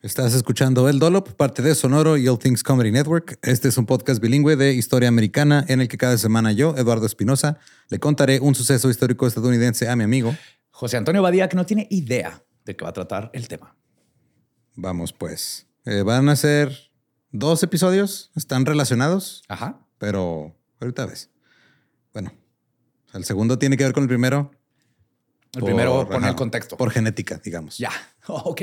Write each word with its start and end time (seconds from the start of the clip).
Estás 0.00 0.32
escuchando 0.32 0.88
El 0.88 1.00
Dolop, 1.00 1.30
parte 1.32 1.60
de 1.60 1.74
Sonoro 1.74 2.16
y 2.16 2.28
All 2.28 2.38
Things 2.38 2.62
Comedy 2.62 2.92
Network. 2.92 3.36
Este 3.42 3.66
es 3.66 3.78
un 3.78 3.84
podcast 3.84 4.22
bilingüe 4.22 4.54
de 4.54 4.72
historia 4.72 5.08
americana 5.08 5.64
en 5.66 5.80
el 5.80 5.88
que 5.88 5.98
cada 5.98 6.16
semana 6.18 6.52
yo, 6.52 6.76
Eduardo 6.76 7.04
Espinosa, 7.04 7.58
le 7.88 7.98
contaré 7.98 8.38
un 8.38 8.54
suceso 8.54 8.90
histórico 8.90 9.26
estadounidense 9.26 9.88
a 9.88 9.96
mi 9.96 10.04
amigo 10.04 10.36
José 10.70 10.98
Antonio 10.98 11.20
Badía, 11.20 11.48
que 11.48 11.56
no 11.56 11.66
tiene 11.66 11.88
idea 11.90 12.44
de 12.64 12.76
qué 12.76 12.84
va 12.84 12.90
a 12.90 12.92
tratar 12.92 13.30
el 13.34 13.48
tema. 13.48 13.74
Vamos 14.76 15.12
pues. 15.12 15.66
Eh, 15.84 16.02
van 16.02 16.28
a 16.28 16.36
ser 16.36 16.92
dos 17.32 17.64
episodios, 17.64 18.30
están 18.36 18.66
relacionados, 18.66 19.42
Ajá. 19.48 19.84
pero 19.98 20.54
ahorita 20.80 21.06
ves. 21.06 21.30
Bueno, 22.12 22.32
el 23.14 23.24
segundo 23.24 23.58
tiene 23.58 23.76
que 23.76 23.82
ver 23.82 23.92
con 23.92 24.04
el 24.04 24.08
primero. 24.08 24.52
El 25.56 25.64
primero 25.64 26.08
pone 26.08 26.28
el 26.28 26.36
contexto. 26.36 26.76
Por 26.76 26.92
genética, 26.92 27.40
digamos. 27.42 27.78
Ya. 27.78 27.90
ok. 28.28 28.62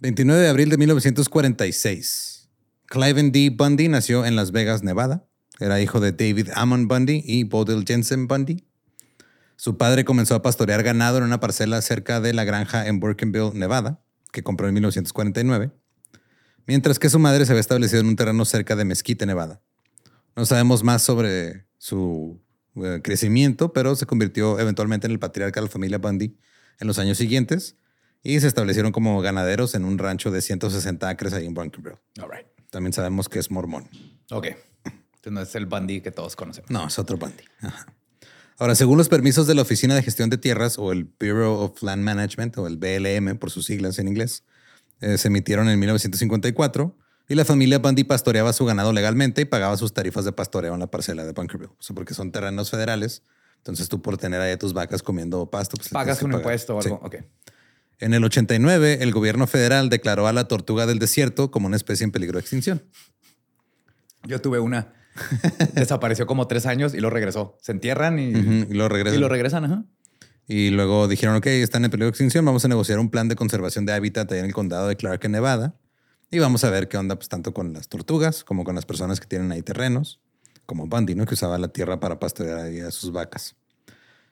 29 0.00 0.40
de 0.40 0.48
abril 0.48 0.68
de 0.70 0.76
1946. 0.78 2.48
Cliven 2.86 3.32
D. 3.32 3.50
Bundy 3.50 3.88
nació 3.88 4.24
en 4.24 4.36
Las 4.36 4.52
Vegas, 4.52 4.84
Nevada. 4.84 5.26
Era 5.58 5.80
hijo 5.80 5.98
de 5.98 6.12
David 6.12 6.50
Ammon 6.54 6.86
Bundy 6.86 7.20
y 7.24 7.42
Bodil 7.42 7.84
Jensen 7.84 8.28
Bundy. 8.28 8.64
Su 9.56 9.76
padre 9.76 10.04
comenzó 10.04 10.36
a 10.36 10.42
pastorear 10.42 10.84
ganado 10.84 11.18
en 11.18 11.24
una 11.24 11.40
parcela 11.40 11.82
cerca 11.82 12.20
de 12.20 12.32
la 12.32 12.44
granja 12.44 12.86
en 12.86 13.00
Burkenville, 13.00 13.50
Nevada, 13.54 14.00
que 14.30 14.44
compró 14.44 14.68
en 14.68 14.74
1949, 14.74 15.72
mientras 16.64 17.00
que 17.00 17.10
su 17.10 17.18
madre 17.18 17.44
se 17.44 17.50
había 17.50 17.60
establecido 17.60 18.00
en 18.00 18.06
un 18.06 18.14
terreno 18.14 18.44
cerca 18.44 18.76
de 18.76 18.84
Mesquite, 18.84 19.26
Nevada. 19.26 19.60
No 20.36 20.46
sabemos 20.46 20.84
más 20.84 21.02
sobre 21.02 21.66
su 21.76 22.40
eh, 22.76 23.00
crecimiento, 23.02 23.72
pero 23.72 23.96
se 23.96 24.06
convirtió 24.06 24.60
eventualmente 24.60 25.08
en 25.08 25.10
el 25.10 25.18
patriarca 25.18 25.58
de 25.58 25.66
la 25.66 25.72
familia 25.72 25.98
Bundy 25.98 26.38
en 26.78 26.86
los 26.86 27.00
años 27.00 27.18
siguientes 27.18 27.74
y 28.22 28.40
se 28.40 28.46
establecieron 28.46 28.92
como 28.92 29.20
ganaderos 29.20 29.74
en 29.74 29.84
un 29.84 29.98
rancho 29.98 30.30
de 30.30 30.40
160 30.42 31.08
acres 31.08 31.32
ahí 31.32 31.46
en 31.46 31.54
Bunkerville. 31.54 31.98
All 32.20 32.30
right. 32.30 32.46
También 32.70 32.92
sabemos 32.92 33.28
que 33.28 33.38
es 33.38 33.50
mormón. 33.50 33.88
Ok. 34.30 34.46
Entonces 34.84 35.32
no 35.32 35.40
es 35.40 35.54
el 35.54 35.66
Bundy 35.66 36.00
que 36.00 36.10
todos 36.10 36.36
conocemos. 36.36 36.70
No, 36.70 36.86
es 36.86 36.98
otro 36.98 37.16
Bundy. 37.16 37.44
Ajá. 37.62 37.86
Ahora, 38.60 38.74
según 38.74 38.98
los 38.98 39.08
permisos 39.08 39.46
de 39.46 39.54
la 39.54 39.62
Oficina 39.62 39.94
de 39.94 40.02
Gestión 40.02 40.30
de 40.30 40.36
Tierras 40.38 40.78
o 40.78 40.90
el 40.92 41.04
Bureau 41.04 41.54
of 41.60 41.80
Land 41.82 42.02
Management 42.02 42.58
o 42.58 42.66
el 42.66 42.76
BLM 42.76 43.38
por 43.38 43.50
sus 43.50 43.66
siglas 43.66 43.98
en 44.00 44.08
inglés, 44.08 44.42
eh, 45.00 45.16
se 45.16 45.28
emitieron 45.28 45.68
en 45.68 45.78
1954 45.78 46.96
y 47.28 47.34
la 47.36 47.44
familia 47.44 47.78
Bundy 47.78 48.02
pastoreaba 48.04 48.52
su 48.52 48.64
ganado 48.64 48.92
legalmente 48.92 49.42
y 49.42 49.44
pagaba 49.44 49.76
sus 49.76 49.92
tarifas 49.94 50.24
de 50.24 50.32
pastoreo 50.32 50.74
en 50.74 50.80
la 50.80 50.88
parcela 50.88 51.24
de 51.24 51.32
Bunkerville. 51.32 51.70
O 51.70 51.82
sea, 51.82 51.94
porque 51.94 52.14
son 52.14 52.32
terrenos 52.32 52.70
federales. 52.70 53.22
Entonces 53.58 53.88
tú 53.88 54.00
por 54.02 54.16
tener 54.18 54.40
ahí 54.40 54.52
a 54.52 54.58
tus 54.58 54.72
vacas 54.72 55.02
comiendo 55.02 55.48
pasto, 55.50 55.76
pues 55.76 55.88
Pagas 55.90 56.22
un 56.22 56.30
pagar. 56.30 56.40
impuesto 56.42 56.76
o 56.76 56.82
Sí. 56.82 56.88
algo. 56.88 57.02
En 58.00 58.14
el 58.14 58.24
89, 58.24 58.98
el 59.00 59.12
gobierno 59.12 59.46
federal 59.46 59.88
declaró 59.88 60.26
a 60.28 60.32
la 60.32 60.46
tortuga 60.46 60.86
del 60.86 60.98
desierto 60.98 61.50
como 61.50 61.66
una 61.66 61.76
especie 61.76 62.04
en 62.04 62.12
peligro 62.12 62.38
de 62.38 62.42
extinción. 62.42 62.82
Yo 64.24 64.40
tuve 64.40 64.60
una. 64.60 64.92
Desapareció 65.74 66.26
como 66.26 66.46
tres 66.46 66.66
años 66.66 66.94
y 66.94 67.00
lo 67.00 67.10
regresó. 67.10 67.56
Se 67.60 67.72
entierran 67.72 68.18
y, 68.18 68.32
lo 68.32 68.84
y 68.84 68.88
regresan. 68.88 69.20
lo 69.20 69.28
regresan. 69.28 69.64
Ajá. 69.64 69.84
Y 70.46 70.70
luego 70.70 71.08
dijeron, 71.08 71.36
ok, 71.36 71.46
están 71.46 71.84
en 71.84 71.90
peligro 71.90 72.06
de 72.06 72.10
extinción, 72.10 72.42
vamos 72.42 72.64
a 72.64 72.68
negociar 72.68 72.98
un 72.98 73.10
plan 73.10 73.28
de 73.28 73.36
conservación 73.36 73.84
de 73.84 73.92
hábitat 73.92 74.32
ahí 74.32 74.38
en 74.38 74.46
el 74.46 74.54
condado 74.54 74.88
de 74.88 74.96
Clark, 74.96 75.22
en 75.24 75.32
Nevada. 75.32 75.74
Y 76.30 76.38
vamos 76.38 76.64
a 76.64 76.70
ver 76.70 76.88
qué 76.88 76.96
onda, 76.96 77.16
pues 77.16 77.28
tanto 77.28 77.52
con 77.52 77.74
las 77.74 77.88
tortugas 77.88 78.44
como 78.44 78.64
con 78.64 78.74
las 78.74 78.86
personas 78.86 79.20
que 79.20 79.26
tienen 79.26 79.52
ahí 79.52 79.62
terrenos, 79.62 80.20
como 80.64 80.86
Bundy, 80.86 81.14
¿no? 81.14 81.26
Que 81.26 81.34
usaba 81.34 81.58
la 81.58 81.68
tierra 81.68 82.00
para 82.00 82.18
pastorear 82.18 82.58
ahí 82.58 82.80
a 82.80 82.90
sus 82.90 83.12
vacas. 83.12 83.56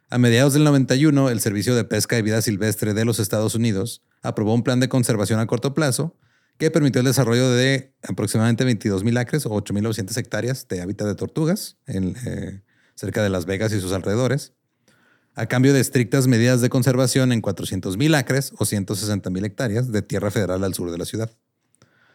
A 0.08 0.18
mediados 0.18 0.52
del 0.52 0.64
91, 0.64 1.30
el 1.30 1.40
Servicio 1.40 1.74
de 1.74 1.84
Pesca 1.84 2.16
y 2.18 2.22
Vida 2.22 2.40
Silvestre 2.40 2.94
de 2.94 3.04
los 3.04 3.18
Estados 3.18 3.54
Unidos 3.54 4.02
aprobó 4.22 4.54
un 4.54 4.62
plan 4.62 4.78
de 4.80 4.88
conservación 4.88 5.40
a 5.40 5.46
corto 5.46 5.74
plazo 5.74 6.16
que 6.58 6.70
permitió 6.70 7.00
el 7.00 7.06
desarrollo 7.06 7.50
de 7.50 7.92
aproximadamente 8.08 8.64
22 8.64 9.02
mil 9.04 9.16
acres 9.18 9.46
o 9.46 9.50
8.900 9.50 10.16
hectáreas 10.16 10.68
de 10.68 10.80
hábitat 10.80 11.08
de 11.08 11.14
tortugas 11.16 11.76
en, 11.86 12.16
eh, 12.24 12.62
cerca 12.94 13.22
de 13.22 13.28
Las 13.30 13.46
Vegas 13.46 13.72
y 13.72 13.80
sus 13.80 13.92
alrededores, 13.92 14.52
a 15.34 15.46
cambio 15.46 15.74
de 15.74 15.80
estrictas 15.80 16.28
medidas 16.28 16.60
de 16.62 16.70
conservación 16.70 17.30
en 17.32 17.40
400 17.42 17.98
mil 17.98 18.14
acres 18.14 18.52
o 18.58 18.64
160 18.64 19.28
mil 19.30 19.44
hectáreas 19.44 19.92
de 19.92 20.00
tierra 20.02 20.30
federal 20.30 20.64
al 20.64 20.72
sur 20.72 20.90
de 20.90 20.96
la 20.98 21.04
ciudad. 21.04 21.30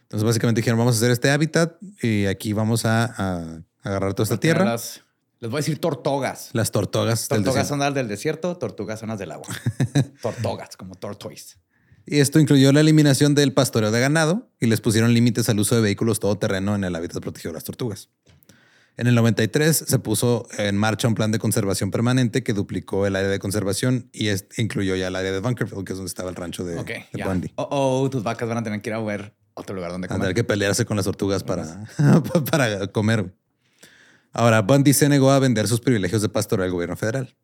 Entonces, 0.04 0.26
básicamente 0.26 0.62
dijeron, 0.62 0.80
vamos 0.80 0.96
a 0.96 0.98
hacer 0.98 1.12
este 1.12 1.30
hábitat 1.30 1.74
y 2.02 2.26
aquí 2.26 2.54
vamos 2.54 2.86
a, 2.86 3.04
a 3.06 3.62
agarrar 3.84 4.14
toda 4.16 4.24
esta 4.24 4.40
tierra. 4.40 4.66
Las- 4.66 5.04
les 5.42 5.50
voy 5.50 5.58
a 5.58 5.62
decir 5.62 5.80
tortogas. 5.80 6.52
Las 6.54 6.72
tortugas. 6.72 7.28
del 7.28 7.40
Tortugas 7.40 7.56
desierto. 7.56 7.70
son 7.70 7.80
las 7.80 7.94
del 7.94 8.08
desierto, 8.08 8.58
tortugas 8.58 9.00
son 9.00 9.10
las 9.10 9.20
del 9.20 9.32
agua. 9.32 9.48
tortugas, 10.22 10.78
como 10.78 10.96
tortoise. 10.96 11.58
Y 12.06 12.20
esto 12.20 12.40
incluyó 12.40 12.72
la 12.72 12.80
eliminación 12.80 13.36
del 13.36 13.54
pastoreo 13.54 13.92
de 13.92 14.00
ganado 14.00 14.50
y 14.60 14.68
les 14.68 14.82
pusieron 14.82 15.14
límites 15.14 15.50
al 15.50 15.60
uso 15.60 15.76
de 15.76 15.82
vehículos 15.82 16.20
todoterreno 16.20 16.76
en 16.76 16.84
el 16.84 16.96
hábitat 16.96 17.22
protegido 17.22 17.52
de 17.52 17.56
las 17.56 17.64
tortugas. 17.64 18.10
En 18.98 19.08
el 19.08 19.16
93 19.16 19.76
se 19.88 20.00
puso 20.00 20.48
en 20.58 20.78
marcha 20.78 21.08
un 21.08 21.16
plan 21.16 21.32
de 21.32 21.40
conservación 21.40 21.90
permanente 21.92 22.44
que 22.44 22.54
duplicó 22.54 23.08
el 23.08 23.16
área 23.16 23.30
de 23.30 23.40
conservación 23.40 24.10
y 24.14 24.30
incluyó 24.58 24.96
ya 24.96 25.08
el 25.08 25.16
área 25.16 25.32
de 25.32 25.40
Bunkerville, 25.40 25.86
que 25.86 25.94
es 25.94 25.98
donde 25.98 26.10
estaba 26.10 26.30
el 26.30 26.36
rancho 26.36 26.64
de, 26.64 26.78
Ok, 26.78 26.90
de. 27.14 27.24
Bundy. 27.24 27.52
Oh, 27.56 27.68
oh, 28.04 28.10
tus 28.10 28.22
vacas 28.22 28.48
van 28.48 28.60
a 28.60 28.64
tener 28.64 28.82
que 28.82 28.90
ir 28.90 28.94
a 28.94 29.00
ver 29.00 29.34
otro 29.54 29.76
lugar 29.76 29.92
donde 29.92 30.08
comer. 30.08 30.34
que 30.36 30.44
pelearse 30.44 30.86
con 30.86 30.98
las 30.98 31.06
tortugas 31.06 31.44
para, 31.44 31.86
para 32.52 32.88
comer. 32.88 33.34
Ahora, 34.34 34.62
Bundy 34.62 34.94
se 34.94 35.10
negó 35.10 35.32
a 35.32 35.40
vender 35.40 35.68
sus 35.68 35.82
privilegios 35.82 36.22
de 36.22 36.30
pastoreo 36.30 36.66
al 36.66 36.72
gobierno 36.72 36.96
federal. 36.96 37.36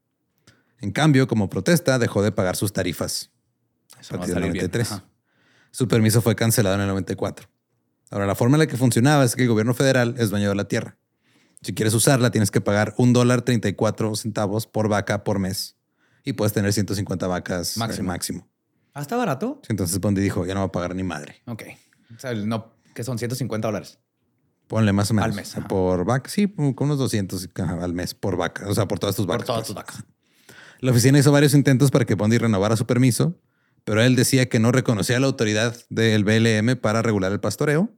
En 0.79 0.91
cambio, 0.91 1.27
como 1.27 1.49
protesta, 1.49 1.99
dejó 1.99 2.21
de 2.21 2.31
pagar 2.31 2.55
sus 2.55 2.71
tarifas. 2.71 3.31
Eso 3.99 4.13
a 4.13 4.17
no 4.17 4.19
va 4.19 4.25
a 4.25 4.27
partir 4.27 4.35
del 4.35 4.43
salir 4.43 4.51
bien. 4.53 4.63
93. 4.65 4.91
Ajá. 4.91 5.05
Su 5.71 5.87
permiso 5.87 6.21
fue 6.21 6.35
cancelado 6.35 6.75
en 6.75 6.81
el 6.81 6.87
94. 6.87 7.49
Ahora, 8.09 8.25
la 8.25 8.35
forma 8.35 8.55
en 8.55 8.59
la 8.59 8.67
que 8.67 8.77
funcionaba 8.77 9.23
es 9.25 9.35
que 9.35 9.43
el 9.43 9.49
gobierno 9.49 9.73
federal 9.73 10.15
es 10.17 10.29
dueño 10.29 10.49
de 10.49 10.55
la 10.55 10.67
tierra. 10.67 10.97
Si 11.61 11.73
quieres 11.73 11.93
usarla, 11.93 12.31
tienes 12.31 12.51
que 12.51 12.61
pagar 12.61 12.93
un 12.97 13.13
dólar 13.13 13.41
34 13.41 14.15
centavos 14.15 14.67
por 14.67 14.87
vaca 14.87 15.23
por 15.23 15.39
mes. 15.39 15.75
Y 16.23 16.33
puedes 16.33 16.53
tener 16.53 16.71
150 16.71 17.27
vacas 17.27 17.77
Máximo. 17.77 18.07
máximo. 18.07 18.47
Ah, 18.93 19.01
está 19.01 19.15
barato. 19.15 19.61
Entonces 19.67 19.99
Bondi 19.99 20.21
dijo, 20.21 20.45
ya 20.45 20.53
no 20.53 20.61
va 20.61 20.67
a 20.67 20.71
pagar 20.71 20.95
ni 20.95 21.03
madre. 21.03 21.41
Ok. 21.45 21.63
O 22.15 22.19
sea, 22.19 22.33
no, 22.33 22.73
que 22.93 23.03
son 23.03 23.17
150 23.17 23.67
dólares. 23.67 23.99
Ponle 24.67 24.91
más 24.93 25.11
o 25.11 25.13
menos. 25.13 25.29
Al 25.29 25.35
mes, 25.35 25.57
ajá. 25.57 25.67
Por 25.67 26.05
vaca. 26.05 26.29
Sí, 26.29 26.47
con 26.47 26.87
unos 26.87 26.97
200 26.99 27.49
ajá, 27.55 27.83
al 27.83 27.93
mes 27.93 28.13
por 28.13 28.35
vaca. 28.37 28.67
O 28.67 28.75
sea, 28.75 28.87
por 28.87 28.99
todas 28.99 29.15
tus 29.15 29.25
Por 29.25 29.35
vacas. 29.35 29.45
todas 29.47 29.59
pues. 29.61 29.67
tus 29.67 29.75
vacas. 29.75 30.03
La 30.79 30.91
oficina 30.91 31.17
hizo 31.17 31.31
varios 31.31 31.53
intentos 31.53 31.89
para 31.89 32.05
que 32.05 32.15
Bondi 32.15 32.37
renovara 32.37 32.75
su 32.75 32.85
permiso, 32.85 33.39
pero 33.83 34.01
él 34.03 34.15
decía 34.15 34.47
que 34.47 34.59
no 34.59 34.71
reconocía 34.71 35.19
la 35.19 35.27
autoridad 35.27 35.75
del 35.89 36.23
BLM 36.23 36.75
para 36.79 37.01
regular 37.01 37.31
el 37.31 37.39
pastoreo 37.39 37.91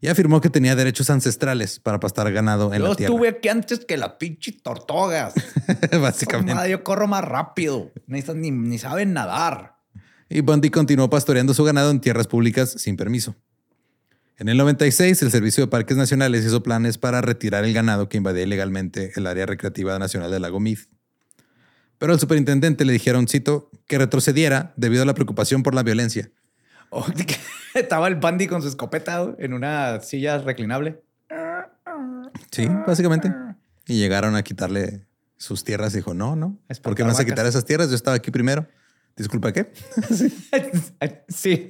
y 0.00 0.08
afirmó 0.08 0.40
que 0.40 0.48
tenía 0.50 0.74
derechos 0.76 1.10
ancestrales 1.10 1.80
para 1.80 2.00
pastar 2.00 2.32
ganado 2.32 2.72
en 2.72 2.80
Yo 2.80 2.88
la 2.88 2.96
tierra. 2.96 3.12
estuve 3.14 3.28
aquí 3.28 3.48
antes 3.48 3.84
que 3.84 3.96
las 3.96 4.12
pinches 4.12 4.62
tortugas. 4.62 5.34
Básicamente. 6.00 6.54
Madre, 6.54 6.70
yo 6.70 6.84
corro 6.84 7.06
más 7.06 7.24
rápido. 7.24 7.92
Ni, 8.06 8.22
ni 8.50 8.78
saben 8.78 9.12
nadar. 9.12 9.76
Y 10.28 10.40
Bundy 10.40 10.70
continuó 10.70 11.08
pastoreando 11.10 11.54
su 11.54 11.64
ganado 11.64 11.90
en 11.90 12.00
tierras 12.00 12.26
públicas 12.26 12.70
sin 12.70 12.96
permiso. 12.96 13.34
En 14.40 14.48
el 14.48 14.56
96, 14.56 15.20
el 15.22 15.32
Servicio 15.32 15.64
de 15.64 15.68
Parques 15.68 15.96
Nacionales 15.96 16.44
hizo 16.44 16.62
planes 16.62 16.96
para 16.96 17.20
retirar 17.20 17.64
el 17.64 17.74
ganado 17.74 18.08
que 18.08 18.18
invadía 18.18 18.44
ilegalmente 18.44 19.10
el 19.16 19.26
área 19.26 19.46
recreativa 19.46 19.98
nacional 19.98 20.30
del 20.30 20.42
lago 20.42 20.60
Mead. 20.60 20.78
Pero 21.98 22.12
al 22.12 22.20
superintendente 22.20 22.84
le 22.84 22.92
dijeron, 22.92 23.26
cito, 23.26 23.68
que 23.88 23.98
retrocediera 23.98 24.74
debido 24.76 25.02
a 25.02 25.06
la 25.06 25.14
preocupación 25.14 25.64
por 25.64 25.74
la 25.74 25.82
violencia. 25.82 26.30
Oh, 26.90 27.04
Estaba 27.74 28.06
el 28.06 28.14
Bandy 28.14 28.46
con 28.46 28.62
su 28.62 28.68
escopeta 28.68 29.34
en 29.40 29.54
una 29.54 30.00
silla 30.02 30.38
reclinable. 30.38 31.02
Sí, 32.52 32.68
básicamente. 32.86 33.34
Y 33.88 33.98
llegaron 33.98 34.36
a 34.36 34.44
quitarle 34.44 35.04
sus 35.36 35.64
tierras. 35.64 35.94
Dijo, 35.94 36.14
no, 36.14 36.36
no. 36.36 36.56
¿Por 36.82 36.94
qué 36.94 37.02
me 37.02 37.10
vas 37.10 37.18
a 37.18 37.24
quitar 37.24 37.44
esas 37.44 37.64
tierras? 37.64 37.88
Yo 37.90 37.96
estaba 37.96 38.14
aquí 38.16 38.30
primero. 38.30 38.68
Disculpa, 39.16 39.52
¿qué? 39.52 39.72
sí. 41.28 41.66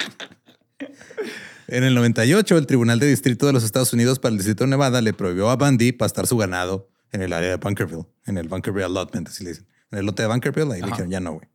En 1.71 1.85
el 1.85 1.95
98, 1.95 2.57
el 2.57 2.67
Tribunal 2.67 2.99
de 2.99 3.07
Distrito 3.07 3.47
de 3.47 3.53
los 3.53 3.63
Estados 3.63 3.93
Unidos 3.93 4.19
para 4.19 4.33
el 4.33 4.39
Distrito 4.39 4.65
de 4.65 4.71
Nevada 4.71 5.03
le 5.03 5.13
prohibió 5.13 5.51
a 5.51 5.57
Bundy 5.57 5.93
pastar 5.93 6.27
su 6.27 6.39
ganado 6.39 6.89
en 7.13 7.21
el 7.21 7.35
área 7.35 7.51
de 7.51 7.57
Bunkerville, 7.57 8.07
en 8.25 8.39
el 8.39 8.49
Bunkerville 8.49 8.87
Allotment, 8.87 9.29
así 9.29 9.45
le 9.45 9.51
dicen. 9.51 9.67
En 9.91 9.99
el 9.99 10.07
lote 10.07 10.23
de 10.23 10.29
Bunkerville, 10.29 10.73
ahí 10.73 10.81
le 10.81 10.87
dijeron, 10.87 11.11
ya 11.11 11.21
no, 11.21 11.35
güey. 11.35 11.47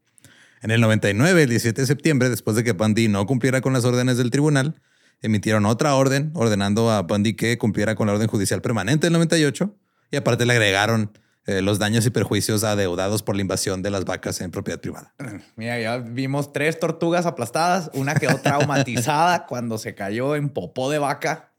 En 0.62 0.70
el 0.70 0.82
99, 0.82 1.42
el 1.42 1.50
17 1.50 1.82
de 1.82 1.88
septiembre, 1.88 2.30
después 2.30 2.56
de 2.56 2.64
que 2.64 2.74
Bundy 2.74 3.08
no 3.08 3.26
cumpliera 3.26 3.62
con 3.62 3.74
las 3.74 3.86
órdenes 3.86 4.18
del 4.18 4.30
tribunal, 4.30 4.80
emitieron 5.24 5.66
otra 5.66 5.96
orden 5.96 6.30
ordenando 6.36 6.92
a 6.92 7.02
Bundy 7.02 7.34
que 7.34 7.58
cumpliera 7.58 7.96
con 7.96 8.06
la 8.06 8.14
orden 8.14 8.28
judicial 8.28 8.62
permanente 8.62 9.08
del 9.08 9.14
98 9.14 9.76
y 10.12 10.16
aparte 10.16 10.46
le 10.46 10.54
agregaron 10.54 11.18
eh, 11.46 11.62
los 11.62 11.78
daños 11.80 12.06
y 12.06 12.10
perjuicios 12.10 12.64
adeudados 12.64 13.22
por 13.24 13.36
la 13.36 13.42
invasión 13.42 13.82
de 13.82 13.90
las 13.92 14.06
vacas 14.06 14.40
en 14.42 14.52
propiedad 14.52 14.80
privada. 14.80 15.14
Mira, 15.56 15.80
ya 15.80 15.98
vimos 15.98 16.54
tres 16.54 16.80
tortugas 16.80 17.26
aplastadas, 17.26 17.92
una 17.94 18.16
quedó 18.16 18.38
traumatizada 18.38 19.46
cuando 19.48 19.78
se 19.78 19.94
cayó 19.96 20.36
en 20.36 20.50
popó 20.50 20.90
de 20.90 21.00
vaca, 21.00 21.52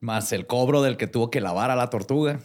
más 0.00 0.32
el 0.32 0.46
cobro 0.46 0.82
del 0.82 0.96
que 0.96 1.06
tuvo 1.06 1.30
que 1.30 1.40
lavar 1.40 1.70
a 1.70 1.76
la 1.76 1.88
tortuga. 1.90 2.40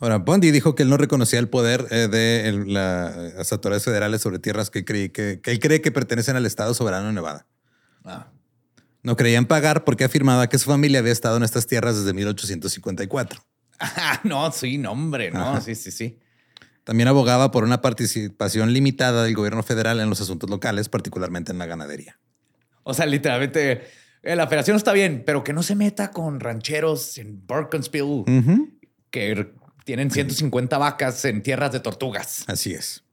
Ahora, 0.00 0.18
Bundy 0.18 0.50
dijo 0.50 0.74
que 0.74 0.82
él 0.82 0.88
no 0.88 0.96
reconocía 0.96 1.38
el 1.38 1.48
poder 1.48 1.86
eh, 1.90 2.08
de 2.08 2.64
la- 2.66 3.14
las 3.36 3.52
autoridades 3.52 3.84
federales 3.84 4.20
sobre 4.20 4.38
tierras 4.40 4.68
que, 4.68 4.84
creí 4.84 5.10
que, 5.10 5.40
que 5.40 5.52
él 5.52 5.60
cree 5.60 5.80
que 5.80 5.92
pertenecen 5.92 6.34
al 6.34 6.44
Estado 6.44 6.74
soberano 6.74 7.06
de 7.06 7.12
Nevada. 7.12 7.46
Ah. 8.04 8.26
No 9.04 9.16
creían 9.16 9.46
pagar 9.46 9.84
porque 9.84 10.02
afirmaba 10.04 10.48
que 10.48 10.58
su 10.58 10.68
familia 10.70 10.98
había 10.98 11.12
estado 11.12 11.36
en 11.36 11.44
estas 11.44 11.66
tierras 11.68 11.96
desde 11.98 12.12
1854. 12.14 13.40
Ah, 13.78 14.20
no, 14.24 14.50
sí, 14.52 14.78
no, 14.78 14.92
hombre, 14.92 15.30
no, 15.30 15.60
sí, 15.60 15.74
sí, 15.74 15.90
sí. 15.90 16.18
También 16.84 17.08
abogaba 17.08 17.50
por 17.52 17.64
una 17.64 17.80
participación 17.80 18.72
limitada 18.72 19.22
del 19.24 19.34
gobierno 19.34 19.62
federal 19.62 20.00
en 20.00 20.10
los 20.10 20.20
asuntos 20.20 20.50
locales, 20.50 20.88
particularmente 20.88 21.52
en 21.52 21.58
la 21.58 21.66
ganadería. 21.66 22.18
O 22.82 22.92
sea, 22.92 23.06
literalmente, 23.06 23.82
eh, 24.22 24.36
la 24.36 24.46
federación 24.48 24.76
está 24.76 24.92
bien, 24.92 25.22
pero 25.24 25.44
que 25.44 25.52
no 25.52 25.62
se 25.62 25.76
meta 25.76 26.10
con 26.10 26.40
rancheros 26.40 27.18
en 27.18 27.46
Burkensville 27.46 28.24
que 29.10 29.52
tienen 29.84 30.10
150 30.10 30.78
vacas 30.78 31.24
en 31.24 31.42
tierras 31.42 31.70
de 31.72 31.80
tortugas. 31.80 32.44
Así 32.48 32.72
es. 32.72 33.04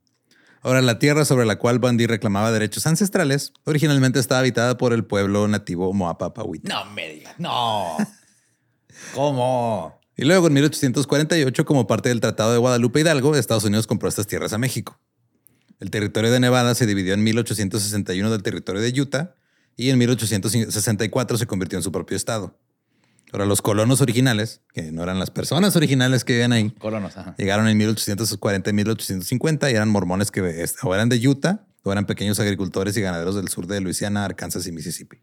Ahora, 0.62 0.82
la 0.82 1.00
tierra 1.00 1.24
sobre 1.24 1.46
la 1.46 1.58
cual 1.58 1.80
Bundy 1.80 2.06
reclamaba 2.06 2.52
derechos 2.52 2.86
ancestrales 2.86 3.54
originalmente 3.64 4.20
estaba 4.20 4.40
habitada 4.40 4.78
por 4.78 4.94
el 4.94 5.06
pueblo 5.06 5.48
nativo 5.48 5.94
Moapapawit. 5.94 6.68
No 6.68 6.86
me 6.86 7.08
digas, 7.08 7.36
no. 7.38 7.98
¿Cómo? 9.14 9.99
Y 10.20 10.26
luego, 10.26 10.48
en 10.48 10.54
1848, 10.54 11.64
como 11.64 11.88
parte 11.88 12.10
del 12.10 12.20
Tratado 12.20 12.52
de 12.52 12.58
Guadalupe 12.58 13.00
Hidalgo, 13.00 13.38
Estados 13.38 13.64
Unidos 13.64 13.88
compró 13.88 14.10
estas 14.10 14.28
tierras 14.28 14.52
a 14.52 14.58
México. 14.58 15.00
El 15.80 15.92
territorio 15.92 16.30
de 16.30 16.42
Nevada 16.42 16.76
se 16.76 16.86
dividió 16.86 17.14
en 17.14 17.24
1861 17.24 18.30
del 18.30 18.44
territorio 18.44 18.82
de 18.82 19.00
Utah 19.00 19.34
y 19.78 19.92
en 19.92 19.98
1864 19.98 21.38
se 21.38 21.48
convirtió 21.48 21.80
en 21.80 21.84
su 21.84 21.94
propio 21.94 22.18
estado. 22.18 22.60
Ahora, 23.32 23.46
los 23.46 23.62
colonos 23.62 24.02
originales, 24.02 24.60
que 24.74 24.92
no 24.92 25.04
eran 25.04 25.20
las 25.20 25.32
personas 25.32 25.78
originales 25.78 26.26
que 26.26 26.34
vivían 26.34 26.52
ahí, 26.52 26.72
Colonos, 26.72 27.16
ajá. 27.16 27.34
llegaron 27.38 27.70
en 27.70 27.78
1840 27.78 28.70
y 28.70 28.74
1850 28.74 29.72
y 29.72 29.76
eran 29.76 29.88
mormones 29.88 30.32
que 30.32 30.42
o 30.84 30.94
eran 30.94 31.08
de 31.08 31.26
Utah 31.26 31.66
o 31.84 31.94
eran 31.94 32.06
pequeños 32.06 32.42
agricultores 32.42 32.98
y 32.98 33.02
ganaderos 33.02 33.38
del 33.38 33.48
sur 33.48 33.68
de 33.68 33.80
Luisiana, 33.80 34.26
Arkansas 34.26 34.68
y 34.68 34.74
Mississippi. 34.74 35.22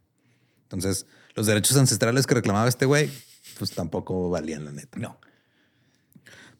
Entonces, 0.62 1.04
los 1.34 1.44
derechos 1.44 1.76
ancestrales 1.76 2.26
que 2.26 2.34
reclamaba 2.34 2.66
este 2.66 2.86
güey, 2.86 3.10
pues 3.58 3.72
tampoco 3.72 4.30
valían 4.30 4.64
la 4.64 4.72
neta. 4.72 4.98
No. 4.98 5.18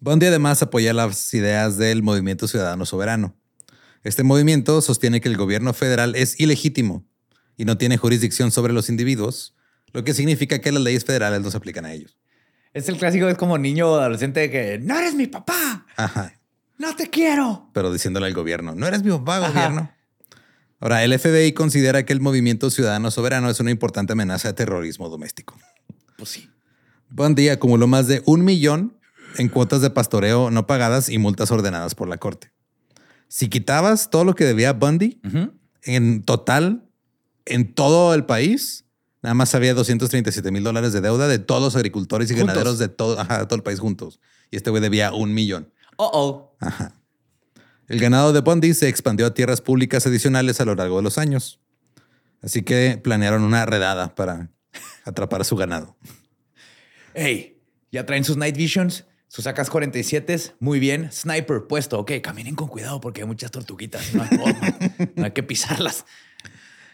Bundy 0.01 0.27
además 0.27 0.63
apoya 0.63 0.93
las 0.93 1.33
ideas 1.35 1.79
del 1.79 2.03
Movimiento 2.03 2.49
Ciudadano 2.49 2.85
Soberano. 2.85 3.35
Este 4.05 4.23
movimiento 4.23 4.81
sostiene 4.83 5.21
que 5.21 5.29
el 5.29 5.37
gobierno 5.37 5.73
federal 5.73 6.15
es 6.15 6.39
ilegítimo 6.39 7.05
y 7.57 7.65
no 7.65 7.79
tiene 7.79 7.97
jurisdicción 7.97 8.51
sobre 8.51 8.73
los 8.73 8.89
individuos, 8.89 9.57
lo 9.93 10.05
que 10.05 10.15
significa 10.15 10.61
que 10.61 10.71
las 10.71 10.83
leyes 10.83 11.05
federales 11.05 11.41
no 11.41 11.51
se 11.51 11.57
aplican 11.57 11.87
a 11.87 11.93
ellos. 11.93 12.17
Es 12.75 12.89
el 12.89 12.99
clásico, 12.99 13.27
es 13.29 13.39
como 13.39 13.57
niño 13.57 13.95
adolescente 13.95 14.41
de 14.41 14.51
que 14.51 14.79
no 14.79 14.99
eres 14.99 15.15
mi 15.15 15.27
papá, 15.27 15.87
Ajá. 15.97 16.39
no 16.77 16.95
te 16.95 17.09
quiero. 17.09 17.71
Pero 17.73 17.91
diciéndole 17.93 18.27
al 18.27 18.35
gobierno, 18.35 18.75
no 18.75 18.87
eres 18.87 19.03
mi 19.03 19.11
papá, 19.11 19.39
Ajá. 19.39 19.49
gobierno. 19.49 19.91
Ahora, 20.79 21.03
el 21.03 21.19
FBI 21.19 21.53
considera 21.53 22.05
que 22.05 22.13
el 22.13 22.21
Movimiento 22.21 22.69
Ciudadano 22.69 23.11
Soberano 23.11 23.49
es 23.49 23.59
una 23.61 23.71
importante 23.71 24.13
amenaza 24.13 24.49
de 24.49 24.55
terrorismo 24.55 25.09
doméstico. 25.09 25.59
Pues 26.19 26.29
sí. 26.29 26.51
Bundy 27.11 27.49
acumuló 27.49 27.87
más 27.87 28.07
de 28.07 28.23
un 28.27 28.45
millón 28.45 28.99
en 29.39 29.49
cuotas 29.49 29.81
de 29.81 29.91
pastoreo 29.91 30.51
no 30.51 30.67
pagadas 30.67 31.09
y 31.09 31.19
multas 31.19 31.51
ordenadas 31.51 31.95
por 31.95 32.09
la 32.09 32.19
corte. 32.19 32.53
Si 33.29 33.49
quitabas 33.49 34.11
todo 34.11 34.25
lo 34.25 34.35
que 34.35 34.45
debía 34.45 34.73
Bundy, 34.73 35.21
en 35.83 36.23
total, 36.23 36.89
en 37.45 37.75
todo 37.75 38.15
el 38.15 38.25
país, 38.25 38.85
nada 39.23 39.35
más 39.35 39.55
había 39.55 39.75
237 39.75 40.51
mil 40.51 40.63
dólares 40.63 40.93
de 40.93 41.01
deuda 41.01 41.29
de 41.29 41.39
todos 41.39 41.63
los 41.63 41.77
agricultores 41.77 42.31
y 42.31 42.35
Juntos. 42.35 42.49
ganaderos 42.49 42.79
de 42.79 42.89
todo, 42.89 43.19
ajá, 43.21 43.41
de 43.41 43.47
todo 43.47 43.57
el 43.57 43.63
país 43.63 43.81
juntos. 43.81 44.21
Y 44.51 44.57
este 44.57 44.71
güey 44.71 44.81
debía 44.83 45.13
un 45.13 45.35
millón. 45.35 45.73
Oh, 45.97 46.11
oh. 46.13 46.57
Ajá. 46.61 46.95
El 47.89 48.01
ganado 48.01 48.33
de 48.33 48.41
Bundy 48.41 48.75
se 48.75 48.89
expandió 48.89 49.27
a 49.27 49.35
tierras 49.35 49.61
públicas 49.61 50.07
adicionales 50.07 50.61
a 50.61 50.65
lo 50.65 50.75
largo 50.75 50.97
de 50.97 51.03
los 51.03 51.19
años. 51.19 51.61
Así 52.43 52.63
que 52.63 53.01
planearon 53.03 53.43
una 53.43 53.65
redada 53.67 54.15
para 54.15 54.51
atrapar 55.05 55.41
a 55.41 55.45
su 55.45 55.57
ganado. 55.57 55.97
Hey, 57.19 57.63
ya 57.91 58.05
traen 58.05 58.25
sus 58.25 58.37
night 58.37 58.57
visions, 58.57 59.07
sus 59.29 59.47
AK 59.47 59.69
47 59.69 60.55
muy 60.61 60.79
bien. 60.79 61.11
Sniper 61.11 61.67
puesto. 61.67 61.99
Ok, 61.99 62.13
caminen 62.23 62.55
con 62.55 62.69
cuidado 62.69 63.01
porque 63.01 63.23
hay 63.23 63.27
muchas 63.27 63.51
tortuguitas. 63.51 64.15
No 64.15 64.23
hay 64.23 64.29
forma. 64.29 64.79
no 65.17 65.25
hay 65.25 65.31
que 65.31 65.43
pisarlas. 65.43 66.05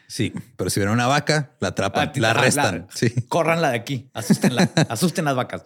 Sí, 0.07 0.33
pero 0.57 0.71
si 0.71 0.79
ven 0.79 0.91
una 0.91 1.09
vaca, 1.09 1.57
la 1.59 1.69
atrapan, 1.69 2.09
Ah, 2.09 2.12
la 2.21 2.31
arrestan. 2.31 2.87
Sí. 2.95 3.11
Córranla 3.29 3.71
de 3.71 3.76
aquí. 3.76 4.11
Asústenla. 4.12 4.71
Asusten 4.88 5.25
las 5.25 5.35
vacas. 5.35 5.64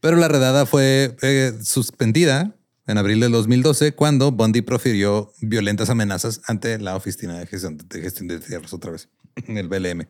Pero 0.00 0.16
la 0.16 0.28
redada 0.28 0.66
fue 0.66 1.16
eh, 1.22 1.52
suspendida 1.62 2.54
en 2.86 2.98
abril 2.98 3.18
del 3.20 3.32
2012 3.32 3.92
cuando 3.94 4.30
Bundy 4.32 4.62
profirió 4.62 5.32
violentas 5.40 5.90
amenazas 5.90 6.42
ante 6.46 6.78
la 6.78 6.94
Oficina 6.94 7.38
de 7.38 7.46
Gestión 7.46 7.76
de, 7.76 8.00
Gestión 8.00 8.28
de 8.28 8.38
Tierras 8.38 8.72
otra 8.72 8.92
vez, 8.92 9.08
el 9.46 9.68
BLM. 9.68 10.06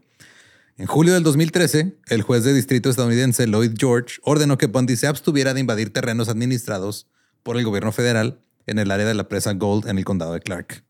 En 0.81 0.87
julio 0.87 1.13
del 1.13 1.23
2013, 1.23 1.99
el 2.07 2.23
juez 2.23 2.43
de 2.43 2.55
distrito 2.55 2.89
estadounidense 2.89 3.47
Lloyd 3.47 3.75
George 3.77 4.17
ordenó 4.23 4.57
que 4.57 4.65
Bundy 4.65 4.97
se 4.97 5.09
abstuviera 5.09 5.53
de 5.53 5.61
invadir 5.61 5.93
terrenos 5.93 6.31
administrados 6.31 7.07
por 7.43 7.59
el 7.59 7.67
gobierno 7.67 7.93
federal 7.93 8.41
en 8.67 8.79
el 8.79 8.91
área 8.91 9.05
de 9.05 9.13
la 9.13 9.29
presa 9.29 9.53
Gold 9.53 9.87
en 9.89 9.99
el 9.99 10.07
condado 10.07 10.33
de 10.33 10.41
Clark. 10.41 10.83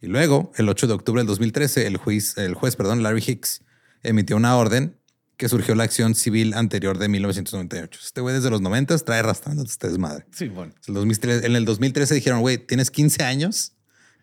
Y 0.00 0.06
luego, 0.06 0.52
el 0.54 0.68
8 0.68 0.86
de 0.86 0.92
octubre 0.92 1.18
del 1.22 1.26
2013, 1.26 1.88
el 1.88 1.96
juez, 1.96 2.38
el 2.38 2.54
juez 2.54 2.76
perdón, 2.76 3.02
Larry 3.02 3.24
Hicks 3.26 3.64
emitió 4.04 4.36
una 4.36 4.56
orden 4.56 4.96
que 5.36 5.48
surgió 5.48 5.74
la 5.74 5.82
acción 5.82 6.14
civil 6.14 6.54
anterior 6.54 6.96
de 6.96 7.08
1998. 7.08 7.98
Este 8.04 8.20
güey 8.20 8.36
desde 8.36 8.48
los 8.48 8.60
90 8.60 8.96
trae 8.98 9.18
arrastrando 9.18 9.64
este 9.64 9.88
desmadre. 9.88 10.24
Sí, 10.30 10.46
bueno. 10.46 10.72
En 10.86 10.90
el 10.90 10.94
2013 10.94 11.46
En 11.48 11.56
el 11.56 11.64
2013 11.64 12.14
dijeron, 12.14 12.42
güey, 12.42 12.58
tienes 12.58 12.92
15 12.92 13.24
años 13.24 13.72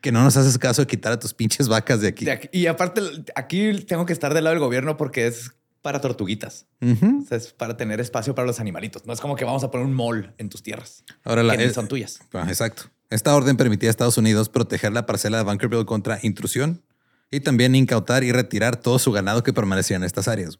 que 0.01 0.11
no 0.11 0.23
nos 0.23 0.37
haces 0.37 0.57
caso 0.57 0.81
de 0.81 0.87
quitar 0.87 1.11
a 1.13 1.19
tus 1.19 1.33
pinches 1.33 1.67
vacas 1.67 2.01
de 2.01 2.07
aquí. 2.09 2.25
De 2.25 2.31
aquí- 2.31 2.49
Y 2.51 2.67
aparte, 2.67 3.01
aquí 3.35 3.73
tengo 3.85 4.05
que 4.05 4.13
estar 4.13 4.33
del 4.33 4.43
lado 4.43 4.53
del 4.55 4.63
gobierno 4.63 4.97
porque 4.97 5.27
es 5.27 5.51
para 5.81 6.01
tortuguitas. 6.01 6.65
Ujú. 6.81 7.21
O 7.23 7.27
sea, 7.27 7.37
es 7.37 7.53
para 7.53 7.77
tener 7.77 7.99
espacio 8.01 8.35
para 8.35 8.45
los 8.45 8.59
animalitos. 8.59 9.05
No 9.05 9.13
es 9.13 9.19
como 9.21 9.35
que 9.35 9.45
vamos 9.45 9.63
a 9.63 9.71
poner 9.71 9.85
un 9.87 9.93
mall 9.93 10.33
en 10.37 10.49
tus 10.49 10.61
tierras. 10.63 11.03
Ahora 11.23 11.43
la, 11.43 11.55
que 11.57 11.69
son 11.73 11.87
tuyas. 11.87 12.19
Ah, 12.33 12.45
exacto. 12.47 12.83
Esta 13.09 13.33
orden 13.35 13.55
permitía 13.55 13.89
a 13.89 13.91
Estados 13.91 14.17
Unidos 14.17 14.49
proteger 14.49 14.91
la 14.91 15.05
parcela 15.05 15.37
de 15.37 15.43
Bunkerville 15.43 15.85
contra 15.85 16.19
intrusión 16.23 16.83
y 17.31 17.39
también 17.39 17.73
incautar 17.75 18.23
y 18.23 18.31
retirar 18.33 18.75
todo 18.77 18.99
su 18.99 19.11
ganado 19.13 19.43
que 19.43 19.53
permanecía 19.53 19.95
en 19.97 20.03
estas 20.03 20.27
áreas. 20.27 20.59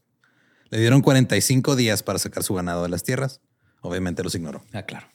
Le 0.70 0.79
dieron 0.79 1.01
45 1.01 1.75
días 1.75 2.03
para 2.03 2.20
sacar 2.20 2.44
su 2.44 2.53
ganado 2.53 2.84
de 2.84 2.89
las 2.89 3.03
tierras. 3.03 3.41
Obviamente 3.82 4.24
los 4.24 4.34
ignoró. 4.36 4.63
Ah, 4.74 4.84
claro. 4.84 5.08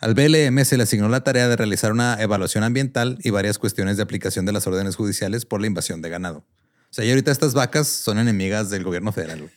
Al 0.00 0.14
BLM 0.14 0.64
se 0.64 0.78
le 0.78 0.84
asignó 0.84 1.08
la 1.08 1.22
tarea 1.22 1.46
de 1.46 1.56
realizar 1.56 1.92
una 1.92 2.20
evaluación 2.20 2.64
ambiental 2.64 3.18
y 3.22 3.30
varias 3.30 3.58
cuestiones 3.58 3.98
de 3.98 4.02
aplicación 4.02 4.46
de 4.46 4.52
las 4.52 4.66
órdenes 4.66 4.96
judiciales 4.96 5.44
por 5.44 5.60
la 5.60 5.66
invasión 5.66 6.00
de 6.00 6.08
ganado. 6.08 6.38
O 6.38 6.92
sea, 6.92 7.04
y 7.04 7.10
ahorita 7.10 7.30
estas 7.30 7.52
vacas 7.52 7.86
son 7.86 8.18
enemigas 8.18 8.70
del 8.70 8.82
gobierno 8.82 9.12
federal. 9.12 9.50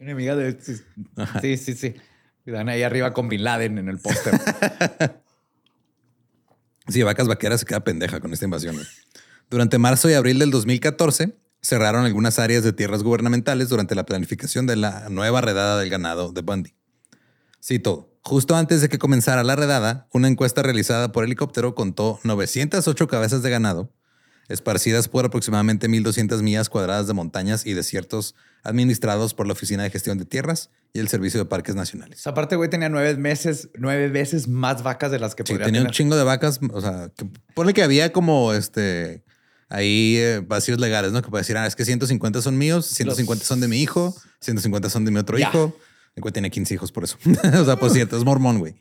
amiga 0.00 0.36
de. 0.36 0.56
Sí, 0.60 0.76
sí, 1.40 1.56
sí. 1.56 1.74
sí. 1.74 1.94
Dan 2.50 2.68
ahí 2.68 2.84
arriba 2.84 3.12
con 3.12 3.28
Bin 3.28 3.42
Laden 3.42 3.78
en 3.78 3.88
el 3.88 3.98
póster. 3.98 4.34
Sí, 6.88 7.02
vacas 7.02 7.26
vaqueras 7.26 7.60
se 7.60 7.66
queda 7.66 7.82
pendeja 7.82 8.20
con 8.20 8.32
esta 8.32 8.44
invasión. 8.44 8.76
Durante 9.50 9.78
marzo 9.78 10.08
y 10.08 10.14
abril 10.14 10.38
del 10.38 10.52
2014 10.52 11.36
cerraron 11.60 12.04
algunas 12.04 12.38
áreas 12.38 12.62
de 12.62 12.72
tierras 12.72 13.02
gubernamentales 13.02 13.68
durante 13.68 13.96
la 13.96 14.06
planificación 14.06 14.66
de 14.66 14.76
la 14.76 15.08
nueva 15.08 15.40
redada 15.40 15.80
del 15.80 15.90
ganado 15.90 16.30
de 16.30 16.42
Bundy. 16.42 16.74
Cito, 17.60 18.15
justo 18.26 18.56
antes 18.56 18.80
de 18.80 18.88
que 18.88 18.98
comenzara 18.98 19.44
la 19.44 19.54
redada, 19.54 20.08
una 20.12 20.26
encuesta 20.26 20.60
realizada 20.62 21.12
por 21.12 21.24
helicóptero 21.24 21.76
contó 21.76 22.18
908 22.24 23.06
cabezas 23.06 23.42
de 23.42 23.50
ganado, 23.50 23.92
esparcidas 24.48 25.06
por 25.06 25.24
aproximadamente 25.24 25.88
1.200 25.88 26.42
millas 26.42 26.68
cuadradas 26.68 27.06
de 27.06 27.14
montañas 27.14 27.64
y 27.64 27.72
desiertos 27.72 28.34
administrados 28.64 29.32
por 29.32 29.46
la 29.46 29.52
Oficina 29.52 29.84
de 29.84 29.90
Gestión 29.90 30.18
de 30.18 30.24
Tierras 30.24 30.70
y 30.92 30.98
el 30.98 31.06
Servicio 31.06 31.38
de 31.38 31.46
Parques 31.46 31.76
Nacionales. 31.76 32.18
Esa 32.18 32.34
parte, 32.34 32.56
güey, 32.56 32.68
tenía 32.68 32.88
nueve 32.88 33.16
meses, 33.16 33.68
nueve 33.78 34.08
veces 34.08 34.48
más 34.48 34.82
vacas 34.82 35.12
de 35.12 35.20
las 35.20 35.36
que 35.36 35.44
Sí, 35.44 35.52
podría 35.52 35.66
tenía 35.66 35.82
un 35.82 35.90
chingo 35.90 36.16
de 36.16 36.24
vacas, 36.24 36.58
o 36.72 36.80
sea, 36.80 37.12
que, 37.16 37.28
ponle 37.54 37.74
que 37.74 37.84
había 37.84 38.12
como 38.12 38.52
este 38.54 39.22
ahí 39.68 40.16
eh, 40.16 40.42
vacíos 40.44 40.80
legales, 40.80 41.12
¿no? 41.12 41.22
Que 41.22 41.30
puede 41.30 41.42
decir, 41.42 41.56
ah, 41.56 41.66
es 41.66 41.76
que 41.76 41.84
150 41.84 42.42
son 42.42 42.58
míos, 42.58 42.86
150 42.86 43.44
son 43.44 43.60
de 43.60 43.68
mi 43.68 43.80
hijo, 43.80 44.16
150 44.40 44.90
son 44.90 45.04
de 45.04 45.12
mi 45.12 45.18
otro 45.18 45.38
hijo. 45.38 45.76
El 46.16 46.22
güey 46.22 46.32
tiene 46.32 46.50
15 46.50 46.74
hijos 46.74 46.92
por 46.92 47.04
eso. 47.04 47.18
o 47.60 47.64
sea, 47.64 47.76
pues 47.76 47.92
cierto, 47.92 48.16
es 48.16 48.24
mormón, 48.24 48.58
güey. 48.58 48.74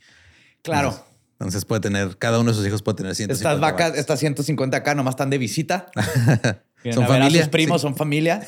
Claro. 0.64 0.98
Entonces 1.34 1.66
puede 1.66 1.82
tener, 1.82 2.18
cada 2.18 2.40
uno 2.40 2.52
de 2.52 2.58
sus 2.58 2.66
hijos 2.66 2.82
puede 2.82 2.96
tener 2.96 3.14
150 3.14 3.34
Estas 3.34 3.60
vacas, 3.60 3.98
estas 3.98 4.20
150 4.20 4.78
acá 4.78 4.96
nomás 4.96 5.14
están 5.14 5.30
de 5.30 5.38
visita. 5.38 5.92
Vienen 5.96 6.94
Son 6.94 7.04
a 7.04 7.08
ver 7.08 7.18
a 7.18 7.24
familia, 7.24 7.42
sus 7.42 7.50
primos, 7.50 7.82
sí. 7.82 7.88
son 7.88 7.96
familia 7.96 8.48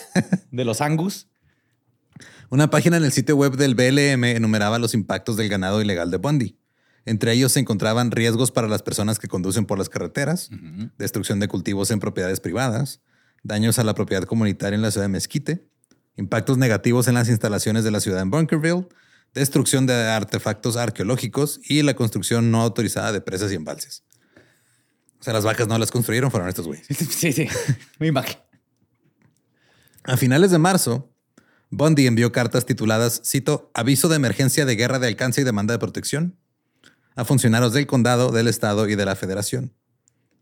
de 0.52 0.66
los 0.66 0.80
Angus. 0.80 1.28
Una 2.50 2.70
página 2.70 2.96
en 2.96 3.04
el 3.04 3.12
sitio 3.12 3.36
web 3.36 3.58
del 3.58 3.76
BLM 3.76 4.24
enumeraba 4.24 4.80
los 4.80 4.94
impactos 4.94 5.36
del 5.36 5.50
ganado 5.50 5.82
ilegal 5.82 6.10
de 6.12 6.18
Bundy. 6.18 6.58
Entre 7.04 7.34
ellos 7.34 7.52
se 7.52 7.60
encontraban 7.60 8.12
riesgos 8.12 8.52
para 8.52 8.68
las 8.68 8.84
personas 8.84 9.20
que 9.20 9.28
conducen 9.28 9.66
por 9.66 9.78
las 9.78 9.90
carreteras, 9.90 10.50
destrucción 10.98 11.40
de 11.40 11.48
cultivos 11.48 11.90
en 11.92 12.00
propiedades 12.00 12.40
privadas, 12.40 13.02
daños 13.44 13.80
a 13.80 13.84
la 13.84 13.96
propiedad 13.96 14.24
comunitaria 14.24 14.76
en 14.76 14.82
la 14.82 14.92
ciudad 14.92 15.06
de 15.06 15.10
Mezquite, 15.10 15.68
impactos 16.18 16.58
negativos 16.58 17.08
en 17.08 17.14
las 17.14 17.30
instalaciones 17.30 17.84
de 17.84 17.92
la 17.92 18.00
ciudad 18.00 18.22
en 18.22 18.30
Bunkerville, 18.30 18.88
destrucción 19.34 19.86
de 19.86 19.94
artefactos 19.94 20.76
arqueológicos 20.76 21.62
y 21.64 21.82
la 21.84 21.96
construcción 21.96 22.52
no 22.52 22.62
autorizada 22.62 23.12
de 23.12 23.22
presas 23.22 23.52
y 23.52 23.56
embalses. 23.56 24.04
O 25.20 25.24
sea, 25.24 25.34
las 25.34 25.46
vacas 25.46 25.68
no 25.68 25.78
las 25.78 25.92
construyeron, 25.92 26.30
fueron 26.30 26.50
estos 26.50 26.68
güeyes. 26.68 26.88
Sí, 26.88 27.32
sí. 27.32 27.48
Me 28.00 28.08
imagino. 28.08 28.42
A 30.04 30.18
finales 30.18 30.52
de 30.52 30.58
marzo, 30.58 31.14
Bundy 31.70 32.08
envió 32.08 32.32
cartas 32.32 32.66
tituladas, 32.66 33.22
cito, 33.26 33.72
Aviso 33.74 34.10
de 34.10 34.16
emergencia 34.16 34.66
de 34.66 34.76
guerra 34.76 35.00
de 35.00 35.08
alcance 35.08 35.42
y 35.42 35.44
demanda 35.44 35.74
de 35.74 35.80
protección 35.80 36.38
a 37.16 37.26
funcionarios 37.26 37.74
del 37.74 37.88
condado, 37.88 38.32
del 38.32 38.48
estado 38.48 38.88
y 38.88 38.96
de 38.96 39.04
la 39.04 39.16
federación. 39.16 39.74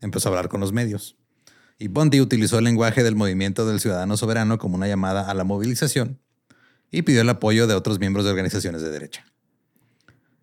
Empezó 0.02 0.28
a 0.28 0.30
hablar 0.30 0.48
con 0.48 0.60
los 0.60 0.72
medios. 0.72 1.16
Y 1.78 1.88
Bundy 1.88 2.20
utilizó 2.20 2.58
el 2.58 2.64
lenguaje 2.64 3.02
del 3.02 3.16
movimiento 3.16 3.66
del 3.66 3.80
ciudadano 3.80 4.16
soberano 4.16 4.58
como 4.58 4.76
una 4.76 4.88
llamada 4.88 5.30
a 5.30 5.34
la 5.34 5.44
movilización 5.44 6.18
y 6.90 7.02
pidió 7.02 7.20
el 7.20 7.28
apoyo 7.28 7.66
de 7.66 7.74
otros 7.74 7.98
miembros 7.98 8.24
de 8.24 8.30
organizaciones 8.30 8.82
de 8.82 8.90
derecha. 8.90 9.26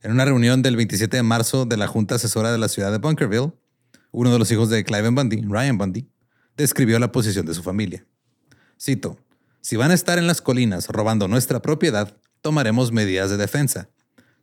En 0.02 0.12
una 0.12 0.26
reunión 0.26 0.62
del 0.62 0.76
27 0.76 1.18
de 1.18 1.24
marzo 1.24 1.66
de 1.66 1.78
la 1.78 1.88
Junta 1.88 2.16
Asesora 2.16 2.52
de 2.52 2.58
la 2.58 2.68
ciudad 2.68 2.92
de 2.92 2.98
Bunkerville, 2.98 3.54
uno 4.12 4.32
de 4.32 4.38
los 4.38 4.52
hijos 4.52 4.70
de 4.70 4.84
Clive 4.84 5.10
Bundy, 5.10 5.42
Ryan 5.42 5.78
Bundy, 5.78 6.08
describió 6.56 7.00
la 7.00 7.12
posición 7.12 7.46
de 7.46 7.54
su 7.54 7.64
familia. 7.64 8.06
Cito, 8.80 9.18
si 9.62 9.76
van 9.78 9.92
a 9.92 9.94
estar 9.94 10.20
en 10.20 10.28
las 10.28 10.42
colinas 10.42 10.88
robando 10.90 11.28
nuestra 11.28 11.62
propiedad, 11.62 12.18
tomaremos 12.42 12.92
medidas 12.92 13.30
de 13.30 13.38
defensa. 13.38 13.90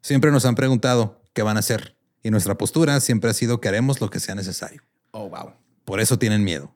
Siempre 0.00 0.30
nos 0.32 0.46
han 0.46 0.54
preguntado 0.54 1.22
qué 1.34 1.42
van 1.42 1.56
a 1.56 1.60
hacer 1.60 1.94
y 2.22 2.30
nuestra 2.30 2.56
postura 2.56 2.98
siempre 3.00 3.30
ha 3.30 3.34
sido 3.34 3.60
que 3.60 3.68
haremos 3.68 4.00
lo 4.00 4.10
que 4.10 4.18
sea 4.18 4.34
necesario. 4.34 4.82
Oh, 5.10 5.28
wow. 5.28 5.52
Por 5.84 6.00
eso 6.00 6.18
tienen 6.18 6.42
miedo, 6.42 6.74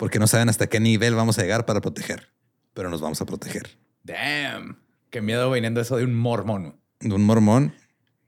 porque 0.00 0.18
no 0.18 0.26
saben 0.26 0.48
hasta 0.48 0.66
qué 0.66 0.80
nivel 0.80 1.14
vamos 1.14 1.38
a 1.38 1.42
llegar 1.42 1.66
para 1.66 1.82
proteger, 1.82 2.28
pero 2.72 2.88
nos 2.88 3.02
vamos 3.02 3.20
a 3.20 3.26
proteger. 3.26 3.76
Damn. 4.02 4.78
Qué 5.10 5.20
miedo 5.20 5.50
viniendo 5.50 5.78
eso 5.78 5.98
de 5.98 6.04
un 6.04 6.14
mormón. 6.14 6.80
De 7.00 7.14
un 7.14 7.22
mormón 7.22 7.74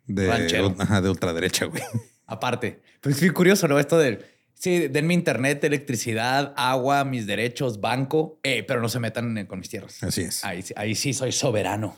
de, 0.07 0.31
ajá, 0.79 1.01
de 1.01 1.09
ultraderecha, 1.09 1.65
güey. 1.65 1.83
Aparte. 2.27 2.83
Pero 3.01 3.15
es 3.15 3.21
bien 3.23 3.33
curioso, 3.33 3.69
¿no? 3.69 3.79
Esto 3.79 3.97
de, 3.97 4.23
sí, 4.53 4.89
denme 4.89 5.15
internet, 5.15 5.65
electricidad, 5.65 6.53
agua, 6.59 7.05
mis 7.07 7.27
derechos, 7.27 7.81
banco, 7.81 8.39
eh, 8.43 8.65
pero 8.69 8.83
no 8.83 8.91
se 8.91 9.01
metan 9.01 9.47
con 9.47 9.59
mis 9.59 9.71
tierras. 9.71 10.03
Así 10.03 10.21
es. 10.21 10.45
Ahí, 10.45 10.61
sí- 10.61 10.75
ahí 10.77 10.95
sí 10.95 11.15
soy 11.15 11.33
soberano. 11.33 11.97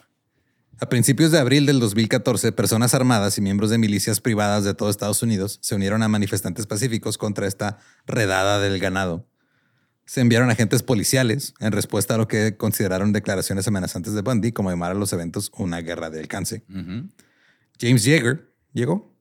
A 0.79 0.89
principios 0.89 1.33
de 1.33 1.41
abril 1.41 1.67
del 1.67 1.81
2014, 1.81 2.53
personas 2.53 2.95
armadas 2.95 3.39
y 3.39 3.41
miembros 3.41 3.71
de 3.71 3.79
milicias 3.79 4.21
privadas 4.21 4.63
de 4.63 4.73
todo 4.75 4.89
Estados 4.89 5.21
Unidos 5.25 5.59
se 5.63 5.75
unieron 5.75 6.05
a 6.05 6.09
manifestantes 6.09 6.69
pacíficos 6.69 7.19
contra 7.19 7.49
esta 7.49 7.79
redada 8.07 8.61
del 8.61 8.79
ganado. 8.79 9.27
Se 10.07 10.21
enviaron 10.21 10.51
agentes 10.51 10.83
policiales 10.83 11.55
en 11.61 11.73
respuesta 11.73 12.15
a 12.15 12.19
lo 12.19 12.29
que 12.29 12.57
consideraron 12.57 13.13
declaraciones 13.13 13.67
amenazantes 13.69 14.13
de 14.15 14.21
Bundy, 14.23 14.53
como 14.53 14.71
llamar 14.71 14.91
a 14.91 14.95
los 14.95 15.13
eventos 15.13 15.51
una 15.57 15.81
guerra 15.81 16.11
de 16.11 16.21
alcance. 16.21 16.65
James 17.81 18.05
Yeager 18.05 18.53
llegó 18.73 19.15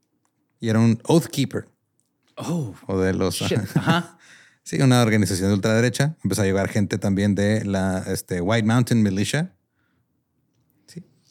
y 0.60 0.70
era 0.70 0.80
un 0.80 1.00
Oath 1.06 1.28
Keeper, 1.28 1.68
Oh, 2.36 2.74
o 2.88 3.00
de 3.00 3.14
los... 3.14 3.36
shit. 3.36 3.60
Ajá. 3.76 4.18
sí, 4.64 4.82
una 4.82 5.02
organización 5.04 5.50
de 5.50 5.54
ultraderecha. 5.56 6.18
Empezó 6.24 6.42
a 6.42 6.46
llegar 6.46 6.68
gente 6.68 6.98
también 6.98 7.36
de 7.36 7.64
la 7.64 8.00
este, 8.08 8.42
White 8.42 8.66
Mountain 8.68 9.04
Militia, 9.04 9.56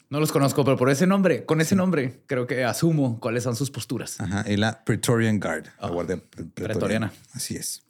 No 0.09 0.19
los 0.19 0.31
conozco, 0.31 0.63
pero 0.63 0.77
por 0.77 0.89
ese 0.91 1.07
nombre, 1.07 1.43
con 1.45 1.59
ese 1.59 1.75
nombre, 1.75 2.21
creo 2.27 2.45
que 2.47 2.63
asumo 2.63 3.19
cuáles 3.19 3.43
son 3.43 3.55
sus 3.55 3.69
posturas. 3.71 4.19
Ajá, 4.21 4.45
y 4.49 4.57
la 4.57 4.83
Praetorian 4.85 5.39
Guard, 5.39 5.65
la 5.65 5.73
Ah, 5.79 5.89
guardia 5.89 6.17
pre- 6.29 6.45
pretoriana. 6.45 7.11
Así 7.33 7.55
es. 7.55 7.81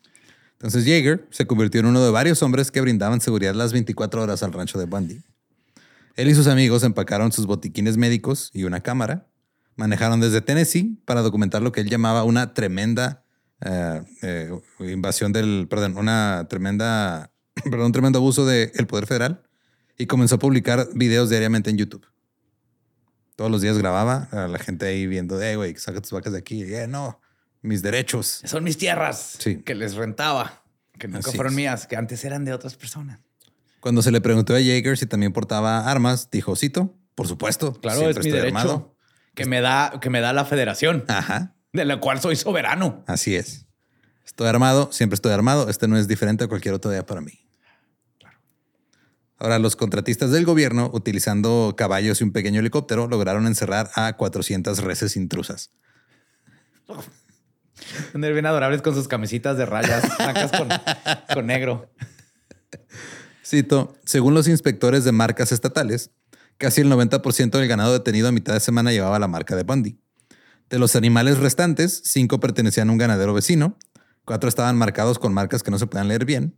Entonces 0.64 0.86
Jaeger 0.86 1.28
se 1.30 1.46
convirtió 1.46 1.82
en 1.82 1.88
uno 1.88 2.02
de 2.02 2.10
varios 2.10 2.42
hombres 2.42 2.72
que 2.72 2.80
brindaban 2.80 3.20
seguridad 3.20 3.54
las 3.54 3.74
24 3.74 4.24
horas 4.24 4.44
al 4.44 4.54
rancho 4.54 4.80
de 4.80 4.86
Bundy. 4.86 5.22
Él 6.16 6.30
y 6.30 6.36
sus 6.36 6.48
amigos 6.48 6.84
empacaron 6.84 7.34
sus 7.34 7.46
botiquines 7.46 7.98
médicos 7.98 8.50
y 8.54 8.64
una 8.64 8.80
cámara. 8.80 9.28
Manejaron 9.76 10.22
desde 10.22 10.40
Tennessee 10.40 10.98
para 11.04 11.22
documentar 11.22 11.62
lo 11.62 11.74
que 11.74 11.82
él 11.82 11.90
llamaba 11.90 12.24
una 12.24 12.54
tremenda 12.54 13.26
eh, 13.60 14.04
eh, 14.22 14.52
invasión 14.80 15.34
del, 15.34 15.68
perdón, 15.70 15.98
una 15.98 16.48
tremenda, 16.50 17.34
perdón, 17.66 17.88
un 17.88 17.92
tremendo 17.92 18.20
abuso 18.20 18.46
del 18.46 18.88
poder 18.88 19.06
federal 19.06 19.44
y 19.98 20.06
comenzó 20.06 20.36
a 20.36 20.40
publicar 20.40 20.88
videos 20.96 21.30
diariamente 21.30 21.72
en 21.72 21.78
YouTube. 21.78 22.08
Todos 23.36 23.52
los 23.52 23.62
días 23.62 23.78
grababa 23.78 24.30
a 24.32 24.48
la 24.48 24.60
gente 24.60 24.86
ahí 24.86 25.08
viendo, 25.08 25.42
eh, 25.42 25.58
güey, 25.58 25.76
saca 25.76 26.00
tus 26.00 26.12
vacas 26.12 26.32
de 26.32 26.40
aquí. 26.40 26.64
Eh, 26.64 26.88
no, 26.88 27.20
mis 27.64 27.82
derechos. 27.82 28.42
Son 28.46 28.64
mis 28.64 28.78
tierras 28.78 29.38
Sí. 29.40 29.58
que 29.64 29.74
les 29.74 29.96
rentaba, 29.96 30.64
que 31.00 31.08
nunca 31.08 31.28
Así 31.30 31.36
fueron 31.36 31.54
es. 31.54 31.58
mías, 31.58 31.88
que 31.88 31.96
antes 31.96 32.24
eran 32.24 32.46
de 32.46 32.54
otras 32.54 32.76
personas. 32.76 33.20
Cuando 33.80 34.02
se 34.02 34.12
le 34.12 34.22
preguntó 34.22 34.54
a 34.56 34.60
Jaeger 34.60 34.98
si 34.98 35.06
también 35.08 35.34
portaba 35.34 35.90
armas, 35.90 36.30
dijo, 36.32 36.56
cito, 36.56 36.96
por 37.16 37.28
supuesto. 37.28 37.74
Claro, 37.74 38.00
siempre 38.00 38.20
es 38.22 38.26
mi 38.26 38.30
estoy 38.30 38.40
derecho 38.42 38.58
armado". 38.60 38.96
que 39.36 39.46
me 39.46 39.62
da 39.62 40.00
que 40.00 40.10
me 40.10 40.22
da 40.22 40.32
la 40.34 40.46
federación, 40.46 41.04
Ajá, 41.08 41.56
de 41.74 41.86
la 41.86 42.00
cual 42.00 42.22
soy 42.22 42.36
soberano. 42.36 43.04
así 43.08 43.36
es. 43.36 43.66
Estoy 44.26 44.48
armado, 44.48 44.92
siempre 44.92 45.16
estoy 45.16 45.32
armado. 45.34 45.70
Este 45.70 45.88
no 45.88 45.98
es 45.98 46.08
diferente 46.08 46.44
a 46.46 46.48
cualquier 46.48 46.74
otro 46.76 46.92
día 46.92 47.06
para 47.06 47.20
mí. 47.22 47.40
Ahora, 49.38 49.60
los 49.60 49.76
contratistas 49.76 50.32
del 50.32 50.46
gobierno, 50.46 50.90
utilizando 50.94 51.74
caballos 51.78 52.22
y 52.22 52.24
un 52.24 52.32
pequeño 52.32 52.62
helicóptero, 52.62 53.08
lograron 53.08 53.46
encerrar 53.48 53.90
a 53.96 54.16
400 54.16 54.80
reses 54.80 55.18
intrusas. 55.18 55.72
Son 58.12 58.22
bien 58.22 58.46
adorables 58.46 58.82
con 58.82 58.96
sus 58.96 59.08
camisitas 59.08 59.58
de 59.58 59.66
rayas 59.66 60.04
blancas 60.18 60.52
con, 60.52 60.70
con 61.34 61.46
negro. 61.46 61.92
Cito, 63.46 63.96
según 64.06 64.34
los 64.34 64.48
inspectores 64.48 65.04
de 65.04 65.12
marcas 65.12 65.52
estatales, 65.52 66.12
casi 66.58 66.82
el 66.82 66.92
90% 66.92 67.52
del 67.52 67.68
ganado 67.68 67.94
detenido 67.94 68.28
a 68.28 68.32
mitad 68.32 68.54
de 68.54 68.60
semana 68.60 68.92
llevaba 68.92 69.20
la 69.20 69.28
marca 69.28 69.56
de 69.56 69.64
Bundy. 69.64 70.00
De 70.70 70.80
los 70.80 70.96
animales 70.96 71.38
restantes, 71.40 72.02
cinco 72.06 72.40
pertenecían 72.40 72.90
a 72.90 72.92
un 72.92 72.98
ganadero 72.98 73.34
vecino, 73.34 73.78
cuatro 74.26 74.50
estaban 74.50 74.78
marcados 74.78 75.20
con 75.20 75.34
marcas 75.34 75.62
que 75.62 75.72
no 75.72 75.78
se 75.78 75.88
podían 75.88 76.08
leer 76.08 76.26
bien, 76.26 76.58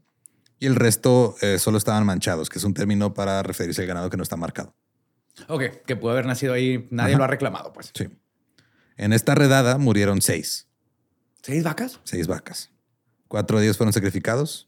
y 0.60 0.67
el 0.67 0.75
resto 0.75 1.36
eh, 1.41 1.60
solo 1.60 1.77
estaban 1.77 2.05
manchados, 2.05 2.50
que 2.50 2.60
es 2.60 2.63
un 2.63 2.74
término 2.74 3.13
para 3.13 3.43
referirse 3.43 3.81
al 3.81 3.88
ganado 3.88 4.10
que 4.10 4.17
no 4.17 4.24
está 4.24 4.38
marcado. 4.38 4.75
Ok, 5.48 5.63
que 5.86 5.95
pudo 5.95 6.12
haber 6.12 6.25
nacido 6.25 6.53
ahí. 6.53 6.88
Nadie 6.91 7.17
lo 7.17 7.24
ha 7.24 7.27
reclamado, 7.27 7.74
pues. 7.74 7.91
Sí. 7.93 8.07
En 8.95 9.12
esta 9.12 9.36
redada 9.36 9.77
murieron 9.77 10.22
seis, 10.22 10.64
¿Seis 11.45 11.63
vacas? 11.63 11.99
seis 12.05 12.25
vacas. 12.25 12.71
Cuatro 13.27 13.59
de 13.59 13.65
ellos 13.65 13.77
fueron 13.77 13.93
sacrificados. 13.93 14.67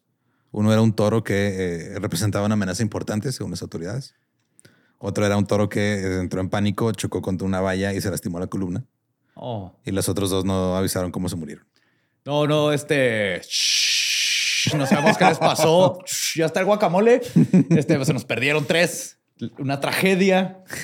Uno 0.51 0.72
era 0.72 0.79
un 0.79 0.93
toro 0.93 1.24
que 1.24 1.93
eh, 1.96 2.00
representaba 2.00 2.46
una 2.46 2.53
amenaza 2.53 2.84
importante, 2.84 3.31
según 3.31 3.50
las 3.50 3.63
autoridades. 3.63 4.13
Otro 5.00 5.25
era 5.25 5.38
un 5.38 5.48
toro 5.48 5.69
que 5.69 6.19
entró 6.19 6.39
en 6.39 6.50
pánico, 6.50 6.91
chocó 6.91 7.24
contra 7.24 7.48
una 7.48 7.62
valla 7.62 7.93
y 7.93 8.01
se 8.01 8.12
lastimó 8.12 8.39
la 8.39 8.46
columna. 8.46 8.86
Oh. 9.34 9.75
Y 9.86 9.91
los 9.91 10.07
otros 10.07 10.29
dos 10.29 10.46
no 10.46 10.77
avisaron 10.77 11.12
cómo 11.12 11.29
se 11.29 11.36
murieron. 11.36 11.65
No, 12.24 12.46
no, 12.46 12.72
este. 12.72 13.41
shh, 13.41 14.75
no 14.75 14.86
sabemos 14.86 15.17
qué 15.17 15.25
les 15.25 15.39
pasó. 15.39 15.98
Shh, 16.05 16.38
ya 16.38 16.46
está 16.46 16.60
el 16.60 16.67
guacamole. 16.67 17.22
Este, 17.72 18.05
se 18.05 18.13
nos 18.13 18.24
perdieron 18.24 18.67
tres. 18.67 19.17
Una 19.57 19.79
tragedia. 19.79 20.63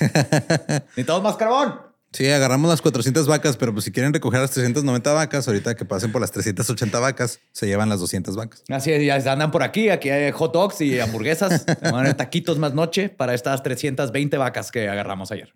Necesitamos 0.96 1.22
más 1.22 1.36
carbón. 1.36 1.93
Sí, 2.14 2.28
agarramos 2.30 2.70
las 2.70 2.80
400 2.80 3.26
vacas, 3.26 3.56
pero 3.56 3.72
pues 3.72 3.84
si 3.86 3.90
quieren 3.90 4.12
recoger 4.12 4.40
las 4.40 4.52
390 4.52 5.12
vacas, 5.12 5.48
ahorita 5.48 5.74
que 5.74 5.84
pasen 5.84 6.12
por 6.12 6.20
las 6.20 6.30
380 6.30 7.00
vacas, 7.00 7.40
se 7.50 7.66
llevan 7.66 7.88
las 7.88 7.98
200 7.98 8.36
vacas. 8.36 8.62
Así 8.68 8.92
es, 8.92 9.02
ya 9.24 9.32
andan 9.32 9.50
por 9.50 9.64
aquí. 9.64 9.88
Aquí 9.88 10.10
hay 10.10 10.30
hot 10.30 10.52
dogs 10.52 10.80
y 10.80 11.00
hamburguesas. 11.00 11.66
Van 11.82 12.16
taquitos 12.16 12.56
más 12.60 12.72
noche 12.72 13.08
para 13.08 13.34
estas 13.34 13.64
320 13.64 14.36
vacas 14.38 14.70
que 14.70 14.88
agarramos 14.88 15.32
ayer. 15.32 15.52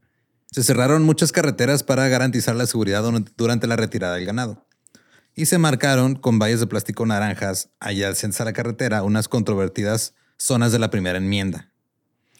Se 0.50 0.64
cerraron 0.64 1.04
muchas 1.04 1.30
carreteras 1.30 1.84
para 1.84 2.08
garantizar 2.08 2.56
la 2.56 2.66
seguridad 2.66 3.04
durante- 3.36 3.66
la 3.68 3.76
retirada 3.76 4.16
del 4.16 4.26
ganado. 4.26 4.66
Y 5.36 5.46
se 5.46 5.58
marcaron 5.58 6.16
con 6.16 6.40
vallas 6.40 6.58
de 6.58 6.66
plástico 6.66 7.06
naranjas 7.06 7.68
adyacentes 7.78 8.40
a 8.40 8.44
la 8.44 8.52
carretera 8.52 9.04
unas 9.04 9.28
controvertidas 9.28 10.14
zonas 10.38 10.72
de 10.72 10.80
la 10.80 10.90
primera 10.90 11.18
enmienda, 11.18 11.70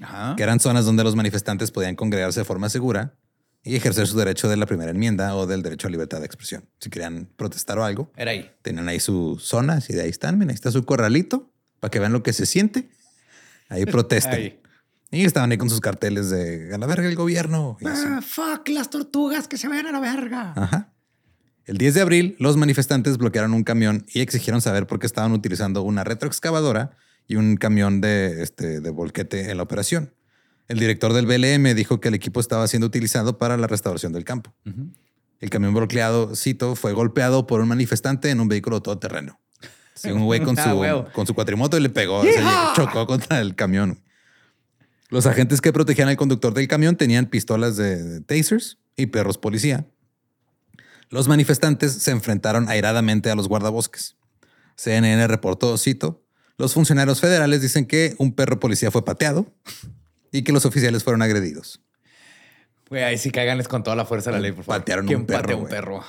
Ajá. 0.01 0.35
que 0.37 0.43
eran 0.43 0.59
zonas 0.59 0.85
donde 0.87 1.05
los 1.05 1.15
manifestantes 1.15 1.71
podían 1.71 1.95
congregarse 1.95 2.41
de 2.41 2.45
forma 2.45 2.69
segura 2.69 3.15
y 3.63 3.77
ejercer 3.77 4.07
su 4.07 4.17
derecho 4.17 4.49
de 4.49 4.57
la 4.57 4.67
primera 4.67 4.91
enmienda 4.91 5.35
o 5.37 5.47
del 5.47 5.63
derecho 5.63 5.89
a 5.89 5.91
libertad 5.91 6.21
de 6.21 6.27
expresión. 6.27 6.65
Si 6.81 6.91
querían 6.91 7.29
protestar 7.37 7.79
o 7.79 7.85
algo, 7.85 8.13
Era 8.17 8.31
ahí. 8.31 8.51
tenían 8.63 8.89
ahí 8.89 9.01
sus 9.01 9.43
zonas 9.45 9.91
y 9.91 9.95
de 9.95 10.03
ahí 10.03 10.11
están. 10.11 10.39
Mira, 10.39 10.51
ahí 10.51 10.55
está 10.55 10.71
su 10.71 10.85
corralito 10.85 11.53
para 11.81 11.91
que 11.91 11.99
vean 11.99 12.13
lo 12.13 12.23
que 12.23 12.33
se 12.33 12.47
siente. 12.47 12.89
Ahí 13.69 13.85
protesten. 13.87 14.35
Ahí. 14.35 14.61
Y 15.11 15.25
estaban 15.25 15.51
ahí 15.51 15.59
con 15.59 15.71
sus 15.71 15.81
carteles 15.81 16.29
de 16.31 16.75
a 16.75 16.79
la 16.79 16.87
verga 16.87 17.09
el 17.09 17.15
gobierno. 17.17 17.77
y. 17.81 17.87
Ah, 17.87 18.21
fuck 18.23 18.69
las 18.69 18.91
tortugas 18.91 19.49
que 19.49 19.57
se 19.57 19.69
vayan 19.69 19.87
a 19.87 19.93
la 19.93 20.01
verga. 20.01 20.53
Ajá. 20.57 20.93
El 21.65 21.77
10 21.77 21.95
de 21.95 22.01
abril, 22.01 22.37
los 22.39 22.57
manifestantes 22.57 23.19
bloquearon 23.19 23.53
un 23.53 23.63
camión 23.65 24.07
y 24.13 24.21
exigieron 24.21 24.61
saber 24.63 24.87
por 24.87 24.99
qué 24.99 25.07
estaban 25.07 25.33
utilizando 25.33 25.83
una 25.83 26.03
retroexcavadora 26.05 26.97
y 27.27 27.37
un 27.37 27.57
camión 27.57 28.01
de, 28.01 28.43
este, 28.43 28.81
de 28.81 28.91
volquete 28.91 29.51
en 29.51 29.57
la 29.59 29.63
operación. 29.65 30.15
El 30.69 30.79
director 30.79 31.15
del 31.15 31.27
BLM 31.27 31.75
dijo 31.75 31.99
que 31.99 32.09
el 32.09 32.15
equipo 32.15 32.41
estaba 32.41 32.69
siendo 32.69 32.87
utilizado 32.87 33.39
para 33.39 33.57
la 33.57 33.67
restauración 33.67 34.13
del 34.13 34.25
campo. 34.25 34.55
El 35.41 35.51
camión 35.51 35.73
bloqueado, 35.73 36.37
cito, 36.37 36.77
fue 36.77 36.93
golpeado 36.93 37.47
por 37.47 37.61
un 37.61 37.69
manifestante 37.69 38.31
en 38.31 38.41
un 38.41 38.49
vehículo 38.49 38.83
todoterreno. 38.83 39.41
Sí, 39.95 40.11
un 40.11 40.25
güey 40.25 40.43
con 40.43 40.59
Ah, 40.59 41.05
su, 41.07 41.13
con 41.13 41.27
su 41.27 41.35
cuatrimoto 41.35 41.79
y 41.79 41.81
le 41.81 41.89
pegó, 41.89 42.23
chocó 42.77 43.07
contra 43.07 43.41
el 43.41 43.55
camión. 43.55 44.03
Los 45.09 45.25
agentes 45.25 45.63
que 45.63 45.73
protegían 45.73 46.09
al 46.09 46.19
conductor 46.19 46.53
del 46.53 46.69
camión 46.69 46.97
tenían 46.97 47.27
pistolas 47.27 47.77
de, 47.77 48.03
de 48.03 48.21
tasers 48.21 48.79
y 48.95 49.07
perros 49.07 49.39
policía. 49.39 49.87
Los 51.09 51.29
manifestantes 51.29 51.93
se 51.93 52.11
enfrentaron 52.11 52.69
airadamente 52.69 53.31
a 53.31 53.35
los 53.35 53.49
guardabosques. 53.49 54.17
CNN 54.77 55.27
reportó, 55.29 55.79
cito, 55.79 56.23
los 56.59 56.75
funcionarios 56.75 57.21
federales 57.21 57.63
dicen 57.63 57.87
que 57.87 58.15
un 58.19 58.35
perro 58.35 58.61
policía 58.61 58.91
fue 58.91 59.05
pateado 59.05 59.51
y 60.33 60.43
que 60.43 60.53
los 60.53 60.65
oficiales 60.65 61.05
fueron 61.05 61.23
agredidos. 61.23 61.81
Güey, 62.89 63.03
ahí 63.03 63.19
sí 63.19 63.31
cáiganles 63.31 63.69
con 63.69 63.83
toda 63.83 63.97
la 63.97 64.05
fuerza 64.05 64.31
de 64.31 64.37
la 64.37 64.41
ley, 64.41 64.53
por 64.53 64.65
favor. 64.65 64.81
Patearon 64.81 65.07
¿Quién 65.07 65.21
un 65.21 65.27
perro, 65.27 65.43
patea 65.43 65.57
un 65.57 65.69
perro? 65.69 66.05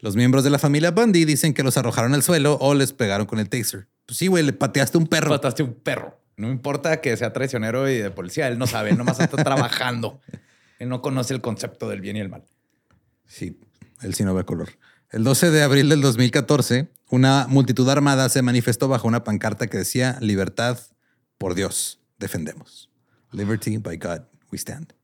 Los 0.00 0.16
miembros 0.16 0.44
de 0.44 0.50
la 0.50 0.58
familia 0.58 0.90
Bundy 0.90 1.24
dicen 1.24 1.54
que 1.54 1.62
los 1.62 1.76
arrojaron 1.76 2.14
al 2.14 2.22
suelo 2.22 2.58
o 2.60 2.74
les 2.74 2.92
pegaron 2.92 3.26
con 3.26 3.38
el 3.38 3.48
taser. 3.48 3.88
Pues 4.06 4.18
sí, 4.18 4.26
güey, 4.26 4.44
le 4.44 4.52
pateaste 4.52 4.98
un 4.98 5.06
perro. 5.06 5.30
Mataste 5.30 5.62
un 5.62 5.74
perro. 5.74 6.20
No 6.36 6.50
importa 6.50 7.00
que 7.00 7.16
sea 7.16 7.32
traicionero 7.32 7.88
y 7.88 7.98
de 7.98 8.10
policía, 8.10 8.48
él 8.48 8.58
no 8.58 8.66
sabe, 8.66 8.90
él 8.90 8.98
nomás 8.98 9.20
está 9.20 9.36
trabajando. 9.44 10.20
Él 10.78 10.88
no 10.88 11.00
conoce 11.00 11.32
el 11.34 11.40
concepto 11.40 11.88
del 11.88 12.00
bien 12.00 12.16
y 12.16 12.20
el 12.20 12.28
mal. 12.28 12.44
Sí, 13.26 13.58
él 14.02 14.14
sí 14.14 14.24
no 14.24 14.34
ve 14.34 14.44
color. 14.44 14.70
El 15.10 15.22
12 15.24 15.50
de 15.50 15.62
abril 15.62 15.88
del 15.88 16.00
2014, 16.00 16.88
una 17.08 17.46
multitud 17.48 17.88
armada 17.88 18.28
se 18.28 18.42
manifestó 18.42 18.88
bajo 18.88 19.06
una 19.06 19.22
pancarta 19.22 19.68
que 19.68 19.78
decía 19.78 20.18
libertad 20.20 20.78
por 21.38 21.54
Dios, 21.54 22.00
defendemos. 22.18 22.90
Liberty 23.34 23.76
by 23.78 23.96
God, 23.96 24.22
we 24.52 24.58
stand. 24.58 24.94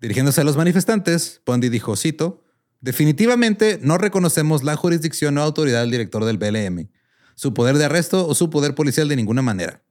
Dirigiéndose 0.00 0.40
a 0.40 0.44
los 0.44 0.56
manifestantes, 0.56 1.40
Bundy 1.46 1.68
dijo, 1.68 1.96
cito, 1.96 2.44
definitivamente 2.80 3.78
no 3.82 3.96
reconocemos 3.98 4.62
la 4.62 4.76
jurisdicción 4.76 5.38
o 5.38 5.42
autoridad 5.42 5.80
del 5.80 5.90
director 5.90 6.24
del 6.24 6.38
BLM, 6.38 6.90
su 7.34 7.54
poder 7.54 7.78
de 7.78 7.86
arresto 7.86 8.26
o 8.26 8.34
su 8.34 8.50
poder 8.50 8.74
policial 8.74 9.08
de 9.08 9.16
ninguna 9.16 9.42
manera. 9.42 9.82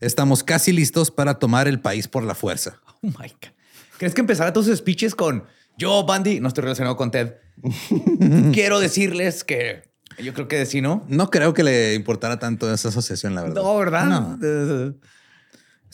Estamos 0.00 0.42
casi 0.42 0.72
listos 0.72 1.10
para 1.10 1.34
tomar 1.34 1.68
el 1.68 1.80
país 1.80 2.08
por 2.08 2.24
la 2.24 2.34
fuerza. 2.34 2.80
Oh 2.86 3.06
my 3.06 3.28
God. 3.28 3.52
¿Crees 3.98 4.14
que 4.14 4.20
empezara 4.20 4.52
todos 4.52 4.66
sus 4.66 4.78
speeches 4.78 5.14
con 5.14 5.44
yo, 5.78 6.04
Bandy? 6.04 6.40
No 6.40 6.48
estoy 6.48 6.62
relacionado 6.62 6.96
con 6.96 7.10
Ted. 7.10 7.34
Quiero 8.52 8.80
decirles 8.80 9.44
que 9.44 9.84
yo 10.18 10.34
creo 10.34 10.48
que 10.48 10.66
sí, 10.66 10.80
¿no? 10.80 11.04
No 11.08 11.30
creo 11.30 11.54
que 11.54 11.62
le 11.62 11.94
importara 11.94 12.38
tanto 12.38 12.72
esa 12.72 12.88
asociación, 12.88 13.34
la 13.34 13.42
verdad. 13.42 13.62
No, 13.62 13.76
¿verdad? 13.78 14.04
No. 14.06 14.94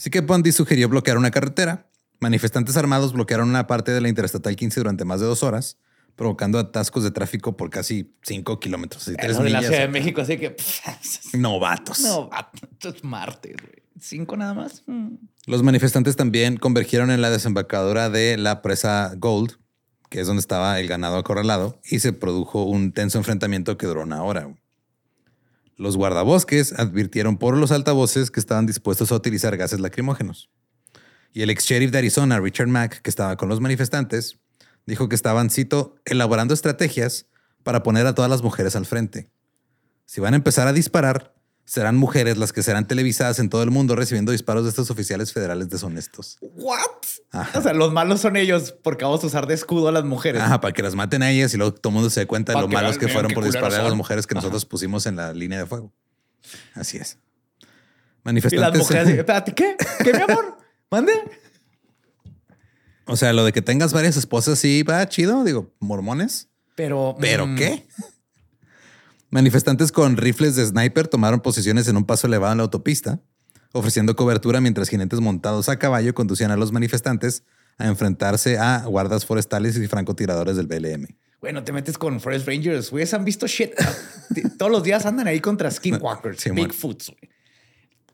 Así 0.00 0.08
que 0.08 0.22
Bundy 0.22 0.50
sugirió 0.50 0.88
bloquear 0.88 1.18
una 1.18 1.30
carretera. 1.30 1.90
Manifestantes 2.20 2.74
armados 2.78 3.12
bloquearon 3.12 3.50
una 3.50 3.66
parte 3.66 3.92
de 3.92 4.00
la 4.00 4.08
Interestatal 4.08 4.56
15 4.56 4.80
durante 4.80 5.04
más 5.04 5.20
de 5.20 5.26
dos 5.26 5.42
horas, 5.42 5.76
provocando 6.16 6.58
atascos 6.58 7.04
de 7.04 7.10
tráfico 7.10 7.54
por 7.54 7.68
casi 7.68 8.10
cinco 8.22 8.60
kilómetros. 8.60 9.02
así, 9.02 9.14
tres 9.20 9.38
la. 9.38 9.60
Ciudad 9.60 9.80
de 9.80 9.88
México, 9.88 10.22
así 10.22 10.38
que. 10.38 10.56
Novatos. 11.34 12.00
No, 12.02 12.30
va, 12.30 12.50
esto 12.72 12.88
es 12.88 13.04
martes, 13.04 13.56
güey. 13.60 13.74
Cinco 14.00 14.38
nada 14.38 14.54
más. 14.54 14.84
Mm. 14.86 15.16
Los 15.44 15.62
manifestantes 15.62 16.16
también 16.16 16.56
convergieron 16.56 17.10
en 17.10 17.20
la 17.20 17.28
desembocadura 17.28 18.08
de 18.08 18.38
la 18.38 18.62
presa 18.62 19.12
Gold, 19.18 19.58
que 20.08 20.20
es 20.20 20.26
donde 20.26 20.40
estaba 20.40 20.80
el 20.80 20.88
ganado 20.88 21.18
acorralado, 21.18 21.78
y 21.84 21.98
se 21.98 22.14
produjo 22.14 22.64
un 22.64 22.92
tenso 22.92 23.18
enfrentamiento 23.18 23.76
que 23.76 23.86
duró 23.86 24.04
una 24.04 24.22
hora. 24.22 24.48
Los 25.80 25.96
guardabosques 25.96 26.74
advirtieron 26.78 27.38
por 27.38 27.56
los 27.56 27.72
altavoces 27.72 28.30
que 28.30 28.38
estaban 28.38 28.66
dispuestos 28.66 29.10
a 29.12 29.14
utilizar 29.14 29.56
gases 29.56 29.80
lacrimógenos. 29.80 30.50
Y 31.32 31.40
el 31.40 31.48
ex 31.48 31.64
sheriff 31.64 31.90
de 31.90 31.96
Arizona, 31.96 32.38
Richard 32.38 32.68
Mack, 32.68 33.00
que 33.00 33.08
estaba 33.08 33.38
con 33.38 33.48
los 33.48 33.62
manifestantes, 33.62 34.40
dijo 34.84 35.08
que 35.08 35.14
estaban, 35.14 35.48
cito, 35.48 35.94
elaborando 36.04 36.52
estrategias 36.52 37.28
para 37.62 37.82
poner 37.82 38.06
a 38.06 38.14
todas 38.14 38.30
las 38.30 38.42
mujeres 38.42 38.76
al 38.76 38.84
frente. 38.84 39.30
Si 40.04 40.20
van 40.20 40.34
a 40.34 40.36
empezar 40.36 40.68
a 40.68 40.74
disparar, 40.74 41.32
serán 41.70 41.96
mujeres 41.96 42.36
las 42.36 42.52
que 42.52 42.64
serán 42.64 42.88
televisadas 42.88 43.38
en 43.38 43.48
todo 43.48 43.62
el 43.62 43.70
mundo 43.70 43.94
recibiendo 43.94 44.32
disparos 44.32 44.64
de 44.64 44.70
estos 44.70 44.90
oficiales 44.90 45.32
federales 45.32 45.68
deshonestos. 45.68 46.36
¿What? 46.40 46.80
Ajá. 47.30 47.60
O 47.60 47.62
sea, 47.62 47.72
los 47.74 47.92
malos 47.92 48.20
son 48.20 48.36
ellos 48.36 48.74
porque 48.82 49.04
vamos 49.04 49.22
a 49.22 49.28
usar 49.28 49.46
de 49.46 49.54
escudo 49.54 49.86
a 49.86 49.92
las 49.92 50.02
mujeres. 50.02 50.42
Ajá, 50.42 50.60
para 50.60 50.74
que 50.74 50.82
las 50.82 50.96
maten 50.96 51.22
a 51.22 51.30
ellas 51.30 51.54
y 51.54 51.58
luego 51.58 51.72
todo 51.72 51.90
el 51.90 51.94
mundo 51.94 52.10
se 52.10 52.18
dé 52.18 52.26
cuenta 52.26 52.54
de 52.54 52.60
lo 52.60 52.66
malos 52.66 52.98
que 52.98 53.06
fueron 53.06 53.30
por 53.30 53.44
disparar 53.44 53.82
a 53.82 53.84
las 53.84 53.94
mujeres 53.94 54.26
que 54.26 54.34
nosotros 54.34 54.64
pusimos 54.64 55.06
en 55.06 55.14
la 55.14 55.32
línea 55.32 55.60
de 55.60 55.66
fuego. 55.66 55.92
Así 56.74 56.96
es. 56.96 57.18
y 57.60 57.66
las 57.66 58.24
Manifestantes. 58.24 58.80
mujeres, 58.80 59.24
¿qué? 59.54 59.76
¿Qué, 60.02 60.12
mi 60.12 60.22
amor? 60.22 60.58
¿Mande? 60.90 61.12
o 63.06 63.16
sea, 63.16 63.32
lo 63.32 63.44
de 63.44 63.52
que 63.52 63.62
tengas 63.62 63.92
varias 63.92 64.16
esposas, 64.16 64.58
sí, 64.58 64.82
va 64.82 65.08
chido. 65.08 65.44
Digo, 65.44 65.72
mormones. 65.78 66.48
Pero. 66.74 67.14
¿Pero 67.20 67.46
mm, 67.46 67.54
qué? 67.54 67.86
Manifestantes 69.30 69.92
con 69.92 70.16
rifles 70.16 70.56
de 70.56 70.66
sniper 70.66 71.06
tomaron 71.08 71.40
posiciones 71.40 71.86
en 71.88 71.96
un 71.96 72.04
paso 72.04 72.26
elevado 72.26 72.52
en 72.52 72.58
la 72.58 72.64
autopista, 72.64 73.20
ofreciendo 73.72 74.16
cobertura 74.16 74.60
mientras 74.60 74.88
jinetes 74.88 75.20
montados 75.20 75.68
a 75.68 75.78
caballo 75.78 76.14
conducían 76.14 76.50
a 76.50 76.56
los 76.56 76.72
manifestantes 76.72 77.44
a 77.78 77.86
enfrentarse 77.86 78.58
a 78.58 78.84
guardas 78.84 79.24
forestales 79.24 79.76
y 79.76 79.86
francotiradores 79.86 80.56
del 80.56 80.66
BLM. 80.66 81.06
Bueno, 81.40 81.64
te 81.64 81.72
metes 81.72 81.96
con 81.96 82.20
Forest 82.20 82.46
Rangers, 82.46 82.90
güeyes 82.90 83.14
han 83.14 83.24
visto 83.24 83.46
shit. 83.46 83.70
Todos 84.58 84.70
los 84.70 84.82
días 84.82 85.06
andan 85.06 85.26
ahí 85.28 85.40
contra 85.40 85.70
Skinwalkers, 85.70 86.40
Sí. 86.40 86.50
Bigfoots, 86.50 87.08
güey. 87.08 87.30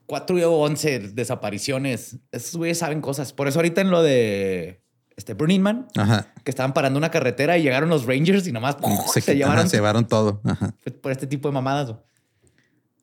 Cuatro 0.05 0.37
o 0.49 0.61
once 0.61 0.99
desapariciones. 0.99 2.15
Esos 2.31 2.55
güeyes 2.55 2.77
saben 2.77 3.01
cosas. 3.01 3.33
Por 3.33 3.49
eso 3.49 3.59
ahorita 3.59 3.81
en 3.81 3.91
lo 3.91 4.01
de 4.01 4.81
este 5.17 5.33
Burning 5.33 5.59
Man, 5.61 5.87
Ajá. 5.97 6.27
que 6.43 6.51
estaban 6.51 6.73
parando 6.73 6.97
una 6.97 7.09
carretera 7.11 7.57
y 7.57 7.63
llegaron 7.63 7.89
los 7.89 8.05
Rangers 8.05 8.47
y 8.47 8.51
nomás 8.51 8.77
se, 9.13 9.19
Se, 9.21 9.35
llevaron, 9.35 9.59
ajá, 9.59 9.67
se 9.67 9.77
llevaron 9.77 10.07
todo. 10.07 10.39
Ajá. 10.45 10.73
por 11.01 11.11
este 11.11 11.25
tipo 11.27 11.49
de 11.49 11.53
mamadas. 11.53 11.95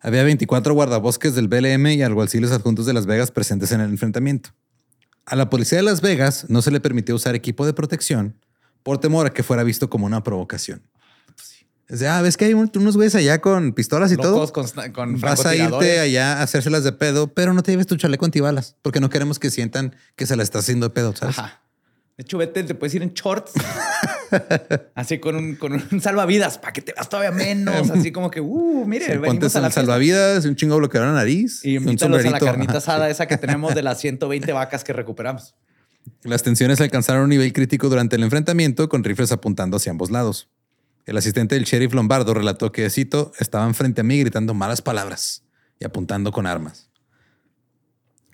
Había 0.00 0.22
24 0.22 0.74
guardabosques 0.74 1.34
del 1.34 1.48
BLM 1.48 1.86
y 1.88 2.02
alguaciles 2.02 2.52
adjuntos 2.52 2.86
de 2.86 2.92
Las 2.92 3.06
Vegas 3.06 3.30
presentes 3.30 3.72
en 3.72 3.80
el 3.80 3.90
enfrentamiento. 3.90 4.50
A 5.26 5.34
la 5.34 5.50
policía 5.50 5.78
de 5.78 5.82
Las 5.82 6.02
Vegas 6.02 6.46
no 6.48 6.62
se 6.62 6.70
le 6.70 6.80
permitió 6.80 7.14
usar 7.16 7.34
equipo 7.34 7.66
de 7.66 7.72
protección 7.72 8.36
por 8.82 8.98
temor 8.98 9.26
a 9.26 9.30
que 9.32 9.42
fuera 9.42 9.62
visto 9.64 9.90
como 9.90 10.06
una 10.06 10.22
provocación. 10.22 10.82
Es 11.88 12.00
de, 12.00 12.08
ah, 12.08 12.22
ves 12.22 12.36
que 12.36 12.44
hay 12.46 12.54
un- 12.54 12.70
unos 12.76 12.96
güeyes 12.96 13.14
allá 13.14 13.40
con 13.40 13.72
pistolas 13.72 14.12
y 14.12 14.16
Locos 14.16 14.52
todo. 14.52 14.64
con, 14.84 14.92
con 14.92 15.20
Vas 15.20 15.44
a 15.44 15.54
irte 15.56 16.00
allá 16.00 16.38
a 16.38 16.42
hacérselas 16.42 16.84
de 16.84 16.92
pedo, 16.92 17.28
pero 17.34 17.52
no 17.54 17.62
te 17.62 17.72
lleves 17.72 17.86
tu 17.86 17.96
chaleco 17.96 18.24
antibalas 18.24 18.76
porque 18.82 19.00
no 19.00 19.10
queremos 19.10 19.38
que 19.38 19.50
sientan 19.50 19.94
que 20.16 20.26
se 20.26 20.36
la 20.36 20.42
está 20.42 20.60
haciendo 20.60 20.88
de 20.88 20.94
pedo, 20.94 21.14
¿sabes? 21.16 21.38
Ajá. 21.38 21.60
De 22.16 22.22
hecho, 22.22 22.38
vete, 22.38 22.62
te 22.62 22.74
puedes 22.74 22.94
ir 22.94 23.02
en 23.02 23.12
shorts. 23.12 23.52
así 24.94 25.18
con 25.18 25.34
un, 25.34 25.56
con 25.56 25.72
un 25.72 26.00
salvavidas 26.00 26.58
para 26.58 26.72
que 26.72 26.80
te 26.80 26.92
veas 26.92 27.08
todavía 27.08 27.32
menos. 27.32 27.90
Así 27.90 28.12
como 28.12 28.30
que, 28.30 28.40
uh, 28.40 28.84
mire, 28.86 29.04
Sí, 29.04 29.10
venimos 29.12 29.28
ponte 29.28 29.58
a 29.58 29.60
la 29.60 29.70
salvavidas, 29.70 30.44
un 30.44 30.54
chingo 30.54 30.76
bloqueador 30.76 31.08
en 31.08 31.14
la 31.14 31.20
nariz 31.20 31.64
Y 31.64 31.78
un 31.78 31.88
a 31.88 32.30
la 32.30 32.40
carnita 32.40 32.78
asada 32.78 33.10
esa 33.10 33.26
que 33.26 33.36
tenemos 33.36 33.74
de 33.74 33.82
las 33.82 34.00
120 34.00 34.52
vacas 34.52 34.84
que 34.84 34.92
recuperamos. 34.92 35.54
Las 36.22 36.42
tensiones 36.42 36.80
alcanzaron 36.80 37.24
un 37.24 37.30
nivel 37.30 37.52
crítico 37.52 37.88
durante 37.88 38.16
el 38.16 38.22
enfrentamiento 38.22 38.88
con 38.88 39.02
rifles 39.02 39.32
apuntando 39.32 39.78
hacia 39.78 39.90
ambos 39.90 40.10
lados. 40.10 40.48
El 41.06 41.16
asistente 41.16 41.54
del 41.54 41.64
sheriff 41.64 41.92
Lombardo 41.94 42.32
relató 42.32 42.72
que, 42.72 42.88
cito, 42.90 43.32
estaban 43.38 43.74
frente 43.74 44.02
a 44.02 44.04
mí 44.04 44.18
gritando 44.20 44.54
malas 44.54 44.82
palabras 44.82 45.44
y 45.78 45.84
apuntando 45.84 46.30
con 46.30 46.46
armas. 46.46 46.90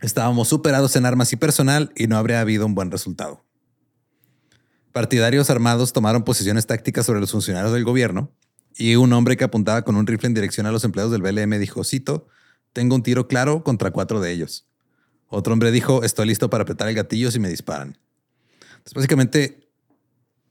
Estábamos 0.02 0.48
superados 0.48 0.94
en 0.96 1.06
armas 1.06 1.32
y 1.32 1.36
personal 1.36 1.92
y 1.96 2.06
no 2.06 2.16
habría 2.16 2.40
habido 2.40 2.66
un 2.66 2.74
buen 2.74 2.90
resultado. 2.90 3.44
Partidarios 4.92 5.50
armados 5.50 5.92
tomaron 5.92 6.24
posiciones 6.24 6.66
tácticas 6.66 7.06
sobre 7.06 7.20
los 7.20 7.30
funcionarios 7.30 7.72
del 7.72 7.84
gobierno 7.84 8.32
y 8.76 8.96
un 8.96 9.12
hombre 9.12 9.36
que 9.36 9.44
apuntaba 9.44 9.82
con 9.82 9.96
un 9.96 10.06
rifle 10.06 10.26
en 10.28 10.34
dirección 10.34 10.66
a 10.66 10.72
los 10.72 10.84
empleados 10.84 11.12
del 11.12 11.22
BLM 11.22 11.58
dijo, 11.58 11.84
cito, 11.84 12.26
tengo 12.72 12.94
un 12.96 13.02
tiro 13.02 13.28
claro 13.28 13.62
contra 13.62 13.90
cuatro 13.90 14.20
de 14.20 14.32
ellos. 14.32 14.66
Otro 15.28 15.52
hombre 15.52 15.70
dijo, 15.70 16.02
estoy 16.02 16.26
listo 16.26 16.50
para 16.50 16.62
apretar 16.62 16.88
el 16.88 16.94
gatillo 16.94 17.30
si 17.30 17.38
me 17.38 17.48
disparan. 17.48 17.98
Entonces, 18.70 18.94
básicamente, 18.94 19.68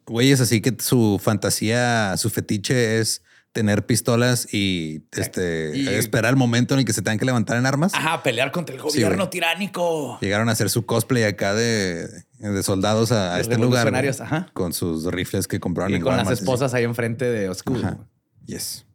güeyes 0.05 0.39
así 0.39 0.61
que 0.61 0.75
su 0.79 1.19
fantasía, 1.21 2.15
su 2.17 2.29
fetiche 2.29 2.99
es 2.99 3.21
tener 3.51 3.85
pistolas 3.85 4.53
y, 4.53 5.03
este, 5.11 5.71
Y- 5.75 5.87
esperar 5.87 6.29
el 6.29 6.35
momento 6.37 6.75
en 6.75 6.81
el 6.81 6.85
que 6.85 6.93
se 6.93 7.01
tengan 7.01 7.17
que 7.19 7.25
levantar 7.25 7.57
en 7.57 7.65
armas. 7.65 7.93
Ajá, 7.93 8.21
pelear 8.23 8.51
contra 8.51 8.75
el 8.75 8.81
gobierno 8.81 9.27
tiránico. 9.29 10.17
Llegaron 10.21 10.47
a 10.49 10.51
hacer 10.53 10.69
su 10.69 10.85
cosplay 10.85 11.23
acá 11.23 11.53
de, 11.53 12.07
de 12.39 12.63
soldados 12.63 13.11
a, 13.11 13.39
este 13.39 13.57
lugar. 13.57 13.93
ajá. 13.93 14.49
Con 14.53 14.73
sus 14.73 15.05
rifles 15.05 15.47
que 15.47 15.59
compraron 15.59 15.91
Y 15.91 15.95
en 15.95 16.01
con 16.01 16.11
las 16.11 16.19
Walmart, 16.19 16.39
esposas 16.39 16.73
ahí 16.73 16.83
enfrente 16.83 17.25
de 17.25 17.49
Oscuro. 17.49 17.79
Ajá. 17.79 17.97
Yes. 18.45 18.85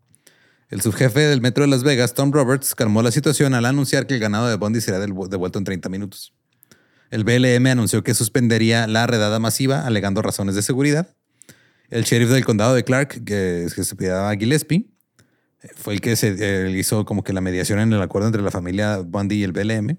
El 0.70 0.80
subjefe 0.80 1.20
del 1.20 1.40
metro 1.40 1.62
de 1.62 1.68
Las 1.68 1.84
Vegas, 1.84 2.14
Tom 2.14 2.32
Roberts, 2.32 2.74
calmó 2.74 3.02
la 3.02 3.10
situación 3.10 3.54
al 3.54 3.66
anunciar 3.66 4.06
que 4.06 4.14
el 4.14 4.20
ganado 4.20 4.48
de 4.48 4.56
Bondi 4.56 4.80
será 4.80 4.98
devuelto 4.98 5.58
en 5.58 5.64
30 5.64 5.88
minutos. 5.88 6.34
El 7.10 7.22
BLM 7.22 7.66
anunció 7.66 8.02
que 8.02 8.14
suspendería 8.14 8.86
la 8.86 9.06
redada 9.06 9.38
masiva 9.38 9.86
alegando 9.86 10.22
razones 10.22 10.54
de 10.54 10.62
seguridad. 10.62 11.14
El 11.90 12.04
sheriff 12.04 12.30
del 12.30 12.44
condado 12.44 12.74
de 12.74 12.82
Clark, 12.82 13.24
que, 13.24 13.68
que 13.72 13.84
se 13.84 13.94
llamaba 13.94 14.34
Gillespie, 14.34 14.90
fue 15.76 15.94
el 15.94 16.00
que 16.00 16.16
se 16.16 16.34
eh, 16.38 16.70
hizo 16.70 17.04
como 17.04 17.22
que 17.22 17.32
la 17.32 17.40
mediación 17.40 17.78
en 17.78 17.92
el 17.92 18.02
acuerdo 18.02 18.28
entre 18.28 18.42
la 18.42 18.50
familia 18.50 18.98
Bundy 18.98 19.36
y 19.36 19.42
el 19.44 19.52
BLM. 19.52 19.98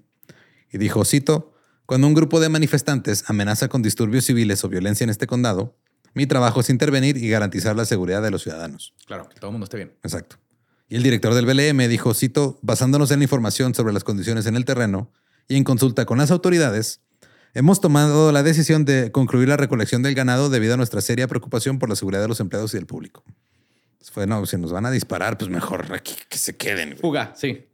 Y 0.72 0.78
dijo, 0.78 1.04
cito, 1.04 1.54
cuando 1.86 2.06
un 2.06 2.14
grupo 2.14 2.40
de 2.40 2.48
manifestantes 2.48 3.24
amenaza 3.28 3.68
con 3.68 3.82
disturbios 3.82 4.24
civiles 4.24 4.62
o 4.64 4.68
violencia 4.68 5.04
en 5.04 5.10
este 5.10 5.26
condado, 5.26 5.76
mi 6.14 6.26
trabajo 6.26 6.60
es 6.60 6.70
intervenir 6.70 7.16
y 7.16 7.28
garantizar 7.28 7.76
la 7.76 7.84
seguridad 7.84 8.22
de 8.22 8.30
los 8.30 8.42
ciudadanos. 8.42 8.94
Claro, 9.06 9.28
que 9.28 9.36
todo 9.38 9.50
el 9.50 9.52
mundo 9.52 9.64
esté 9.64 9.76
bien. 9.76 9.92
Exacto. 10.02 10.36
Y 10.88 10.96
el 10.96 11.02
director 11.02 11.34
del 11.34 11.46
BLM 11.46 11.88
dijo, 11.88 12.14
cito, 12.14 12.58
basándonos 12.62 13.10
en 13.10 13.20
la 13.20 13.24
información 13.24 13.74
sobre 13.74 13.92
las 13.92 14.04
condiciones 14.04 14.46
en 14.46 14.56
el 14.56 14.64
terreno 14.64 15.10
y 15.48 15.56
en 15.56 15.64
consulta 15.64 16.06
con 16.06 16.18
las 16.18 16.30
autoridades, 16.30 17.00
hemos 17.54 17.80
tomado 17.80 18.32
la 18.32 18.42
decisión 18.42 18.84
de 18.84 19.12
concluir 19.12 19.48
la 19.48 19.56
recolección 19.56 20.02
del 20.02 20.14
ganado 20.14 20.48
debido 20.48 20.74
a 20.74 20.76
nuestra 20.76 21.00
seria 21.00 21.28
preocupación 21.28 21.78
por 21.78 21.88
la 21.88 21.96
seguridad 21.96 22.22
de 22.22 22.28
los 22.28 22.40
empleados 22.40 22.72
y 22.74 22.78
del 22.78 22.86
público. 22.86 23.24
Fue, 24.12 24.26
no, 24.26 24.46
si 24.46 24.56
nos 24.56 24.72
van 24.72 24.86
a 24.86 24.90
disparar, 24.90 25.36
pues 25.36 25.50
mejor 25.50 25.92
aquí 25.92 26.14
que 26.28 26.38
se 26.38 26.56
queden. 26.56 26.90
güey. 26.90 27.00
Fuga, 27.00 27.34
sí. 27.36 27.66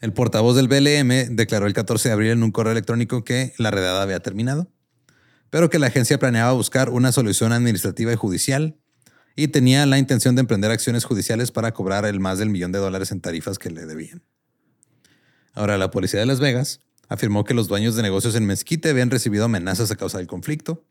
El 0.00 0.12
portavoz 0.12 0.54
del 0.56 0.68
BLM 0.68 1.36
declaró 1.36 1.66
el 1.66 1.72
14 1.72 2.08
de 2.08 2.12
abril 2.12 2.30
en 2.32 2.42
un 2.42 2.50
correo 2.50 2.72
electrónico 2.72 3.24
que 3.24 3.54
la 3.56 3.70
redada 3.70 4.02
había 4.02 4.20
terminado, 4.20 4.70
pero 5.48 5.70
que 5.70 5.78
la 5.78 5.86
agencia 5.86 6.18
planeaba 6.18 6.52
buscar 6.52 6.90
una 6.90 7.12
solución 7.12 7.52
administrativa 7.52 8.12
y 8.12 8.16
judicial 8.16 8.76
y 9.36 9.48
tenía 9.48 9.86
la 9.86 9.98
intención 9.98 10.34
de 10.34 10.40
emprender 10.40 10.70
acciones 10.70 11.04
judiciales 11.04 11.50
para 11.50 11.72
cobrar 11.72 12.04
el 12.04 12.20
más 12.20 12.38
del 12.38 12.50
millón 12.50 12.72
de 12.72 12.78
dólares 12.78 13.10
en 13.10 13.20
tarifas 13.20 13.58
que 13.58 13.70
le 13.70 13.86
debían. 13.86 14.22
Ahora, 15.54 15.78
la 15.78 15.90
policía 15.90 16.20
de 16.20 16.26
Las 16.26 16.40
Vegas 16.40 16.80
afirmó 17.08 17.44
que 17.44 17.54
los 17.54 17.66
dueños 17.66 17.96
de 17.96 18.02
negocios 18.02 18.34
en 18.34 18.44
Mezquite 18.44 18.90
habían 18.90 19.10
recibido 19.10 19.46
amenazas 19.46 19.90
a 19.90 19.96
causa 19.96 20.18
del 20.18 20.26
conflicto. 20.26 20.84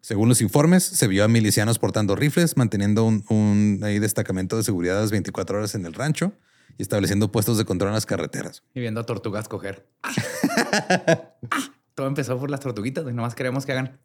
Según 0.00 0.28
los 0.28 0.40
informes, 0.40 0.82
se 0.82 1.06
vio 1.06 1.22
a 1.22 1.28
milicianos 1.28 1.78
portando 1.78 2.16
rifles, 2.16 2.56
manteniendo 2.56 3.04
un, 3.04 3.78
destacamento 3.80 4.56
de 4.56 4.64
seguridad 4.64 5.00
las 5.00 5.12
24 5.12 5.58
horas 5.58 5.76
en 5.76 5.86
el 5.86 5.94
rancho 5.94 6.32
y 6.78 6.82
estableciendo 6.82 7.30
puestos 7.30 7.58
de 7.58 7.64
control 7.64 7.88
en 7.88 7.94
las 7.94 8.06
carreteras. 8.06 8.62
Y 8.74 8.80
viendo 8.80 9.00
a 9.00 9.06
tortugas 9.06 9.48
coger. 9.48 9.88
Todo 11.94 12.06
empezó 12.06 12.38
por 12.38 12.50
las 12.50 12.60
tortuguitas 12.60 13.04
y 13.08 13.12
nomás 13.12 13.34
queremos 13.34 13.66
que 13.66 13.72
hagan. 13.72 14.00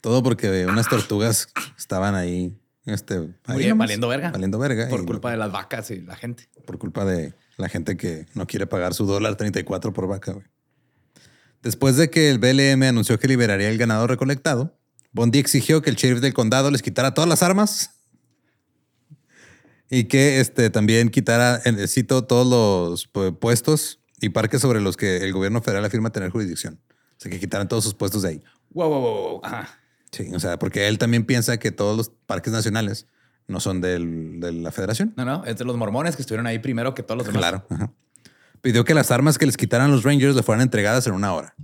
Todo 0.00 0.22
porque 0.22 0.66
unas 0.66 0.88
tortugas 0.88 1.48
estaban 1.78 2.14
ahí, 2.14 2.58
este, 2.86 3.14
ahí 3.14 3.28
Muy 3.48 3.58
bien, 3.58 3.68
nomás, 3.70 3.86
valiendo 3.86 4.08
verga. 4.08 4.30
Valiendo 4.30 4.58
verga. 4.58 4.88
Por 4.88 5.04
culpa 5.06 5.30
de 5.30 5.36
las 5.36 5.52
vacas 5.52 5.90
y 5.90 6.00
la 6.00 6.16
gente. 6.16 6.48
por 6.66 6.78
culpa 6.78 7.04
de 7.04 7.34
la 7.56 7.68
gente 7.68 7.96
que 7.96 8.26
no 8.34 8.46
quiere 8.46 8.66
pagar 8.66 8.94
su 8.94 9.06
dólar 9.06 9.36
34 9.36 9.92
por 9.92 10.08
vaca. 10.08 10.32
güey. 10.32 10.46
Después 11.62 11.96
de 11.96 12.10
que 12.10 12.30
el 12.30 12.38
BLM 12.38 12.82
anunció 12.82 13.18
que 13.20 13.28
liberaría 13.28 13.68
el 13.68 13.78
ganado 13.78 14.08
recolectado, 14.08 14.76
Bondi 15.12 15.38
exigió 15.38 15.82
que 15.82 15.90
el 15.90 15.96
sheriff 15.96 16.20
del 16.20 16.34
condado 16.34 16.70
les 16.70 16.82
quitara 16.82 17.14
todas 17.14 17.28
las 17.28 17.42
armas 17.42 18.01
y 19.94 20.04
que 20.04 20.40
este, 20.40 20.70
también 20.70 21.10
quitara, 21.10 21.60
eh, 21.66 21.86
cito, 21.86 22.24
todos 22.24 22.46
los 22.46 23.12
pu- 23.12 23.38
puestos 23.38 24.00
y 24.22 24.30
parques 24.30 24.62
sobre 24.62 24.80
los 24.80 24.96
que 24.96 25.18
el 25.18 25.32
gobierno 25.34 25.60
federal 25.60 25.84
afirma 25.84 26.10
tener 26.10 26.30
jurisdicción. 26.30 26.80
O 26.88 27.14
sea, 27.18 27.30
que 27.30 27.38
quitaran 27.38 27.68
todos 27.68 27.84
sus 27.84 27.92
puestos 27.94 28.22
de 28.22 28.28
ahí. 28.30 28.42
Wow, 28.70 28.88
wow, 28.88 29.00
wow, 29.00 29.12
wow. 29.32 29.40
Ajá. 29.44 29.78
Sí, 30.10 30.30
o 30.34 30.40
sea, 30.40 30.58
porque 30.58 30.88
él 30.88 30.96
también 30.96 31.24
piensa 31.26 31.58
que 31.58 31.72
todos 31.72 31.96
los 31.96 32.10
parques 32.26 32.52
nacionales 32.54 33.06
no 33.48 33.60
son 33.60 33.82
del- 33.82 34.40
de 34.40 34.52
la 34.52 34.72
federación. 34.72 35.12
No, 35.16 35.24
no, 35.26 35.44
es 35.44 35.58
de 35.58 35.64
los 35.66 35.76
mormones 35.76 36.16
que 36.16 36.22
estuvieron 36.22 36.46
ahí 36.46 36.58
primero 36.58 36.94
que 36.94 37.02
todos 37.02 37.18
los 37.18 37.26
demás. 37.26 37.40
Claro. 37.40 37.66
ajá. 37.68 37.92
Pidió 38.62 38.84
que 38.84 38.94
las 38.94 39.10
armas 39.10 39.36
que 39.38 39.44
les 39.44 39.56
quitaran 39.58 39.90
los 39.90 40.04
Rangers 40.04 40.34
le 40.36 40.42
fueran 40.42 40.62
entregadas 40.62 41.06
en 41.06 41.12
una 41.12 41.34
hora. 41.34 41.54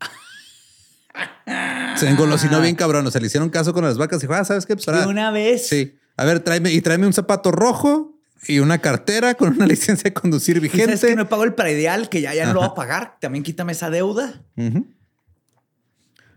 Se 1.96 2.08
engolosinó 2.08 2.60
bien 2.60 2.74
cabrón. 2.76 3.06
O 3.06 3.10
sea, 3.10 3.20
le 3.20 3.26
hicieron 3.26 3.50
caso 3.50 3.72
con 3.72 3.84
las 3.84 3.98
vacas 3.98 4.18
y 4.22 4.26
dijo, 4.26 4.34
ah, 4.34 4.44
¿sabes 4.44 4.64
qué? 4.66 4.74
Pues 4.74 4.88
ahora- 4.88 5.06
una 5.06 5.30
vez. 5.30 5.66
Sí. 5.68 5.96
A 6.16 6.24
ver, 6.24 6.40
tráeme 6.40 6.72
y 6.72 6.80
tráeme 6.80 7.06
un 7.06 7.12
zapato 7.12 7.50
rojo 7.50 8.18
y 8.46 8.58
una 8.60 8.78
cartera 8.78 9.34
con 9.34 9.54
una 9.54 9.66
licencia 9.66 10.10
de 10.10 10.14
conducir 10.14 10.56
¿Y 10.56 10.60
sabes 10.68 10.72
vigente. 10.72 11.06
que 11.08 11.16
no 11.16 11.28
pago 11.28 11.44
el 11.44 11.54
predial, 11.54 12.08
que 12.08 12.20
ya, 12.20 12.34
ya 12.34 12.46
no 12.46 12.54
lo 12.54 12.60
voy 12.60 12.68
a 12.70 12.74
pagar? 12.74 13.18
También 13.20 13.42
quítame 13.42 13.72
esa 13.72 13.90
deuda. 13.90 14.42
Ujú. 14.56 14.86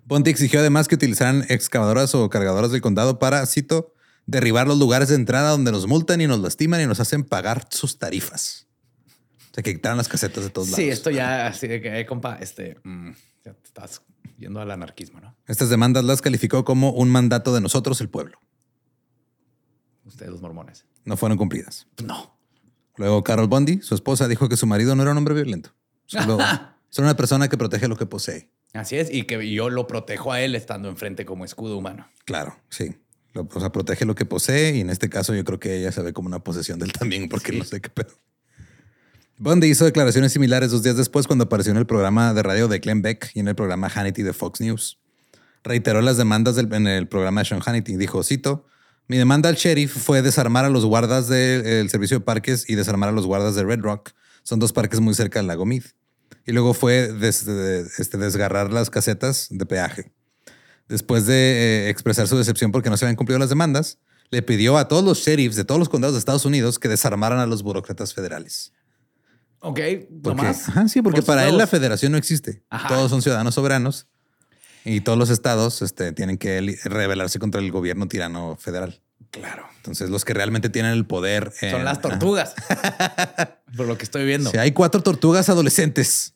Bondi 0.06 0.32
exigió 0.32 0.62
además 0.62 0.88
que 0.88 0.96
utilizaran 0.96 1.46
excavadoras 1.50 2.16
o 2.16 2.30
cargadoras 2.30 2.72
del 2.72 2.82
condado 2.82 3.20
para, 3.20 3.46
cito, 3.46 3.94
derribar 4.26 4.68
los 4.68 4.80
lugares 4.80 5.10
de 5.10 5.16
entrada 5.16 5.50
donde 5.52 5.72
nos 5.72 5.86
multan 5.86 6.22
y 6.22 6.28
nos 6.28 6.40
lastiman 6.40 6.82
y 6.82 6.86
nos 6.86 7.00
hacen 7.00 7.24
pagar 7.24 7.68
sus 7.70 8.00
tarifas. 8.00 8.68
O 9.52 9.54
sea, 9.54 9.64
que 9.64 9.74
quitaron 9.74 9.98
las 9.98 10.08
casetas 10.08 10.44
de 10.46 10.50
todos 10.50 10.70
lados. 10.70 10.78
Sí, 10.84 10.90
esto 10.90 11.10
ya, 11.10 11.48
así 11.48 11.68
de 11.68 11.82
que, 11.82 12.00
eh, 12.00 12.06
compa, 12.06 12.38
este, 12.40 12.78
mm, 12.84 13.12
ya 13.44 13.54
te 13.54 13.66
estás 13.66 14.02
yendo 14.38 14.62
al 14.62 14.72
anarquismo, 14.72 15.20
¿no? 15.20 15.36
Estas 15.46 15.70
demandas 15.70 16.06
las 16.06 16.22
calificó 16.22 16.64
como 16.64 16.92
un 16.92 17.10
mandato 17.10 17.54
de 17.54 17.60
nosotros, 17.60 18.00
el 18.00 18.10
pueblo. 18.10 18.40
Ustedes 20.18 20.32
los 20.32 20.42
mormones. 20.42 20.84
No 21.06 21.16
fueron 21.16 21.38
cumplidas. 21.38 21.86
No. 22.04 22.36
Luego, 22.96 23.24
Carol 23.24 23.48
Bundy, 23.48 23.82
su 23.84 23.94
esposa, 23.94 24.28
dijo 24.28 24.50
que 24.50 24.58
su 24.58 24.66
marido 24.66 24.96
no 24.96 25.04
era 25.04 25.12
un 25.12 25.18
hombre 25.20 25.36
violento. 25.36 25.76
Solo, 26.08 26.40
solo 26.90 27.08
una 27.08 27.16
persona 27.16 27.48
que 27.50 27.56
protege 27.56 27.88
lo 27.88 27.96
que 27.98 28.08
posee. 28.08 28.50
Así 28.74 28.96
es, 28.98 29.14
y 29.14 29.24
que 29.26 29.52
yo 29.54 29.70
lo 29.70 29.86
protejo 29.86 30.32
a 30.34 30.42
él 30.42 30.56
estando 30.56 30.90
enfrente 30.90 31.24
como 31.24 31.46
escudo 31.46 31.78
humano. 31.78 32.08
Claro, 32.26 32.58
sí. 32.70 32.96
Lo- 33.34 33.48
o 33.54 33.60
sea, 33.60 33.72
protege 33.72 34.06
lo 34.06 34.16
que 34.16 34.26
posee 34.26 34.76
y 34.78 34.82
en 34.82 34.90
este 34.90 35.08
caso 35.08 35.36
yo 35.36 35.44
creo 35.44 35.60
que 35.60 35.78
ella 35.78 35.92
se 35.92 36.02
ve 36.02 36.14
como 36.14 36.28
una 36.28 36.40
posesión 36.40 36.80
de 36.80 36.86
él 36.88 36.94
también 36.94 37.30
porque 37.30 37.52
Sí. 37.52 37.60
no 37.60 37.64
sé 37.64 37.80
qué 37.80 37.90
pedo. 37.90 38.10
Bundy 39.38 39.68
hizo 39.68 39.86
declaraciones 39.86 40.34
similares 40.34 40.72
dos 40.72 40.82
días 40.82 40.98
después 40.98 41.28
cuando 41.28 41.46
apareció 41.46 41.72
en 41.72 41.78
el 41.78 41.86
programa 41.86 42.34
de 42.34 42.42
radio 42.42 42.68
de 42.68 42.80
Glenn 42.80 43.04
Beck 43.04 43.30
y 43.36 43.40
en 43.40 43.48
el 43.48 43.54
programa 43.56 43.88
Hannity 43.90 44.24
de 44.24 44.34
Fox 44.34 44.62
News. 44.62 45.00
Reiteró 45.64 46.02
las 46.02 46.18
demandas 46.18 46.56
del- 46.56 46.74
en 46.74 46.88
el 46.88 47.08
programa 47.08 47.42
de 47.42 47.46
Sean 47.46 47.62
Hannity. 47.62 47.98
Dijo, 47.98 48.24
cito, 48.24 48.66
mi 49.08 49.18
demanda 49.18 49.50
al 49.50 49.56
sheriff 49.56 49.96
fue 49.96 50.22
desarmar 50.22 50.66
a 50.66 50.70
los 50.70 50.86
guardas 50.86 51.28
del 51.28 51.90
servicio 51.90 52.20
de 52.20 52.26
parques 52.26 52.70
y 52.70 52.76
desarmar 52.76 53.10
a 53.10 53.12
los 53.12 53.26
guardas 53.26 53.56
de 53.56 53.64
Red 53.64 53.80
Rock. 53.82 54.12
Son 54.44 54.60
dos 54.60 54.74
parques 54.74 55.00
muy 55.00 55.14
cerca 55.14 55.40
del 55.40 55.48
lago 55.48 55.66
Mead. 55.66 55.84
Y 56.46 56.52
luego 56.54 56.74
fue 56.74 57.12
des- 57.14 57.46
este, 57.48 58.18
desgarrar 58.18 58.72
las 58.72 58.90
casetas 58.90 59.48
de 59.50 59.66
peaje. 59.66 60.12
Después 60.88 61.26
de 61.26 61.34
eh, 61.88 61.90
expresar 61.90 62.28
su 62.28 62.38
decepción 62.38 62.72
porque 62.72 62.90
no 62.90 62.96
se 62.98 63.06
habían 63.06 63.18
cumplido 63.18 63.40
las 63.40 63.50
demandas, 63.50 64.00
le 64.30 64.42
pidió 64.42 64.78
a 64.78 64.88
todos 64.88 65.04
los 65.04 65.20
sheriffs 65.20 65.56
de 65.58 65.66
todos 65.66 65.80
los 65.80 65.90
condados 65.90 66.14
de 66.16 66.20
Estados 66.20 66.46
Unidos 66.46 66.80
que 66.80 66.88
desarmaran 66.88 67.40
a 67.40 67.46
los 67.46 67.64
burócratas 67.64 68.14
federales. 68.14 68.72
Ok, 69.60 69.80
Porque, 70.22 70.42
nomás. 70.44 70.70
ajá, 70.70 70.88
sí, 70.88 71.02
porque 71.02 71.22
por 71.22 71.28
para 71.28 71.48
él 71.50 71.58
la 71.58 71.68
federación 71.68 72.12
no 72.12 72.18
existe. 72.18 72.64
Ajá. 72.70 72.88
Todos 72.90 73.10
son 73.10 73.22
ciudadanos 73.22 73.56
soberanos 73.56 74.08
y 74.88 75.02
todos 75.02 75.18
los 75.18 75.30
estados 75.30 75.82
este, 75.82 76.12
tienen 76.14 76.38
que 76.38 76.78
rebelarse 76.86 77.40
contra 77.40 77.62
el 77.62 77.72
gobierno 77.72 78.08
tirano 78.08 78.56
federal. 78.60 79.02
Claro. 79.32 79.66
Entonces, 79.78 80.10
los 80.10 80.24
que 80.26 80.34
realmente 80.34 80.70
tienen 80.70 80.94
el 80.94 81.06
poder 81.06 81.52
Son 81.60 81.70
en- 81.80 81.86
las 81.86 82.02
tortugas. 82.02 82.56
por 83.78 83.86
lo 83.88 83.98
que 83.98 84.04
estoy 84.06 84.26
viendo. 84.26 84.50
Sí, 84.52 84.58
hay 84.58 84.72
cuatro 84.72 85.02
tortugas 85.04 85.50
adolescentes. 85.50 86.34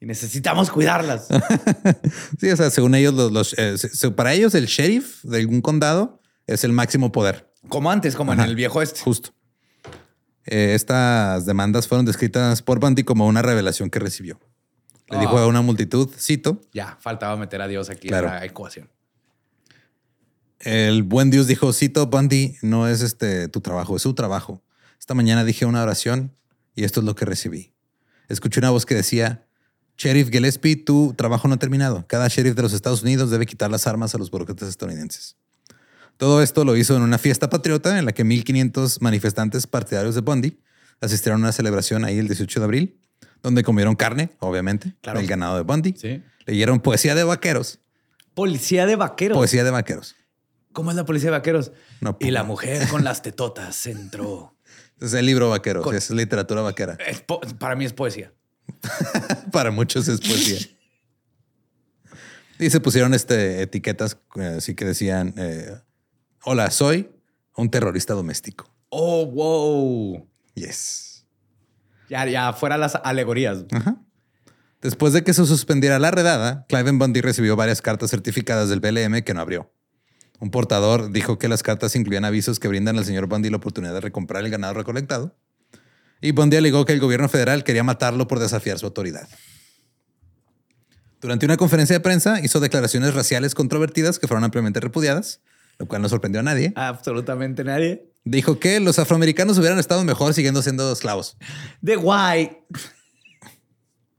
Y 0.00 0.06
necesitamos 0.06 0.70
cuidarlas. 0.70 1.28
Sí, 2.40 2.50
o 2.50 2.56
sea, 2.56 2.70
según 2.70 2.94
ellos, 2.94 3.14
los, 3.14 3.32
los, 3.32 3.54
eh, 3.58 3.76
para 4.14 4.32
ellos, 4.32 4.54
el 4.54 4.66
sheriff 4.66 5.22
de 5.24 5.38
algún 5.38 5.60
condado 5.60 6.22
es 6.46 6.64
el 6.64 6.72
máximo 6.72 7.10
poder. 7.12 7.50
como 7.68 7.90
antes, 7.90 8.14
como 8.16 8.32
Ajá. 8.32 8.44
en 8.44 8.48
el 8.50 8.56
viejo 8.56 8.80
este. 8.80 9.00
Justo. 9.00 9.30
Eh, 10.46 10.72
estas 10.74 11.44
demandas 11.46 11.86
fueron 11.88 12.06
descritas 12.06 12.62
por 12.62 12.78
Bundy 12.80 13.02
como 13.04 13.26
una 13.26 13.42
revelación 13.42 13.90
que 13.90 13.98
recibió. 13.98 14.40
Le 15.10 15.16
Ah. 15.16 15.20
dijo 15.20 15.38
a 15.38 15.46
una 15.46 15.62
multitud, 15.62 16.08
cito, 16.18 16.60
Ya, 16.72 16.96
faltaba 17.00 17.36
meter 17.36 17.62
a 17.62 17.68
Dios 17.68 17.88
aquí 17.90 18.08
Claro. 18.08 18.28
en 18.28 18.34
la 18.34 18.44
ecuación. 18.44 18.88
el 20.60 21.02
buen 21.04 21.30
Dios 21.30 21.46
dijo, 21.46 21.72
cito, 21.72 22.06
Bundy, 22.08 22.56
no 22.62 22.88
es 22.88 23.00
este 23.00 23.48
tu 23.48 23.60
trabajo, 23.60 23.96
es 23.96 24.02
su 24.02 24.14
trabajo. 24.14 24.62
Esta 24.98 25.14
mañana 25.14 25.44
dije 25.44 25.64
una 25.66 25.82
oración 25.82 26.34
y 26.74 26.84
esto 26.84 27.00
es 27.00 27.06
lo 27.06 27.14
que 27.14 27.24
recibí. 27.24 27.72
Escuché 28.28 28.60
una 28.60 28.70
voz 28.70 28.84
que 28.84 28.94
decía, 28.94 29.46
Sheriff 29.96 30.30
Gillespie, 30.30 30.76
tu 30.76 31.14
trabajo 31.16 31.48
no 31.48 31.54
ha 31.54 31.58
terminado. 31.58 32.06
Cada 32.08 32.28
sheriff 32.28 32.54
de 32.54 32.62
los 32.62 32.72
Estados 32.72 33.02
Unidos 33.02 33.30
debe 33.30 33.46
quitar 33.46 33.70
las 33.70 33.86
armas 33.86 34.14
a 34.14 34.18
los 34.18 34.30
burócratas 34.30 34.68
estadounidenses. 34.68 35.36
Todo 36.16 36.42
esto 36.42 36.64
lo 36.64 36.76
hizo 36.76 36.96
en 36.96 37.02
una 37.02 37.18
fiesta 37.18 37.48
patriota 37.48 37.96
en 37.98 38.04
la 38.04 38.12
que 38.12 38.24
1.500 38.24 39.00
manifestantes 39.00 39.66
partidarios 39.68 40.16
de 40.16 40.20
Bundy 40.20 40.60
asistieron 41.00 41.40
a 41.40 41.44
una 41.44 41.52
celebración 41.52 42.04
ahí 42.04 42.18
el 42.18 42.26
18 42.26 42.58
de 42.60 42.64
abril, 42.64 42.97
donde 43.42 43.62
comieron 43.62 43.94
carne, 43.96 44.30
obviamente, 44.40 44.94
Claro. 45.00 45.20
el 45.20 45.26
ganado 45.26 45.56
de 45.56 45.62
Bundy. 45.62 45.94
Sí. 45.96 46.22
Leyeron 46.46 46.80
poesía 46.80 47.14
de 47.14 47.24
vaqueros. 47.24 47.78
Policía 48.34 48.86
de 48.86 48.96
vaqueros. 48.96 49.36
Poesía 49.36 49.64
de 49.64 49.70
vaqueros. 49.70 50.16
¿Cómo 50.72 50.90
es 50.90 50.96
la 50.96 51.04
policía 51.04 51.26
de 51.30 51.38
vaqueros? 51.38 51.72
No, 52.00 52.16
y 52.20 52.30
la 52.30 52.44
mujer 52.44 52.86
con 52.88 53.02
las 53.04 53.22
tetotas 53.22 53.86
entró. 53.86 54.54
Es 55.00 55.12
el 55.14 55.26
libro 55.26 55.48
vaquero, 55.50 55.82
Con- 55.82 55.94
es 55.94 56.10
literatura 56.10 56.60
vaquera. 56.60 56.98
Es 57.06 57.22
para 57.58 57.76
mí 57.76 57.84
es 57.84 57.92
poesía. 57.92 58.32
Para 59.52 59.70
muchos 59.70 60.08
es 60.08 60.20
poesía. 60.20 60.58
Y 62.58 62.70
se 62.70 62.80
pusieron 62.80 63.14
este, 63.14 63.62
etiquetas 63.62 64.18
eh, 64.34 64.54
así 64.58 64.74
que 64.74 64.84
decían, 64.84 65.34
eh, 65.36 65.70
hola, 66.44 66.70
soy 66.72 67.08
un 67.56 67.70
terrorista 67.70 68.14
doméstico. 68.14 68.68
Oh, 68.88 69.24
wow. 69.26 70.26
Yes. 70.54 71.07
Ya, 72.08 72.26
ya 72.26 72.52
fuera 72.52 72.76
las 72.76 72.94
alegorías. 72.96 73.64
Ajá. 73.72 73.96
Después 74.80 75.12
de 75.12 75.24
que 75.24 75.34
se 75.34 75.44
suspendiera 75.44 75.98
la 75.98 76.10
redada, 76.10 76.64
Clive 76.68 76.92
Bundy 76.92 77.20
recibió 77.20 77.56
varias 77.56 77.82
cartas 77.82 78.10
certificadas 78.10 78.68
del 78.68 78.80
BLM 78.80 79.22
que 79.22 79.34
no 79.34 79.40
abrió. 79.40 79.72
Un 80.38 80.50
portador 80.50 81.10
dijo 81.10 81.38
que 81.38 81.48
las 81.48 81.64
cartas 81.64 81.96
incluían 81.96 82.24
avisos 82.24 82.60
que 82.60 82.68
brindan 82.68 82.96
al 82.96 83.04
señor 83.04 83.26
Bundy 83.26 83.50
la 83.50 83.56
oportunidad 83.56 83.92
de 83.94 84.00
recomprar 84.00 84.44
el 84.44 84.50
ganado 84.50 84.74
recolectado. 84.74 85.36
Y 86.20 86.30
Bundy 86.30 86.56
alegó 86.56 86.84
que 86.84 86.92
el 86.92 87.00
gobierno 87.00 87.28
federal 87.28 87.64
quería 87.64 87.82
matarlo 87.82 88.28
por 88.28 88.38
desafiar 88.38 88.78
su 88.78 88.86
autoridad. 88.86 89.28
Durante 91.20 91.46
una 91.46 91.56
conferencia 91.56 91.94
de 91.94 92.00
prensa 92.00 92.40
hizo 92.40 92.60
declaraciones 92.60 93.14
raciales 93.14 93.56
controvertidas 93.56 94.20
que 94.20 94.28
fueron 94.28 94.44
ampliamente 94.44 94.78
repudiadas, 94.78 95.40
lo 95.78 95.86
cual 95.86 96.02
no 96.02 96.08
sorprendió 96.08 96.40
a 96.40 96.44
nadie. 96.44 96.72
Absolutamente 96.76 97.64
nadie. 97.64 98.07
Dijo 98.30 98.58
que 98.60 98.78
los 98.78 98.98
afroamericanos 98.98 99.56
hubieran 99.58 99.78
estado 99.78 100.04
mejor 100.04 100.34
siguiendo 100.34 100.60
siendo 100.60 100.92
esclavos. 100.92 101.38
De 101.80 101.96
guay. 101.96 102.58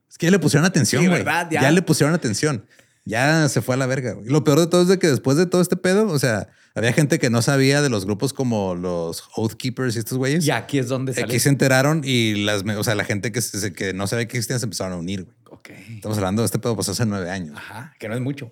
Es 0.09 0.17
que 0.17 0.25
ya 0.25 0.31
le 0.31 0.39
pusieron 0.39 0.65
atención, 0.65 1.05
güey. 1.07 1.23
Ya. 1.23 1.47
Ya. 1.49 1.71
le 1.71 1.81
pusieron 1.83 2.15
atención. 2.15 2.65
Ya 3.05 3.47
se 3.49 3.61
fue 3.61 3.75
a 3.75 3.77
la 3.77 3.85
verga. 3.85 4.15
Y 4.25 4.29
lo 4.29 4.43
peor 4.43 4.59
de 4.59 4.67
todo 4.67 4.81
es 4.81 4.87
de 4.87 4.97
que 4.97 5.07
después 5.07 5.37
de 5.37 5.45
todo 5.45 5.61
este 5.61 5.75
pedo, 5.75 6.07
o 6.07 6.17
sea, 6.17 6.49
había 6.73 6.91
gente 6.91 7.19
que 7.19 7.29
no 7.29 7.43
sabía 7.43 7.83
de 7.83 7.89
los 7.89 8.05
grupos 8.05 8.33
como 8.33 8.73
los 8.73 9.23
Oath 9.35 9.53
Keepers 9.53 9.95
y 9.95 9.99
estos 9.99 10.17
güeyes. 10.17 10.45
Y 10.45 10.51
aquí 10.51 10.79
es 10.79 10.87
donde 10.87 11.13
sale. 11.13 11.25
Aquí 11.25 11.39
se 11.39 11.49
enteraron 11.49 12.01
y 12.03 12.43
las, 12.43 12.63
o 12.63 12.83
sea, 12.83 12.95
la 12.95 13.03
gente 13.03 13.31
que, 13.31 13.93
no 13.93 14.07
sabía 14.07 14.27
que 14.27 14.37
existían 14.37 14.59
se 14.59 14.65
empezaron 14.65 14.93
a 14.93 14.97
unir. 14.97 15.25
güey. 15.25 15.35
Ok. 15.51 15.69
Estamos 15.95 16.17
hablando 16.17 16.41
de 16.41 16.47
este 16.47 16.57
pedo 16.57 16.75
pues 16.75 16.89
hace 16.89 17.05
nueve 17.05 17.29
años. 17.29 17.55
Ajá, 17.57 17.93
que 17.99 18.07
no 18.07 18.15
es 18.15 18.21
mucho. 18.21 18.51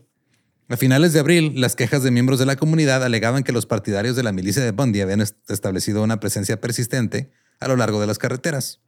A 0.70 0.76
finales 0.76 1.14
de 1.14 1.20
abril, 1.20 1.62
las 1.62 1.76
quejas 1.76 2.04
de 2.04 2.12
miembros 2.12 2.40
de 2.40 2.46
la 2.46 2.58
comunidad 2.58 3.04
alegaban 3.04 3.44
que 3.44 3.54
los 3.54 3.66
partidarios 3.66 4.16
de 4.18 4.24
la 4.24 4.34
milicia 4.34 4.62
de 4.64 4.72
Bundy 4.72 5.00
habían 5.02 5.22
est- 5.22 5.50
establecido 5.50 6.04
una 6.04 6.20
presencia 6.20 6.60
persistente 6.60 7.32
a 7.62 7.68
lo 7.70 7.78
largo 7.78 8.02
de 8.02 8.08
las 8.08 8.18
carreteras, 8.18 8.82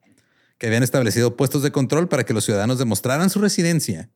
que 0.57 0.67
habían 0.67 0.83
establecido 0.83 1.37
puestos 1.37 1.63
de 1.63 1.71
control 1.71 2.09
para 2.09 2.25
que 2.25 2.33
los 2.33 2.43
ciudadanos 2.43 2.79
demostraran 2.79 3.29
su 3.29 3.39
residencia 3.39 4.11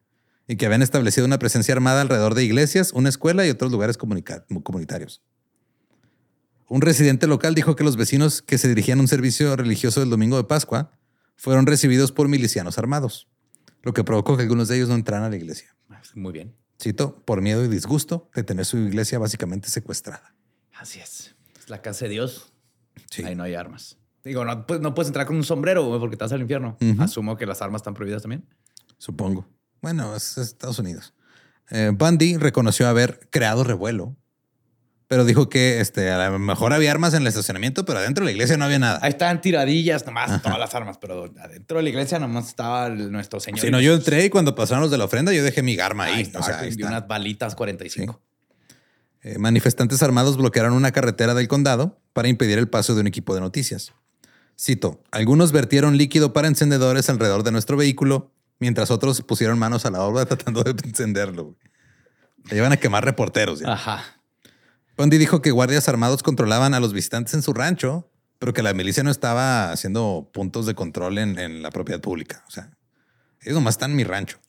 y 0.46 0.58
que 0.58 0.66
habían 0.66 0.82
establecido 0.82 1.26
una 1.26 1.40
presencia 1.40 1.74
armada 1.74 2.02
alrededor 2.02 2.36
de 2.36 2.44
iglesias, 2.44 2.92
una 2.92 3.08
escuela 3.08 3.48
y 3.48 3.50
otros 3.50 3.72
lugares 3.72 3.98
comunitarios. 3.98 5.22
Un 6.68 6.82
residente 6.82 7.28
local 7.28 7.56
dijo 7.56 7.78
que 7.78 7.86
los 7.86 7.96
vecinos 7.96 8.42
que 8.42 8.58
se 8.58 8.68
dirigían 8.68 8.98
a 9.00 9.02
un 9.04 9.08
servicio 9.08 9.56
religioso 9.56 10.04
el 10.04 10.10
domingo 10.10 10.36
de 10.36 10.44
Pascua 10.44 10.92
fueron 11.38 11.66
recibidos 11.66 12.12
por 12.12 12.28
milicianos 12.28 12.78
armados, 12.78 13.30
lo 13.84 13.94
que 13.94 14.04
provocó 14.04 14.36
que 14.36 14.44
algunos 14.44 14.68
de 14.68 14.76
ellos 14.76 14.90
no 14.90 14.96
entraran 14.96 15.24
a 15.26 15.30
la 15.30 15.38
iglesia. 15.38 15.74
Muy 16.16 16.34
bien. 16.34 16.54
Cito, 16.84 17.24
por 17.24 17.42
miedo 17.42 17.64
y 17.64 17.70
disgusto 17.70 18.30
de 18.36 18.44
tener 18.44 18.66
su 18.66 18.78
iglesia 18.78 19.18
básicamente 19.18 19.70
secuestrada. 19.70 20.36
Así 20.74 21.00
es. 21.00 21.34
Es 21.58 21.70
la 21.70 21.82
casa 21.82 22.06
de 22.06 22.12
Dios. 22.12 22.52
Sí. 23.10 23.24
Ahí 23.24 23.36
no 23.36 23.44
hay 23.44 23.56
armas. 23.56 23.98
Digo, 24.24 24.44
no, 24.44 24.68
pues, 24.68 24.82
no 24.82 24.94
puedes 24.94 25.08
entrar 25.08 25.26
con 25.26 25.38
un 25.38 25.44
sombrero 25.44 25.98
porque 26.00 26.18
te 26.18 26.26
vas 26.26 26.34
al 26.34 26.42
infierno. 26.42 26.78
Asumo 27.00 27.38
que 27.38 27.46
las 27.46 27.62
armas 27.62 27.80
están 27.80 27.94
prohibidas 27.94 28.24
también. 28.24 28.46
Supongo. 28.98 29.48
Bueno, 29.82 30.16
es 30.16 30.38
Estados 30.38 30.80
Unidos. 30.80 31.14
Eh, 31.70 31.92
Bundy 31.94 32.38
reconoció 32.38 32.88
haber 32.88 33.28
creado 33.30 33.64
revuelo, 33.64 34.16
pero 35.14 35.26
dijo 35.26 35.48
que 35.48 35.80
este, 35.80 36.10
a 36.10 36.28
lo 36.32 36.40
mejor 36.40 36.74
había 36.74 36.90
armas 36.90 37.14
en 37.14 37.22
el 37.22 37.28
estacionamiento, 37.28 37.86
pero 37.86 38.00
adentro 38.00 38.26
de 38.26 38.32
la 38.32 38.32
iglesia 38.32 38.58
no 38.58 38.66
había 38.66 38.80
nada. 38.80 38.98
Ahí 39.04 39.10
estaban 39.10 39.42
tiradillas 39.42 40.04
nomás, 40.08 40.42
todas 40.42 40.58
las 40.58 40.74
armas, 40.74 40.98
pero 40.98 41.32
adentro 41.40 41.78
de 41.78 41.84
la 41.84 41.90
iglesia 41.90 42.18
nomás 42.18 42.48
estaba 42.48 42.88
el- 42.88 43.12
nuestro 43.12 43.40
Señor. 43.40 43.60
Si 43.60 43.70
no, 43.70 43.80
yo 43.80 43.94
entré 43.94 44.26
y 44.26 44.30
cuando 44.32 44.56
pasaron 44.56 44.82
los 44.82 44.90
de 44.90 44.98
la 44.98 45.04
ofrenda, 45.06 45.32
yo 45.32 45.44
dejé 45.44 45.62
mi 45.62 45.78
arma 45.80 46.06
ahí. 46.06 46.14
Ahí 46.14 46.20
O 46.22 46.24
estaba, 46.24 46.46
sea, 46.46 46.60
ahí 46.62 46.70
y 46.70 46.72
está. 46.72 46.88
unas 46.88 47.08
balitas 47.08 47.54
45. 47.54 48.20
Eh, 49.22 49.38
manifestantes 49.38 50.02
armados 50.02 50.36
bloquearon 50.38 50.74
una 50.74 50.92
carretera 50.92 51.36
del 51.36 51.48
condado 51.48 52.02
para 52.14 52.28
impedir 52.28 52.58
el 52.58 52.68
paso 52.68 52.96
de 52.96 53.02
un 53.02 53.08
equipo 53.08 53.36
de 53.36 53.42
noticias. 53.42 53.94
Cito, 54.60 55.04
algunos 55.12 55.52
vertieron 55.52 55.98
líquido 55.98 56.34
para 56.34 56.48
encendedores 56.48 57.10
alrededor 57.10 57.44
de 57.44 57.52
nuestro 57.52 57.78
vehículo, 57.78 58.32
mientras 58.60 58.90
otros 58.92 59.22
pusieron 59.22 59.60
manos 59.60 59.86
a 59.86 59.92
la 59.92 60.02
obra 60.02 60.26
tratando 60.28 60.64
de 60.64 60.72
encenderlo. 60.72 61.56
Se 62.50 62.56
llevan 62.56 62.72
a 62.74 62.78
quemar 62.78 63.06
reporteros. 63.06 63.60
ya. 63.62 63.72
Ajá. 63.74 64.04
Bundy 64.98 65.18
dijo 65.18 65.42
que 65.42 65.52
guardias 65.52 65.90
armados 65.90 66.24
controlaban 66.24 66.74
a 66.74 66.80
los 66.80 66.94
visitantes 66.94 67.34
en 67.34 67.42
su 67.42 67.54
rancho, 67.54 68.10
pero 68.40 68.54
que 68.54 68.62
la 68.62 68.74
milicia 68.74 69.04
no 69.04 69.12
estaba 69.12 69.72
haciendo 69.72 70.30
puntos 70.34 70.66
de 70.66 70.76
control 70.76 71.18
en, 71.18 71.40
en 71.40 71.62
la 71.62 71.72
propiedad 71.72 72.02
pública. 72.02 72.44
O 72.48 72.52
sea, 72.52 72.72
ellos 73.42 73.56
nomás 73.56 73.76
están 73.76 73.92
en 73.92 73.98
mi 73.98 74.04
rancho. 74.04 74.40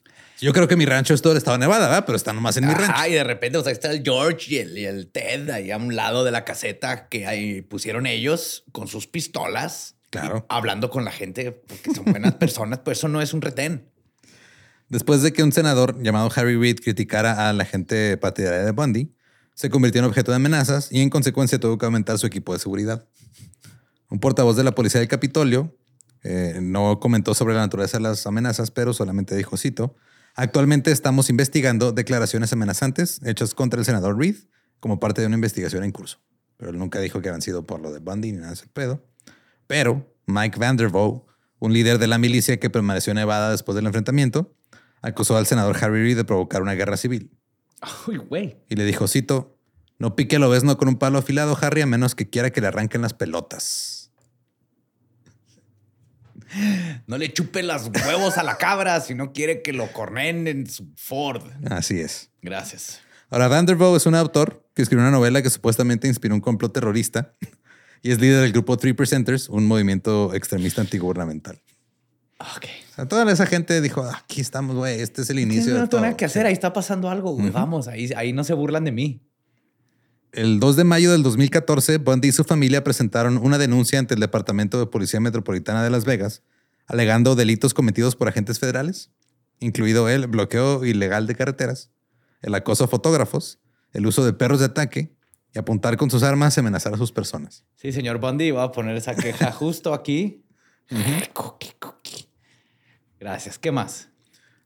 Yo 0.41 0.53
creo 0.53 0.67
que 0.69 0.77
mi 0.77 0.85
rancho 0.85 1.15
es 1.15 1.23
todo 1.23 1.33
el 1.33 1.39
estado 1.39 1.57
de 1.57 1.61
Nevada, 1.61 1.87
¿verdad? 1.87 2.05
Pero 2.05 2.17
está 2.17 2.33
nomás 2.33 2.57
en 2.57 2.67
mi 2.67 2.75
rancho. 2.75 3.07
Y 3.09 3.13
de 3.13 3.25
repente, 3.25 3.59
o 3.59 3.63
sea, 3.63 3.73
está 3.73 3.91
el 3.91 4.03
George 4.03 4.55
y 4.55 4.59
el, 4.59 4.77
y 4.77 4.85
el 4.85 5.07
Ted 5.07 5.49
ahí 5.51 5.71
a 5.71 5.77
un 5.77 5.95
lado 5.95 6.25
de 6.25 6.33
la 6.33 6.45
caseta 6.45 7.09
que 7.09 7.27
ahí 7.27 7.63
pusieron 7.63 8.07
ellos 8.07 8.65
con 8.73 8.89
sus 8.89 9.07
pistolas. 9.07 9.97
Claro. 10.11 10.47
hablando 10.49 10.91
con 10.91 11.05
la 11.05 11.11
gente 11.11 11.51
porque 11.51 11.93
son 11.93 12.05
buenas 12.05 12.35
personas, 12.37 12.79
pues 12.85 12.99
eso 12.99 13.09
no 13.09 13.21
es 13.21 13.35
un 13.35 13.43
retén. 13.43 13.91
Después 14.89 15.23
de 15.23 15.33
que 15.33 15.43
un 15.43 15.51
senador 15.51 16.01
llamado 16.01 16.31
Harry 16.37 16.57
Reid 16.57 16.79
criticara 16.79 17.49
a 17.49 17.53
la 17.53 17.65
gente 17.65 18.17
partidaria 18.17 18.65
de 18.65 18.71
Bundy, 18.71 19.13
se 19.55 19.71
convirtió 19.71 20.01
en 20.01 20.07
objeto 20.07 20.33
de 20.33 20.37
amenazas 20.37 20.91
y 20.91 21.01
en 21.01 21.11
consecuencia 21.11 21.59
tuvo 21.59 21.79
que 21.79 21.87
aumentar 21.87 22.19
su 22.19 22.27
equipo 22.27 22.53
de 22.53 22.59
seguridad. 22.59 23.09
Un 24.11 24.21
portavoz 24.21 24.57
de 24.57 24.65
la 24.65 24.75
policía 24.75 25.01
del 25.01 25.09
Capitolio 25.09 25.77
eh, 26.23 26.59
no 26.61 26.99
comentó 27.01 27.35
sobre 27.35 27.55
la 27.55 27.61
naturaleza 27.61 27.99
de 27.99 28.03
las 28.03 28.27
amenazas, 28.27 28.71
pero 28.71 28.93
solamente 28.93 29.37
dijo, 29.37 29.57
cito, 29.57 29.95
actualmente 30.35 30.91
estamos 30.91 31.31
investigando 31.31 31.93
declaraciones 31.93 32.53
amenazantes 32.53 33.21
hechas 33.25 33.55
contra 33.55 33.79
el 33.79 33.87
senador 33.87 34.19
Reid 34.19 34.37
como 34.81 35.01
parte 35.01 35.21
de 35.21 35.29
una 35.29 35.37
investigación 35.37 35.85
en 35.85 35.93
curso. 35.93 36.21
Pero 36.57 36.71
él 36.71 36.79
nunca 36.79 37.01
dijo 37.01 37.21
que 37.21 37.29
habían 37.29 37.43
sido 37.43 37.67
por 37.67 37.81
lo 37.81 37.93
de 37.93 38.01
Bundy 38.01 38.33
ni 38.33 38.39
nada 38.39 38.49
de 38.49 38.55
ese 38.55 38.67
pedo. 38.67 39.05
Pero 39.67 40.15
Mike 40.27 40.59
Vandervoe, 40.59 41.23
un 41.59 41.73
líder 41.73 41.99
de 41.99 42.07
la 42.07 42.19
milicia 42.19 42.59
que 42.59 42.71
permaneció 42.71 43.11
en 43.13 43.17
Nevada 43.17 43.51
después 43.51 43.77
del 43.77 43.87
enfrentamiento, 43.87 44.55
acusó 45.03 45.37
al 45.37 45.47
senador 45.47 45.77
Harry 45.81 46.03
Reid 46.03 46.17
de 46.17 46.25
provocar 46.25 46.63
una 46.63 46.75
guerra 46.75 46.97
civil. 46.97 47.31
Uy, 48.07 48.17
güey. 48.17 48.57
Y 48.69 48.77
le 48.77 48.85
dijo, 48.85 49.09
cito, 49.09 49.57
no 49.99 50.17
pique 50.17 50.39
lo 50.39 50.55
no 50.61 50.77
con 50.77 50.89
un 50.89 50.97
palo 50.97 51.19
afilado, 51.19 51.57
Harry, 51.61 51.81
a 51.81 51.87
menos 51.87 52.15
que 52.15 52.29
quiera 52.29 52.51
que 52.51 52.61
le 52.61 52.67
arranquen 52.67 53.03
las 53.03 53.15
pelotas. 53.15 54.13
No 57.07 57.19
le 57.19 57.33
chupe 57.33 57.63
los 57.63 57.91
huevos 58.07 58.39
a 58.39 58.43
la 58.43 58.57
cabra 58.59 59.01
si 59.01 59.15
no 59.15 59.33
quiere 59.33 59.63
que 59.63 59.73
lo 59.73 59.93
cornen 59.93 60.47
en 60.47 60.67
su 60.69 60.87
Ford. 60.97 61.43
Así 61.69 61.99
es. 61.99 62.31
Gracias. 62.43 63.01
Ahora, 63.31 63.49
Vandervoe 63.49 63.97
es 63.97 64.07
un 64.07 64.15
autor 64.15 64.65
que 64.75 64.83
escribió 64.83 65.03
una 65.03 65.11
novela 65.11 65.43
que 65.43 65.51
supuestamente 65.51 66.07
inspiró 66.07 66.35
un 66.35 66.41
complot 66.41 66.73
terrorista 66.73 67.35
y 68.03 68.13
es 68.13 68.21
líder 68.21 68.43
del 68.43 68.53
grupo 68.53 68.77
Three 68.77 68.93
Percenters, 68.93 69.49
un 69.49 69.67
movimiento 69.67 70.35
extremista 70.35 70.83
antigubernamental. 70.83 71.61
Ok. 72.39 72.65
O 72.93 72.95
sea, 72.97 73.07
toda 73.09 73.31
esa 73.33 73.47
gente 73.47 73.81
dijo, 73.81 74.03
"Ah, 74.03 74.21
aquí 74.25 74.41
estamos, 74.41 74.77
güey, 74.77 75.01
este 75.01 75.23
es 75.23 75.31
el 75.31 75.39
inicio 75.39 75.69
no 75.69 75.75
de 75.75 75.75
tengo 75.83 75.89
todo". 75.89 76.01
nada 76.03 76.17
que 76.17 76.25
hacer. 76.25 76.47
Ahí 76.47 76.53
está 76.53 76.73
pasando 76.73 77.09
algo, 77.11 77.33
güey. 77.33 77.51
Vamos, 77.51 77.89
ahí, 77.89 78.11
ahí 78.17 78.33
no 78.33 78.45
se 78.45 78.55
burlan 78.55 78.85
de 78.85 78.93
mí. 78.93 79.23
El 80.33 80.59
2 80.59 80.75
de 80.77 80.85
mayo 80.85 81.13
del 81.13 81.23
2014, 81.23 81.99
Bundy 81.99 82.29
y 82.29 82.33
su 82.33 82.43
familia 82.43 82.83
presentaron 82.83 83.37
una 83.39 83.57
denuncia 83.57 84.01
ante 84.01 84.15
el 84.15 84.21
Departamento 84.21 84.81
de 84.81 84.87
Policía 84.87 85.21
Metropolitana 85.21 85.85
de 85.85 85.91
Las 85.91 86.05
Vegas, 86.05 86.43
alegando 86.87 87.37
delitos 87.37 87.73
cometidos 87.73 88.17
por 88.17 88.27
agentes 88.29 88.59
federales, 88.59 89.11
incluido 89.61 90.09
el 90.09 90.27
bloqueo 90.27 90.85
ilegal 90.85 91.29
de 91.29 91.37
carreteras, 91.37 91.93
el 92.43 92.55
acoso 92.57 92.85
a 92.85 92.89
fotógrafos, 92.89 93.61
el 93.93 94.07
uso 94.07 94.25
de 94.25 94.33
perros 94.33 94.59
de 94.59 94.67
ataque 94.67 95.15
y 95.55 95.59
apuntar 95.61 95.97
con 95.97 96.11
sus 96.11 96.25
armas 96.25 96.57
y 96.57 96.61
amenazar 96.61 96.95
a 96.95 96.97
sus 96.99 97.13
personas. 97.13 97.65
Sí, 97.77 97.93
señor 97.93 98.19
Bundy, 98.19 98.51
voy 98.51 98.65
a 98.65 98.73
poner 98.73 98.97
esa 98.97 99.15
queja 99.15 99.53
justo 99.53 99.95
aquí. 99.95 100.44
Cookie, 101.33 101.73
cookie. 101.79 102.29
Gracias. 103.19 103.59
¿Qué 103.59 103.73
más? 103.73 104.09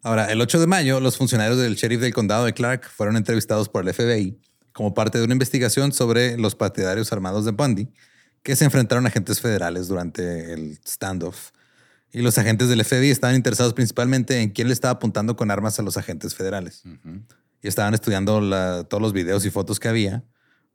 Ahora, 0.02 0.30
el 0.32 0.40
8 0.40 0.60
de 0.60 0.66
mayo, 0.66 1.00
los 1.00 1.16
funcionarios 1.16 1.58
del 1.58 1.74
sheriff 1.74 2.00
del 2.00 2.14
condado 2.14 2.44
de 2.44 2.52
Clark 2.54 2.88
fueron 2.88 3.16
entrevistados 3.16 3.68
por 3.68 3.82
el 3.86 3.92
FBI 3.94 4.38
como 4.72 4.94
parte 4.94 5.18
de 5.18 5.24
una 5.24 5.32
investigación 5.32 5.92
sobre 5.92 6.36
los 6.38 6.54
partidarios 6.54 7.12
armados 7.12 7.44
de 7.44 7.50
Bundy 7.50 7.88
que 8.42 8.54
se 8.56 8.64
enfrentaron 8.64 9.04
a 9.06 9.08
agentes 9.08 9.40
federales 9.40 9.88
durante 9.88 10.52
el 10.52 10.78
standoff. 10.86 11.50
Y 12.12 12.22
los 12.22 12.38
agentes 12.38 12.68
del 12.68 12.84
FBI 12.84 13.10
estaban 13.10 13.36
interesados 13.36 13.74
principalmente 13.74 14.40
en 14.40 14.50
quién 14.50 14.68
le 14.68 14.72
estaba 14.74 14.92
apuntando 14.92 15.36
con 15.36 15.50
armas 15.50 15.78
a 15.78 15.82
los 15.82 15.96
agentes 15.96 16.34
federales. 16.34 16.82
Y 17.60 17.66
estaban 17.68 17.92
estudiando 17.92 18.40
la- 18.40 18.84
todos 18.84 19.02
los 19.02 19.12
videos 19.12 19.44
y 19.44 19.50
fotos 19.50 19.80
que 19.80 19.88
había 19.88 20.24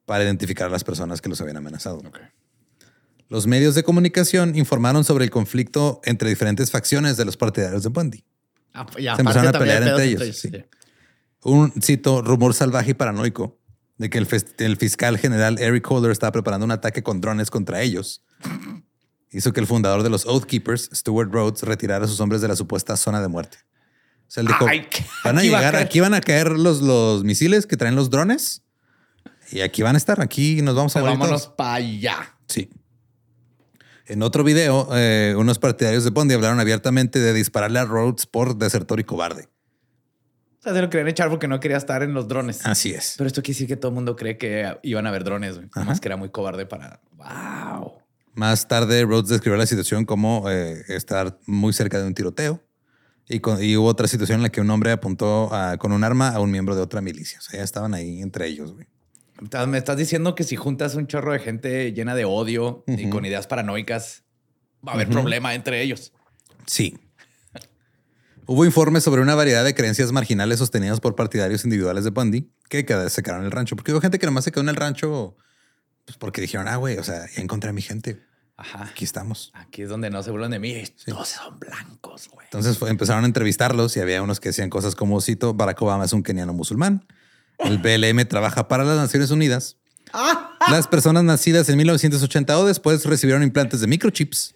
para 0.06 0.23
identificar 0.25 0.67
a 0.67 0.69
las 0.69 0.84
personas 0.84 1.21
que 1.21 1.29
los 1.29 1.39
habían 1.41 1.58
amenazado. 1.58 2.01
Los 3.34 3.48
medios 3.48 3.74
de 3.74 3.82
comunicación 3.82 4.56
informaron 4.56 5.04
sobre 5.04 5.26
el 5.26 5.32
conflicto 5.32 6.02
entre 6.04 6.30
diferentes 6.30 6.69
facciones 6.69 7.17
de 7.17 7.26
los 7.26 7.36
partidarios 7.36 7.82
de 7.82 7.89
Bundy. 7.89 8.24
Ah, 8.76 8.86
y 8.96 9.06
Se 9.06 9.10
empezaron 9.10 9.48
a 9.48 9.58
pelear 9.58 9.82
entre 9.82 10.04
ellos, 10.04 10.38
sí. 10.38 10.52
Un, 11.41 11.74
cito, 11.82 12.22
rumor 12.22 12.54
salvaje 12.54 12.91
y 12.91 12.93
paranoico 12.93 13.60
de 13.98 14.12
que 14.12 14.19
el, 14.19 14.78
fiscal 14.78 15.17
general 15.17 15.58
Eric 15.58 15.89
Holder 15.89 16.12
estaba 16.12 16.32
preparando 16.32 16.63
un 16.63 16.69
ataque 16.69 17.02
con 17.02 17.22
drones 17.22 17.50
contra 17.50 17.82
ellos. 17.82 18.24
Hizo 19.32 19.52
que 19.52 19.62
el 19.62 19.65
fundador 19.65 20.04
de 20.04 20.12
los 20.12 20.28
Oath 20.28 20.46
Keepers, 20.46 20.91
Stuart 20.93 21.34
Rhodes, 21.34 21.63
retirara 21.63 22.06
a 22.06 22.08
sus 22.08 22.19
hombres 22.19 22.39
de 22.39 22.50
la 22.50 22.56
supuesta 22.56 22.96
zona 22.98 23.19
de 23.19 23.30
muerte. 23.30 23.58
O 24.28 24.32
sea, 24.32 24.41
él 24.41 24.48
dijo, 24.48 24.67
Ay, 24.67 24.88
van 25.24 25.39
a 25.39 25.41
aquí 25.41 25.50
va 25.50 25.58
a 25.58 25.62
llegar, 25.62 25.74
caer". 25.74 25.88
aquí 25.88 26.00
van 26.02 26.13
a 26.13 26.22
caer 26.22 26.52
los, 26.52 26.84
los 26.84 27.24
misiles 27.24 27.65
que 27.65 27.78
traen 27.78 27.96
los 27.96 28.12
drones 28.12 28.62
y 29.52 29.62
aquí 29.62 29.82
van 29.82 29.96
a 29.96 29.98
estar, 29.98 30.22
aquí 30.22 30.62
nos 30.62 30.76
vamos 30.76 30.96
a 30.96 31.00
Pues 31.00 31.10
morir 31.10 31.19
vámonos 31.19 31.48
para 31.48 31.74
allá. 31.74 32.38
Sí. 32.48 32.69
En 34.05 34.21
otro 34.21 34.43
video, 34.43 34.89
eh, 34.93 35.33
unos 35.37 35.59
partidarios 35.59 36.03
de 36.03 36.09
Bundy 36.09 36.33
hablaron 36.35 36.59
abiertamente 36.59 37.19
de 37.19 37.33
dispararle 37.33 37.79
a 37.79 37.85
Rhodes 37.85 38.25
por 38.25 38.57
desertor 38.57 38.99
y 38.99 39.03
cobarde. 39.05 39.47
O 40.59 40.63
sea, 40.63 40.73
se 40.73 40.81
lo 40.81 40.89
querían 40.89 41.07
echar 41.07 41.29
porque 41.29 41.47
no 41.47 41.59
quería 41.59 41.77
estar 41.77 42.03
en 42.03 42.13
los 42.13 42.27
drones. 42.27 42.65
Así 42.65 42.93
es. 42.93 43.15
Pero 43.17 43.27
esto 43.27 43.41
quiere 43.41 43.55
decir 43.55 43.67
que 43.67 43.77
todo 43.77 43.89
el 43.89 43.95
mundo 43.95 44.15
cree 44.15 44.37
que 44.37 44.77
iban 44.83 45.05
a 45.05 45.09
haber 45.09 45.23
drones. 45.23 45.59
Más 45.75 45.99
que 45.99 46.07
era 46.07 46.17
muy 46.17 46.29
cobarde 46.29 46.65
para. 46.65 47.01
Wow. 47.13 47.93
Más 48.33 48.67
tarde, 48.67 49.03
Rhodes 49.05 49.29
describió 49.29 49.57
la 49.57 49.65
situación 49.65 50.05
como 50.05 50.49
eh, 50.49 50.83
estar 50.87 51.37
muy 51.45 51.71
cerca 51.73 51.99
de 51.99 52.07
un 52.07 52.13
tiroteo. 52.13 52.61
Y, 53.29 53.39
con- 53.39 53.63
y 53.63 53.77
hubo 53.77 53.87
otra 53.87 54.07
situación 54.07 54.37
en 54.39 54.43
la 54.43 54.49
que 54.49 54.59
un 54.59 54.69
hombre 54.69 54.91
apuntó 54.91 55.53
a- 55.53 55.77
con 55.77 55.91
un 55.93 56.03
arma 56.03 56.29
a 56.29 56.39
un 56.41 56.51
miembro 56.51 56.75
de 56.75 56.81
otra 56.81 56.99
milicia. 57.01 57.39
O 57.39 57.41
sea, 57.41 57.59
ya 57.59 57.63
estaban 57.63 57.93
ahí 57.93 58.21
entre 58.21 58.47
ellos, 58.47 58.73
güey. 58.73 58.87
Me 59.67 59.77
estás 59.77 59.97
diciendo 59.97 60.36
que 60.36 60.43
si 60.43 60.56
juntas 60.56 60.95
un 60.95 61.08
chorro 61.08 61.34
de 61.34 61.39
gente 61.39 61.91
llena 61.93 62.15
de 62.15 62.25
odio 62.25 62.84
y 62.88 63.10
con 63.10 63.25
ideas 63.25 63.47
paranoicas, 63.47 64.23
va 64.88 64.91
a 64.93 64.95
haber 64.95 65.10
problema 65.10 65.53
entre 65.53 65.82
ellos. 65.82 66.13
Sí. 66.65 66.97
Hubo 68.45 68.65
informes 68.65 69.03
sobre 69.03 69.21
una 69.21 69.36
variedad 69.36 69.63
de 69.63 69.73
creencias 69.73 70.12
marginales 70.12 70.60
sostenidas 70.60 70.99
por 70.99 71.15
partidarios 71.15 71.63
individuales 71.63 72.03
de 72.03 72.10
Bundy 72.10 72.51
que 72.69 72.86
se 73.10 73.23
quedaron 73.23 73.43
en 73.43 73.45
el 73.45 73.51
rancho. 73.51 73.75
Porque 73.75 73.91
hubo 73.93 74.01
gente 74.01 74.19
que 74.19 74.25
nomás 74.25 74.43
se 74.43 74.51
quedó 74.51 74.62
en 74.62 74.69
el 74.69 74.75
rancho 74.75 75.38
pues, 76.06 76.17
porque 76.17 76.41
dijeron, 76.41 76.67
ah, 76.67 76.75
güey, 76.75 76.97
o 76.97 77.03
sea, 77.03 77.25
ya 77.34 77.41
encontré 77.41 77.69
a 77.69 77.73
mi 77.73 77.82
gente. 77.82 78.21
Ajá. 78.58 78.84
Aquí 78.91 79.06
estamos. 79.06 79.51
Aquí 79.53 79.82
es 79.84 79.89
donde 79.89 80.10
no 80.10 80.21
se 80.23 80.32
burlan 80.32 80.51
de 80.51 80.60
mí. 80.60 80.84
Todos 81.06 81.29
son 81.29 81.58
blancos, 81.60 82.29
güey. 82.29 82.45
Entonces 82.45 82.77
fue- 82.77 82.89
empezaron 82.89 83.23
a 83.23 83.27
entrevistarlos 83.27 83.95
y 83.97 83.99
había 84.01 84.21
unos 84.21 84.39
que 84.39 84.49
decían 84.49 84.69
cosas 84.69 84.95
como, 84.95 85.19
cito, 85.21 85.53
Barack 85.53 85.82
Obama 85.82 86.06
es 86.06 86.13
un 86.13 86.21
keniano 86.23 86.53
musulmán. 86.53 87.06
El 87.59 87.77
BLM 87.77 88.25
trabaja 88.27 88.67
para 88.67 88.83
las 88.83 88.97
Naciones 88.97 89.31
Unidas. 89.31 89.77
Las 90.69 90.87
personas 90.87 91.23
nacidas 91.23 91.69
en 91.69 91.77
1980 91.77 92.59
o 92.59 92.65
después 92.65 93.03
recibieron 93.05 93.41
implantes 93.43 93.81
de 93.81 93.87
microchips. 93.87 94.55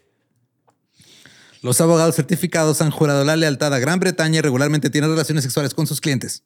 Los 1.63 1.81
abogados 1.81 2.15
certificados 2.15 2.81
han 2.81 2.91
jurado 2.91 3.23
la 3.25 3.35
lealtad 3.35 3.73
a 3.73 3.79
Gran 3.79 3.99
Bretaña 3.99 4.39
y 4.39 4.41
regularmente 4.41 4.89
tienen 4.89 5.09
relaciones 5.09 5.43
sexuales 5.43 5.73
con 5.73 5.87
sus 5.87 5.99
clientes. 5.99 6.43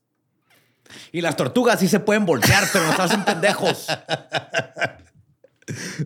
Y 1.12 1.22
las 1.22 1.36
tortugas 1.36 1.80
sí 1.80 1.88
se 1.88 2.00
pueden 2.00 2.26
voltear, 2.26 2.64
pero 2.72 2.86
nos 2.88 3.00
hacen 3.00 3.24
pendejos. 3.26 3.88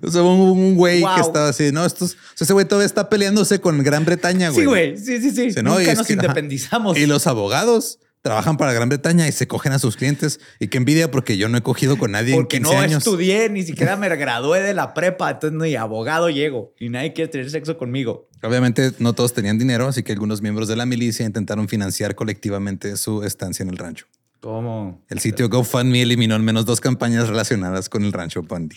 O 0.04 0.12
sea, 0.12 0.22
hubo 0.22 0.52
un, 0.52 0.60
un 0.60 0.76
güey 0.76 1.02
Wow. 1.02 1.16
que 1.16 1.22
estaba 1.22 1.50
así, 1.50 1.72
no, 1.72 1.86
estos, 1.86 2.12
o 2.14 2.16
sea, 2.36 2.46
ese 2.46 2.54
güey 2.54 2.66
todavía 2.68 2.86
está 2.86 3.10
peleándose 3.10 3.60
con 3.62 3.82
Gran 3.84 4.06
Bretaña, 4.06 4.50
güey. 4.50 4.62
Sí, 4.62 4.66
güey. 4.66 4.98
Sí, 4.98 5.22
sí, 5.22 5.32
sí. 5.32 5.60
Y 5.60 5.64
Nunca 5.64 5.94
nos 5.96 6.06
que- 6.08 6.14
ajá. 6.14 6.14
independizamos. 6.14 6.98
Y 6.98 7.06
los 7.08 7.26
abogados 7.26 8.00
trabajan 8.26 8.58
para 8.58 8.74
Gran 8.74 8.90
Bretaña 8.90 9.28
y 9.28 9.32
se 9.32 9.48
cogen 9.48 9.72
a 9.72 9.78
sus 9.78 9.98
clientes. 9.98 10.40
Y 10.60 10.70
qué 10.70 10.80
envidia 10.80 11.12
porque 11.12 11.38
yo 11.38 11.48
no 11.48 11.60
he 11.60 11.62
cogido 11.62 11.96
con 11.96 12.10
nadie 12.10 12.34
Porque 12.34 12.58
en 12.58 12.64
15 12.64 12.76
no 12.76 12.82
años. 12.82 12.98
estudié, 13.06 13.50
ni 13.50 13.62
siquiera 13.68 13.98
me 13.98 14.10
gradué 14.10 14.64
de 14.64 14.74
la 14.74 14.96
prepa, 14.96 15.30
entonces 15.30 15.60
ni 15.60 15.76
abogado 15.76 16.32
llego 16.32 16.74
y 16.80 16.90
nadie 16.90 17.14
quiere 17.14 17.30
tener 17.32 17.52
sexo 17.52 17.78
conmigo. 17.78 18.28
Obviamente 18.42 18.94
no 18.98 19.14
todos 19.14 19.34
tenían 19.34 19.60
dinero, 19.60 19.88
así 19.88 20.02
que 20.02 20.12
algunos 20.12 20.42
miembros 20.42 20.68
de 20.68 20.76
la 20.76 20.88
milicia 20.88 21.24
intentaron 21.24 21.68
financiar 21.68 22.16
colectivamente 22.16 22.98
su 22.98 23.22
estancia 23.22 23.62
en 23.62 23.70
el 23.70 23.78
rancho. 23.78 24.08
¿Cómo? 24.40 25.04
El 25.08 25.20
sitio 25.20 25.48
GoFundMe 25.48 26.02
eliminó 26.02 26.34
al 26.34 26.42
menos 26.42 26.66
dos 26.66 26.82
campañas 26.82 27.28
relacionadas 27.30 27.90
con 27.90 28.06
el 28.06 28.12
rancho 28.12 28.42
Bundy. 28.42 28.76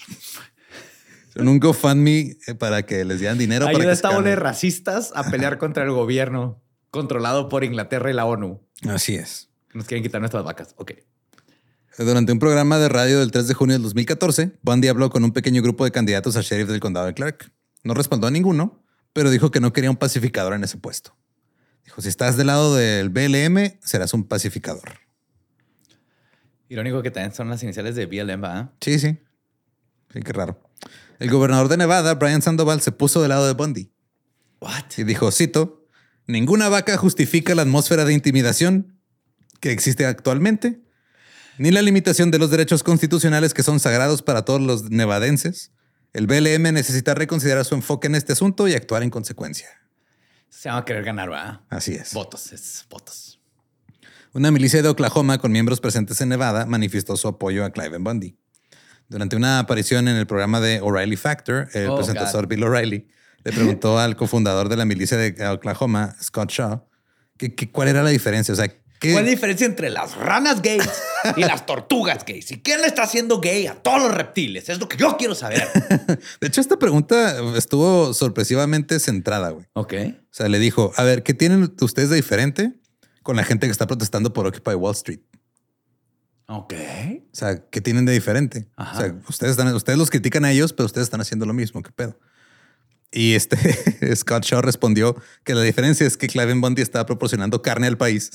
Son 1.34 1.48
un 1.48 1.58
GoFundMe 1.58 2.36
eh, 2.46 2.54
para 2.54 2.82
que 2.84 3.02
les 3.06 3.20
dieran 3.20 3.38
dinero. 3.38 3.64
para 3.64 3.78
Ayuda 3.78 3.84
que 3.86 3.90
a 3.90 3.94
esta 3.94 4.08
se 4.10 4.14
bola 4.14 4.28
de 4.28 4.34
calmen. 4.34 4.44
racistas 4.44 5.12
a 5.14 5.30
pelear 5.30 5.56
contra 5.56 5.84
el 5.84 5.90
gobierno 5.92 6.60
controlado 6.90 7.48
por 7.48 7.64
Inglaterra 7.64 8.10
y 8.10 8.14
la 8.14 8.24
ONU. 8.24 8.60
Así 8.88 9.14
es. 9.14 9.48
Nos 9.74 9.86
quieren 9.86 10.02
quitar 10.02 10.20
nuestras 10.20 10.44
vacas. 10.44 10.74
Ok. 10.78 10.92
Durante 11.98 12.30
un 12.30 12.38
programa 12.38 12.78
de 12.78 12.88
radio 12.88 13.18
del 13.18 13.32
3 13.32 13.48
de 13.48 13.54
junio 13.54 13.74
del 13.74 13.82
2014, 13.82 14.52
Bundy 14.62 14.86
habló 14.86 15.10
con 15.10 15.24
un 15.24 15.32
pequeño 15.32 15.62
grupo 15.62 15.84
de 15.84 15.90
candidatos 15.90 16.36
a 16.36 16.42
sheriff 16.42 16.68
del 16.68 16.78
condado 16.78 17.06
de 17.06 17.14
Clark. 17.14 17.52
No 17.82 17.92
respondó 17.92 18.28
a 18.28 18.30
ninguno, 18.30 18.84
pero 19.12 19.30
dijo 19.30 19.50
que 19.50 19.60
no 19.60 19.72
quería 19.72 19.90
un 19.90 19.96
pacificador 19.96 20.52
en 20.54 20.62
ese 20.62 20.78
puesto. 20.78 21.16
Dijo, 21.84 22.00
si 22.00 22.08
estás 22.08 22.36
del 22.36 22.46
lado 22.46 22.76
del 22.76 23.08
BLM, 23.08 23.78
serás 23.82 24.14
un 24.14 24.24
pacificador. 24.24 25.00
Irónico 26.68 27.02
que 27.02 27.10
también 27.10 27.34
son 27.34 27.48
las 27.48 27.62
iniciales 27.62 27.96
de 27.96 28.06
BLM, 28.06 28.44
¿va? 28.44 28.72
Sí, 28.80 28.98
sí. 28.98 29.18
Sí, 30.12 30.20
qué 30.22 30.32
raro. 30.32 30.60
El 31.18 31.30
gobernador 31.30 31.68
de 31.68 31.78
Nevada, 31.78 32.14
Brian 32.14 32.42
Sandoval, 32.42 32.80
se 32.80 32.92
puso 32.92 33.20
del 33.20 33.30
lado 33.30 33.46
de 33.46 33.54
Bundy 33.54 33.90
What? 34.60 34.84
y 34.98 35.04
dijo, 35.04 35.30
cito, 35.30 35.77
ninguna 36.28 36.68
vaca 36.68 36.96
justifica 36.96 37.56
la 37.56 37.62
atmósfera 37.62 38.04
de 38.04 38.12
intimidación 38.12 39.00
que 39.60 39.72
existe 39.72 40.06
actualmente, 40.06 40.80
ni 41.58 41.72
la 41.72 41.82
limitación 41.82 42.30
de 42.30 42.38
los 42.38 42.50
derechos 42.50 42.84
constitucionales 42.84 43.52
que 43.52 43.64
son 43.64 43.80
sagrados 43.80 44.22
para 44.22 44.44
todos 44.44 44.60
los 44.60 44.90
nevadenses, 44.90 45.72
el 46.12 46.28
BLM 46.28 46.72
necesita 46.72 47.14
reconsiderar 47.14 47.64
su 47.64 47.74
enfoque 47.74 48.06
en 48.06 48.14
este 48.14 48.32
asunto 48.32 48.68
y 48.68 48.74
actuar 48.74 49.02
en 49.02 49.10
consecuencia. 49.10 49.68
Se 50.48 50.68
van 50.68 50.78
a 50.78 50.84
querer 50.84 51.04
ganar, 51.04 51.28
¿verdad? 51.28 51.60
Así 51.68 51.94
es. 51.94 52.14
Votos, 52.14 52.52
es 52.52 52.86
votos. 52.88 53.40
Una 54.32 54.50
milicia 54.50 54.82
de 54.82 54.88
Oklahoma 54.88 55.38
con 55.38 55.50
miembros 55.50 55.80
presentes 55.80 56.20
en 56.20 56.28
Nevada 56.28 56.64
manifestó 56.66 57.16
su 57.16 57.26
apoyo 57.28 57.64
a 57.64 57.70
Clive 57.70 57.98
Bundy. 57.98 58.38
Durante 59.08 59.36
una 59.36 59.58
aparición 59.58 60.06
en 60.06 60.16
el 60.16 60.26
programa 60.26 60.60
de 60.60 60.80
O'Reilly 60.80 61.16
Factor, 61.16 61.68
el 61.72 61.88
Oh, 61.88 61.96
presentador 61.96 62.46
Bill 62.46 62.62
O'Reilly 62.62 63.08
le 63.50 63.56
preguntó 63.56 63.98
al 63.98 64.16
cofundador 64.16 64.68
de 64.68 64.76
la 64.76 64.84
milicia 64.84 65.16
de 65.16 65.46
Oklahoma, 65.48 66.14
Scott 66.22 66.50
Shaw, 66.50 66.86
que, 67.36 67.54
que 67.54 67.70
cuál 67.70 67.88
era 67.88 68.02
la 68.02 68.10
diferencia. 68.10 68.52
O 68.52 68.56
sea, 68.56 68.68
¿qué- 68.68 69.12
¿Cuál 69.12 69.18
es 69.18 69.24
la 69.24 69.30
diferencia 69.30 69.66
entre 69.66 69.90
las 69.90 70.16
ranas 70.16 70.60
gays 70.60 70.88
y 71.36 71.40
las 71.40 71.66
tortugas 71.66 72.24
gays? 72.26 72.50
¿Y 72.50 72.60
quién 72.62 72.80
le 72.80 72.86
está 72.88 73.02
haciendo 73.04 73.40
gay 73.40 73.66
a 73.66 73.74
todos 73.74 74.02
los 74.02 74.14
reptiles? 74.14 74.68
Es 74.68 74.78
lo 74.80 74.88
que 74.88 74.96
yo 74.96 75.16
quiero 75.16 75.34
saber. 75.34 75.66
De 76.40 76.46
hecho, 76.48 76.60
esta 76.60 76.78
pregunta 76.78 77.56
estuvo 77.56 78.12
sorpresivamente 78.14 78.98
centrada, 79.00 79.50
güey. 79.50 79.66
Ok. 79.74 79.94
O 80.30 80.34
sea, 80.34 80.48
le 80.48 80.58
dijo, 80.58 80.92
a 80.96 81.04
ver, 81.04 81.22
¿qué 81.22 81.32
tienen 81.34 81.74
ustedes 81.80 82.10
de 82.10 82.16
diferente 82.16 82.74
con 83.22 83.36
la 83.36 83.44
gente 83.44 83.66
que 83.66 83.70
está 83.72 83.86
protestando 83.86 84.32
por 84.32 84.46
Occupy 84.46 84.74
Wall 84.74 84.94
Street? 84.94 85.20
Ok. 86.50 86.72
O 87.30 87.36
sea, 87.36 87.62
¿qué 87.68 87.80
tienen 87.80 88.06
de 88.06 88.12
diferente? 88.12 88.68
Ajá. 88.76 88.96
O 88.96 89.00
sea, 89.00 89.14
ustedes, 89.28 89.50
están, 89.52 89.74
ustedes 89.74 89.98
los 89.98 90.08
critican 90.10 90.44
a 90.46 90.50
ellos, 90.50 90.72
pero 90.72 90.86
ustedes 90.86 91.06
están 91.06 91.20
haciendo 91.20 91.44
lo 91.44 91.52
mismo. 91.52 91.82
¿Qué 91.82 91.92
pedo? 91.92 92.18
Y 93.10 93.34
este 93.34 93.56
Scott 94.16 94.44
Shaw 94.44 94.62
respondió 94.62 95.16
que 95.44 95.54
la 95.54 95.62
diferencia 95.62 96.06
es 96.06 96.16
que 96.16 96.26
Clive 96.26 96.54
Bundy 96.54 96.82
estaba 96.82 97.06
proporcionando 97.06 97.62
carne 97.62 97.86
al 97.86 97.96
país 97.96 98.30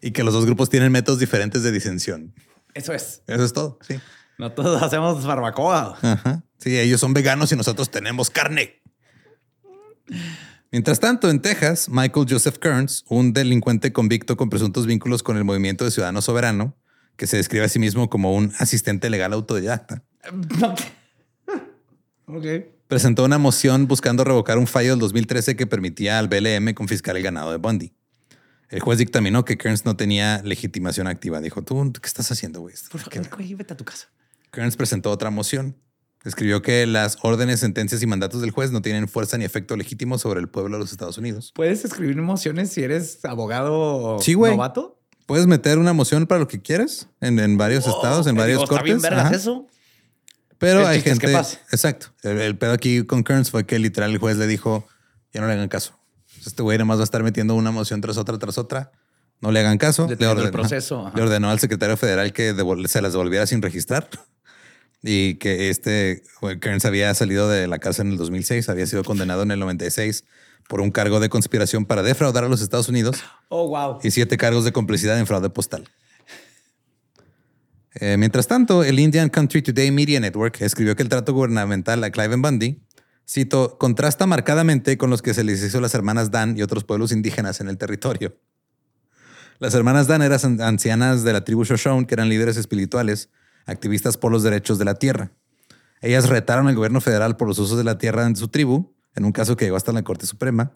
y 0.00 0.10
que 0.10 0.24
los 0.24 0.34
dos 0.34 0.44
grupos 0.44 0.68
tienen 0.68 0.92
métodos 0.92 1.20
diferentes 1.20 1.62
de 1.62 1.72
disensión. 1.72 2.34
Eso 2.74 2.92
es. 2.92 3.22
Eso 3.26 3.44
es 3.44 3.52
todo. 3.52 3.78
Sí. 3.86 4.00
No 4.38 4.52
todos 4.52 4.82
hacemos 4.82 5.24
barbacoa. 5.24 5.98
Ajá. 6.02 6.42
Sí, 6.58 6.78
ellos 6.78 7.00
son 7.00 7.14
veganos 7.14 7.52
y 7.52 7.56
nosotros 7.56 7.90
tenemos 7.90 8.30
carne. 8.30 8.82
Mientras 10.70 11.00
tanto, 11.00 11.28
en 11.28 11.40
Texas, 11.40 11.88
Michael 11.88 12.26
Joseph 12.28 12.56
Kearns, 12.58 13.04
un 13.08 13.32
delincuente 13.32 13.92
convicto 13.92 14.36
con 14.36 14.48
presuntos 14.48 14.86
vínculos 14.86 15.22
con 15.22 15.36
el 15.36 15.44
movimiento 15.44 15.84
de 15.84 15.90
Ciudadano 15.90 16.22
Soberano, 16.22 16.76
que 17.16 17.26
se 17.26 17.36
describe 17.36 17.64
a 17.64 17.68
sí 17.68 17.78
mismo 17.78 18.08
como 18.08 18.34
un 18.34 18.52
asistente 18.58 19.10
legal 19.10 19.32
autodidacta, 19.32 20.02
presentó 22.88 23.24
una 23.24 23.38
moción 23.38 23.86
buscando 23.86 24.24
revocar 24.24 24.58
un 24.58 24.66
fallo 24.66 24.90
del 24.90 24.98
2013 25.00 25.56
que 25.56 25.66
permitía 25.66 26.18
al 26.18 26.28
BLM 26.28 26.74
confiscar 26.74 27.16
el 27.16 27.22
ganado 27.22 27.50
de 27.50 27.56
Bundy. 27.58 27.92
El 28.68 28.80
juez 28.80 28.98
dictaminó 28.98 29.44
que 29.44 29.58
Kearns 29.58 29.84
no 29.84 29.96
tenía 29.96 30.40
legitimación 30.42 31.06
activa. 31.06 31.40
Dijo, 31.40 31.62
¿tú 31.62 31.92
qué 31.92 32.06
estás 32.06 32.30
haciendo, 32.32 32.60
güey? 32.60 32.74
Por 32.90 33.02
¿Qué- 33.10 33.22
favor, 33.22 33.56
vete 33.56 33.74
a 33.74 33.76
tu 33.76 33.84
casa. 33.84 34.08
Kearns 34.50 34.76
presentó 34.76 35.10
otra 35.10 35.30
moción. 35.30 35.76
Escribió 36.24 36.62
que 36.62 36.86
las 36.86 37.18
órdenes, 37.22 37.60
sentencias 37.60 38.00
y 38.02 38.06
mandatos 38.06 38.40
del 38.42 38.50
juez 38.52 38.70
no 38.70 38.80
tienen 38.80 39.08
fuerza 39.08 39.36
ni 39.36 39.44
efecto 39.44 39.76
legítimo 39.76 40.18
sobre 40.18 40.40
el 40.40 40.48
pueblo 40.48 40.76
de 40.76 40.82
los 40.84 40.92
Estados 40.92 41.18
Unidos. 41.18 41.52
¿Puedes 41.54 41.84
escribir 41.84 42.16
emociones 42.16 42.70
si 42.70 42.82
eres 42.82 43.24
abogado 43.24 44.18
Sí, 44.20 44.34
novato? 44.36 45.00
Puedes 45.26 45.46
meter 45.46 45.78
una 45.78 45.92
moción 45.92 46.26
para 46.26 46.38
lo 46.40 46.48
que 46.48 46.60
quieras 46.62 47.08
en, 47.20 47.38
en 47.40 47.56
varios 47.58 47.86
estados, 47.86 48.26
en 48.26 48.36
Oh, 48.36 48.40
varios 48.40 48.58
digo, 48.60 48.64
Está 48.64 48.74
cortes. 48.76 48.84
bien 48.84 49.00
vergas 49.02 49.26
Ajá. 49.26 49.34
eso. 49.34 49.66
Pero 50.62 50.86
hay 50.86 51.00
gente. 51.02 51.26
que 51.26 51.32
pase. 51.32 51.58
Exacto. 51.70 52.06
El, 52.22 52.40
el 52.40 52.56
pedo 52.56 52.72
aquí 52.72 53.04
con 53.04 53.22
Kearns 53.24 53.50
fue 53.50 53.66
que 53.66 53.78
literal 53.78 54.10
el 54.12 54.18
juez 54.18 54.36
le 54.38 54.46
dijo: 54.46 54.86
Ya 55.34 55.40
no 55.40 55.46
le 55.48 55.52
hagan 55.52 55.68
caso. 55.68 55.98
Este 56.46 56.62
güey 56.62 56.78
nomás 56.78 56.96
va 56.98 57.02
a 57.02 57.04
estar 57.04 57.22
metiendo 57.22 57.54
una 57.54 57.70
moción 57.70 58.00
tras 58.00 58.16
otra, 58.16 58.38
tras 58.38 58.56
otra. 58.58 58.90
No 59.40 59.50
le 59.52 59.60
hagan 59.60 59.76
caso. 59.76 60.06
Le 60.08 60.14
el 60.14 60.24
ordenó, 60.24 60.50
proceso, 60.52 61.06
ajá. 61.06 61.16
le 61.16 61.22
ordenó 61.22 61.50
al 61.50 61.58
secretario 61.58 61.96
federal 61.96 62.32
que 62.32 62.54
se 62.86 63.02
las 63.02 63.12
devolviera 63.12 63.46
sin 63.46 63.60
registrar. 63.60 64.08
Y 65.04 65.34
que 65.34 65.68
este 65.68 66.22
Kearns 66.60 66.84
había 66.84 67.12
salido 67.14 67.48
de 67.48 67.66
la 67.66 67.80
cárcel 67.80 68.06
en 68.06 68.12
el 68.12 68.18
2006, 68.18 68.68
había 68.68 68.86
sido 68.86 69.02
condenado 69.02 69.42
en 69.42 69.50
el 69.50 69.58
96 69.58 70.22
por 70.68 70.80
un 70.80 70.92
cargo 70.92 71.18
de 71.18 71.28
conspiración 71.28 71.86
para 71.86 72.04
defraudar 72.04 72.44
a 72.44 72.48
los 72.48 72.60
Estados 72.62 72.88
Unidos 72.88 73.16
Oh, 73.48 73.66
wow. 73.68 73.98
y 74.04 74.12
siete 74.12 74.36
cargos 74.36 74.64
de 74.64 74.70
complicidad 74.70 75.18
en 75.18 75.26
fraude 75.26 75.50
postal. 75.50 75.88
Eh, 77.94 78.16
mientras 78.16 78.46
tanto, 78.46 78.84
el 78.84 78.98
Indian 78.98 79.28
Country 79.28 79.62
Today 79.62 79.90
Media 79.90 80.18
Network 80.18 80.60
escribió 80.62 80.96
que 80.96 81.02
el 81.02 81.08
trato 81.08 81.32
gubernamental 81.34 82.02
a 82.04 82.10
Clive 82.10 82.36
Bundy, 82.36 82.82
cito, 83.28 83.76
contrasta 83.78 84.26
marcadamente 84.26 84.96
con 84.96 85.10
los 85.10 85.20
que 85.22 85.34
se 85.34 85.44
les 85.44 85.62
hizo 85.62 85.80
las 85.80 85.94
hermanas 85.94 86.30
Dan 86.30 86.56
y 86.56 86.62
otros 86.62 86.84
pueblos 86.84 87.12
indígenas 87.12 87.60
en 87.60 87.68
el 87.68 87.76
territorio. 87.76 88.36
Las 89.58 89.74
hermanas 89.74 90.06
Dan 90.06 90.22
eran 90.22 90.40
an- 90.42 90.60
ancianas 90.60 91.22
de 91.22 91.32
la 91.32 91.44
tribu 91.44 91.64
Shoshone, 91.64 92.06
que 92.06 92.14
eran 92.14 92.28
líderes 92.28 92.56
espirituales, 92.56 93.28
activistas 93.66 94.16
por 94.16 94.32
los 94.32 94.42
derechos 94.42 94.78
de 94.78 94.84
la 94.84 94.94
tierra. 94.94 95.30
Ellas 96.00 96.28
retaron 96.28 96.66
al 96.66 96.74
gobierno 96.74 97.00
federal 97.00 97.36
por 97.36 97.46
los 97.46 97.58
usos 97.58 97.78
de 97.78 97.84
la 97.84 97.98
tierra 97.98 98.26
en 98.26 98.34
su 98.34 98.48
tribu, 98.48 98.92
en 99.14 99.24
un 99.24 99.32
caso 99.32 99.56
que 99.56 99.66
llegó 99.66 99.76
hasta 99.76 99.92
la 99.92 100.02
Corte 100.02 100.26
Suprema. 100.26 100.72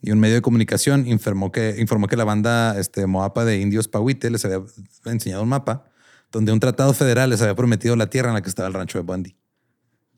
Y 0.00 0.12
un 0.12 0.18
medio 0.18 0.36
de 0.36 0.42
comunicación 0.42 1.06
informó 1.06 1.52
que, 1.52 1.76
informó 1.78 2.06
que 2.08 2.16
la 2.16 2.24
banda 2.24 2.78
este, 2.78 3.06
Moapa 3.06 3.44
de 3.44 3.60
indios 3.60 3.86
Pahuite 3.88 4.30
les 4.30 4.44
había 4.44 4.62
enseñado 5.04 5.42
un 5.42 5.48
mapa 5.50 5.84
donde 6.32 6.50
un 6.52 6.58
tratado 6.58 6.92
federal 6.94 7.30
les 7.30 7.40
había 7.42 7.54
prometido 7.54 7.94
la 7.94 8.08
tierra 8.08 8.28
en 8.30 8.34
la 8.34 8.42
que 8.42 8.48
estaba 8.48 8.66
el 8.68 8.74
rancho 8.74 8.98
de 8.98 9.04
Bundy. 9.04 9.36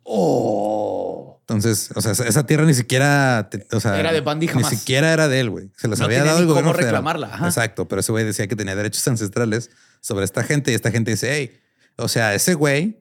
Oh. 0.05 1.39
Entonces, 1.41 1.91
o 1.95 2.01
sea, 2.01 2.13
esa- 2.13 2.47
tierra 2.47 2.65
ni 2.65 2.73
siquiera, 2.73 3.51
o 3.73 3.81
sea, 3.81 3.99
Era 4.01 4.13
de 4.13 4.21
Bundy 4.23 4.47
jamás. 4.49 4.73
Ni 4.73 4.79
siquiera 4.79 5.13
era 5.13 5.29
de 5.29 5.41
él, 5.41 5.51
güey. 5.51 5.71
Se 5.77 5.89
las 5.89 5.99
No 5.99 6.07
había 6.07 6.25
dado 6.25 6.39
el 6.39 6.45
cómo 6.45 6.55
gobierno 6.55 6.73
federal. 6.73 6.91
reclamarla, 6.93 7.27
ajá. 7.35 7.47
Exacto, 7.47 7.87
pero 7.87 8.01
ese 8.01 8.13
güey 8.13 8.25
decía 8.25 8.47
que 8.47 8.57
tenía 8.57 8.75
derechos 8.75 9.07
ancestrales 9.09 9.71
sobre 10.01 10.25
esta 10.25 10.43
gente 10.43 10.73
y 10.73 10.75
esta 10.75 10.91
gente 10.91 11.11
dice, 11.11 11.31
hey, 11.35 11.51
o 11.97 12.09
sea, 12.09 12.35
ese 12.35 12.55
güey, 12.55 13.01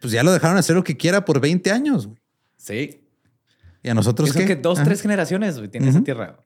pues 0.00 0.12
ya 0.12 0.22
lo 0.22 0.32
dejaron 0.32 0.58
hacer 0.58 0.76
lo 0.76 0.84
que 0.84 0.96
quiera 0.98 1.24
por 1.24 1.40
20 1.40 1.70
años, 1.70 2.06
güey. 2.08 2.18
Sí. 2.58 3.04
Y 3.82 3.88
a 3.88 3.94
nosotros 3.94 4.28
Eso 4.30 4.38
qué? 4.40 4.44
que 4.46 4.56
dos, 4.56 4.78
Ajá. 4.78 4.84
tres 4.88 5.00
generaciones 5.00 5.56
güey, 5.56 5.68
tiene 5.68 5.88
esa 5.88 6.02
tierra. 6.02 6.36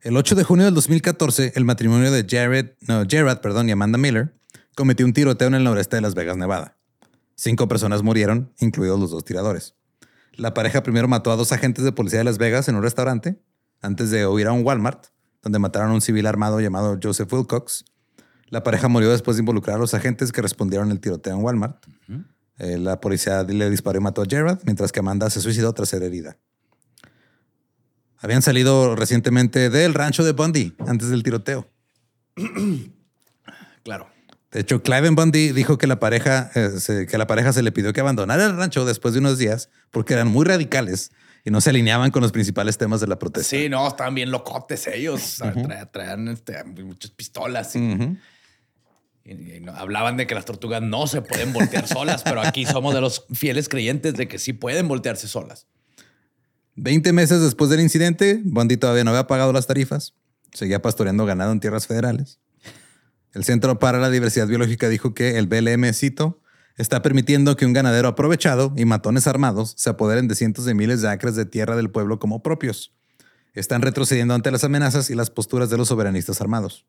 El 0.00 0.16
8 0.16 0.34
de 0.34 0.44
junio 0.44 0.64
del 0.64 0.74
2014, 0.74 1.52
el 1.56 1.64
matrimonio 1.66 2.10
de 2.10 2.24
Jared, 2.26 2.70
no, 2.88 3.04
Gerard 3.06 3.40
perdón, 3.40 3.68
y 3.68 3.72
Amanda 3.72 3.98
Miller 3.98 4.32
cometió 4.80 5.04
un 5.04 5.12
tiroteo 5.12 5.46
en 5.46 5.54
el 5.56 5.62
noreste 5.62 5.96
de 5.96 6.00
Las 6.00 6.14
Vegas, 6.14 6.38
Nevada. 6.38 6.78
Cinco 7.34 7.68
personas 7.68 8.02
murieron, 8.02 8.54
incluidos 8.60 8.98
los 8.98 9.10
dos 9.10 9.26
tiradores. 9.26 9.74
La 10.32 10.54
pareja 10.54 10.82
primero 10.82 11.06
mató 11.06 11.30
a 11.30 11.36
dos 11.36 11.52
agentes 11.52 11.84
de 11.84 11.92
policía 11.92 12.20
de 12.20 12.24
Las 12.24 12.38
Vegas 12.38 12.66
en 12.70 12.76
un 12.76 12.82
restaurante 12.82 13.42
antes 13.82 14.10
de 14.10 14.26
huir 14.26 14.46
a 14.46 14.52
un 14.52 14.64
Walmart, 14.64 15.08
donde 15.42 15.58
mataron 15.58 15.90
a 15.90 15.92
un 15.92 16.00
civil 16.00 16.24
armado 16.24 16.60
llamado 16.60 16.98
Joseph 17.02 17.30
Wilcox. 17.30 17.84
La 18.46 18.62
pareja 18.62 18.88
murió 18.88 19.10
después 19.10 19.36
de 19.36 19.42
involucrar 19.42 19.76
a 19.76 19.78
los 19.78 19.92
agentes 19.92 20.32
que 20.32 20.40
respondieron 20.40 20.90
al 20.90 20.98
tiroteo 20.98 21.36
en 21.36 21.44
Walmart. 21.44 21.84
Eh, 22.56 22.78
la 22.78 23.02
policía 23.02 23.42
le 23.42 23.68
disparó 23.68 23.98
y 23.98 24.02
mató 24.02 24.22
a 24.22 24.24
Gerard, 24.26 24.60
mientras 24.64 24.92
que 24.92 25.00
Amanda 25.00 25.28
se 25.28 25.42
suicidó 25.42 25.74
tras 25.74 25.90
ser 25.90 26.02
herida. 26.02 26.38
Habían 28.16 28.40
salido 28.40 28.96
recientemente 28.96 29.68
del 29.68 29.92
rancho 29.92 30.24
de 30.24 30.32
Bundy 30.32 30.74
antes 30.86 31.10
del 31.10 31.22
tiroteo. 31.22 31.68
Claro. 33.82 34.08
De 34.52 34.60
hecho, 34.60 34.82
Clive 34.82 35.10
Bundy 35.10 35.52
dijo 35.52 35.78
que 35.78 35.86
la 35.86 36.00
pareja, 36.00 36.50
eh, 36.56 36.70
se, 36.80 37.06
que 37.06 37.16
la 37.18 37.26
pareja 37.28 37.52
se 37.52 37.62
le 37.62 37.70
pidió 37.70 37.92
que 37.92 38.00
abandonara 38.00 38.44
el 38.46 38.56
rancho 38.56 38.84
después 38.84 39.14
de 39.14 39.20
unos 39.20 39.38
días 39.38 39.68
porque 39.90 40.14
eran 40.14 40.26
muy 40.28 40.44
radicales 40.44 41.12
y 41.44 41.50
no 41.50 41.60
se 41.60 41.70
alineaban 41.70 42.10
con 42.10 42.20
los 42.22 42.32
principales 42.32 42.76
temas 42.76 43.00
de 43.00 43.06
la 43.06 43.16
protesta. 43.18 43.48
Sí, 43.48 43.68
no, 43.68 43.86
estaban 43.86 44.14
bien 44.14 44.30
locotes 44.32 44.88
ellos. 44.88 45.38
Tra- 45.40 45.88
traían 45.92 46.26
este, 46.28 46.64
muchas 46.64 47.12
pistolas 47.12 47.76
y, 47.76 47.78
Ujú. 47.94 48.16
y- 49.24 49.52
y 49.54 49.60
no- 49.60 49.72
hablaban 49.72 50.16
de 50.16 50.26
que 50.26 50.34
las 50.34 50.44
tortugas 50.44 50.82
no 50.82 51.06
se 51.06 51.22
pueden 51.22 51.52
voltear 51.52 51.86
solas, 51.86 52.24
pero 52.24 52.40
aquí 52.42 52.66
somos 52.66 52.92
de 52.92 53.00
los 53.00 53.26
fieles 53.32 53.68
creyentes 53.68 54.14
de 54.14 54.26
que 54.26 54.40
sí 54.40 54.52
pueden 54.52 54.88
voltearse 54.88 55.28
solas. 55.28 55.68
Veinte 56.74 57.12
meses 57.12 57.40
después 57.40 57.70
del 57.70 57.80
incidente, 57.80 58.40
Bundy 58.44 58.76
todavía 58.76 59.04
no 59.04 59.10
había 59.10 59.28
pagado 59.28 59.52
las 59.52 59.68
tarifas. 59.68 60.14
Seguía 60.52 60.82
pastoreando 60.82 61.24
ganado 61.24 61.52
en 61.52 61.60
tierras 61.60 61.86
federales. 61.86 62.39
El 63.32 63.44
Centro 63.44 63.78
para 63.78 63.98
la 63.98 64.10
Diversidad 64.10 64.48
Biológica 64.48 64.88
dijo 64.88 65.14
que 65.14 65.38
el 65.38 65.46
BLM, 65.46 65.92
cito, 65.92 66.40
está 66.76 67.02
permitiendo 67.02 67.56
que 67.56 67.66
un 67.66 67.72
ganadero 67.72 68.08
aprovechado 68.08 68.72
y 68.76 68.84
matones 68.84 69.26
armados 69.26 69.74
se 69.76 69.90
apoderen 69.90 70.26
de 70.26 70.34
cientos 70.34 70.64
de 70.64 70.74
miles 70.74 71.02
de 71.02 71.08
acres 71.08 71.36
de 71.36 71.44
tierra 71.44 71.76
del 71.76 71.90
pueblo 71.90 72.18
como 72.18 72.42
propios. 72.42 72.92
Están 73.52 73.82
retrocediendo 73.82 74.34
ante 74.34 74.50
las 74.50 74.64
amenazas 74.64 75.10
y 75.10 75.14
las 75.14 75.30
posturas 75.30 75.70
de 75.70 75.76
los 75.76 75.88
soberanistas 75.88 76.40
armados. 76.40 76.86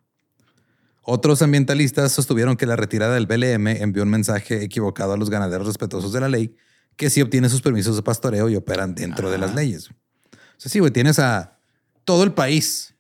Otros 1.04 1.42
ambientalistas 1.42 2.12
sostuvieron 2.12 2.58
que 2.58 2.66
la 2.66 2.76
retirada 2.76 3.16
del 3.16 3.26
BLM 3.26 3.68
envió 3.68 4.04
un 4.04 4.10
mensaje 4.10 4.64
equivocado 4.64 5.14
a 5.14 5.18
los 5.18 5.30
ganaderos 5.30 5.68
respetuosos 5.68 6.14
de 6.14 6.22
la 6.22 6.30
ley 6.30 6.56
que 6.96 7.10
sí 7.10 7.22
obtienen 7.22 7.50
sus 7.50 7.62
permisos 7.62 7.96
de 7.96 8.04
pastoreo 8.04 8.50
y 8.50 8.56
operan 8.56 8.94
dentro 8.94 9.32
de 9.32 9.38
las 9.38 9.56
leyes. 9.56 9.90
O 9.90 9.94
sea, 10.58 10.72
sí, 10.72 10.80
güey, 10.80 10.92
tienes 10.92 11.18
a 11.18 11.58
todo 12.06 12.24
el 12.24 12.34
país 12.34 12.91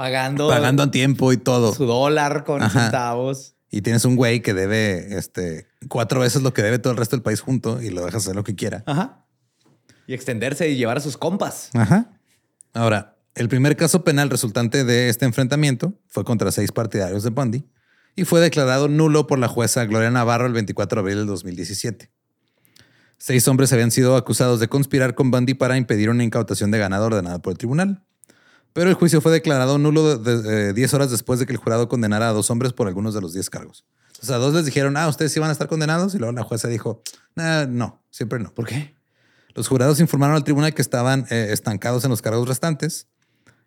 Pagando, 0.00 0.48
pagando 0.48 0.82
a 0.84 0.90
tiempo 0.90 1.30
y 1.30 1.36
todo. 1.36 1.74
su 1.74 1.84
dólar 1.84 2.44
con 2.44 2.62
Ajá. 2.62 2.84
centavos. 2.84 3.54
Y 3.70 3.82
tienes 3.82 4.06
un 4.06 4.16
güey 4.16 4.40
que 4.40 4.54
debe 4.54 5.18
este, 5.18 5.66
cuatro 5.88 6.20
veces 6.20 6.40
lo 6.40 6.54
que 6.54 6.62
debe 6.62 6.78
todo 6.78 6.92
el 6.92 6.96
resto 6.96 7.16
del 7.16 7.22
país 7.22 7.42
junto 7.42 7.82
y 7.82 7.90
lo 7.90 8.06
dejas 8.06 8.22
hacer 8.24 8.34
lo 8.34 8.42
que 8.42 8.54
quiera. 8.54 8.82
Ajá. 8.86 9.26
Y 10.06 10.14
extenderse 10.14 10.70
y 10.70 10.76
llevar 10.76 10.96
a 10.96 11.00
sus 11.00 11.18
compas. 11.18 11.68
Ajá. 11.74 12.12
Ahora, 12.72 13.18
El 13.34 13.50
primer 13.50 13.76
caso 13.76 14.02
penal 14.02 14.30
resultante 14.30 14.84
de 14.84 15.10
este 15.10 15.26
enfrentamiento 15.26 15.92
fue 16.08 16.24
contra 16.24 16.50
seis 16.50 16.72
partidarios 16.72 17.22
de 17.22 17.28
Bundy 17.28 17.64
y 18.16 18.24
fue 18.24 18.40
declarado 18.40 18.88
nulo 18.88 19.26
por 19.26 19.38
la 19.38 19.48
jueza 19.48 19.84
Gloria 19.84 20.10
Navarro 20.10 20.46
el 20.46 20.54
24 20.54 20.96
de 20.96 21.00
abril 21.00 21.16
del 21.18 21.26
2017. 21.26 22.10
Seis 23.18 23.46
hombres 23.48 23.70
habían 23.74 23.90
sido 23.90 24.16
acusados 24.16 24.60
de 24.60 24.68
conspirar 24.68 25.14
con 25.14 25.30
Bundy 25.30 25.52
para 25.52 25.76
impedir 25.76 26.08
una 26.08 26.24
incautación 26.24 26.70
de 26.70 26.78
ganado 26.78 27.04
ordenada 27.04 27.38
por 27.40 27.50
el 27.52 27.58
tribunal. 27.58 28.02
Pero 28.72 28.88
el 28.88 28.94
juicio 28.94 29.20
fue 29.20 29.32
declarado 29.32 29.78
nulo 29.78 30.16
de- 30.18 30.42
de- 30.42 30.72
10 30.72 30.94
horas 30.94 31.10
después 31.10 31.40
de 31.40 31.46
que 31.46 31.52
el 31.52 31.58
jurado 31.58 31.88
condenara 31.88 32.28
a 32.28 32.32
dos 32.32 32.50
hombres 32.50 32.72
por 32.72 32.86
algunos 32.88 33.14
de 33.14 33.20
los 33.20 33.32
10 33.32 33.50
cargos. 33.50 33.84
O 34.22 34.26
sea, 34.26 34.36
dos 34.36 34.54
les 34.54 34.64
dijeron, 34.64 34.96
ah, 34.96 35.08
ustedes 35.08 35.32
sí 35.32 35.40
van 35.40 35.48
a 35.48 35.52
estar 35.52 35.66
condenados. 35.66 36.14
Y 36.14 36.18
luego 36.18 36.32
la 36.32 36.42
jueza 36.44 36.68
dijo, 36.68 37.02
"Nah, 37.34 37.66
no, 37.66 38.04
siempre 38.10 38.38
no. 38.38 38.52
¿Por 38.54 38.66
qué? 38.66 38.94
Los 39.54 39.66
jurados 39.66 39.98
informaron 39.98 40.36
al 40.36 40.44
tribunal 40.44 40.72
que 40.74 40.82
estaban 40.82 41.26
eh, 41.30 41.48
estancados 41.50 42.04
en 42.04 42.10
los 42.10 42.22
cargos 42.22 42.46
restantes 42.46 43.08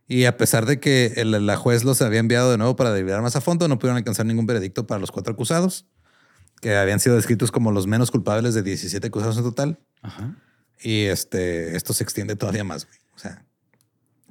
y 0.08 0.26
a 0.26 0.38
pesar 0.38 0.66
de 0.66 0.80
que 0.80 1.14
el- 1.18 1.46
la 1.46 1.58
juez 1.58 1.84
los 1.84 2.02
había 2.02 2.20
enviado 2.20 2.52
de 2.52 2.58
nuevo 2.58 2.76
para 2.76 2.92
deliberar 2.94 3.22
más 3.22 3.36
a 3.36 3.42
fondo, 3.42 3.68
no 3.68 3.80
pudieron 3.80 3.98
alcanzar 3.98 4.26
ningún 4.26 4.46
veredicto 4.46 4.86
para 4.88 5.00
los 5.00 5.12
cuatro 5.12 5.34
acusados, 5.34 5.86
que 6.62 6.76
habían 6.78 7.00
sido 7.02 7.16
descritos 7.18 7.52
como 7.52 7.72
los 7.74 7.88
menos 7.88 8.12
culpables 8.12 8.54
de 8.54 8.64
17 8.64 9.08
acusados 9.08 9.36
en 9.38 9.44
total. 9.44 9.80
Ajá. 10.02 10.38
Y 10.82 11.04
este, 11.06 11.76
esto 11.76 11.94
se 11.94 12.04
extiende 12.04 12.36
todavía 12.38 12.64
más. 12.64 12.86
güey. 12.86 12.98
O 13.16 13.20
sea, 13.20 13.46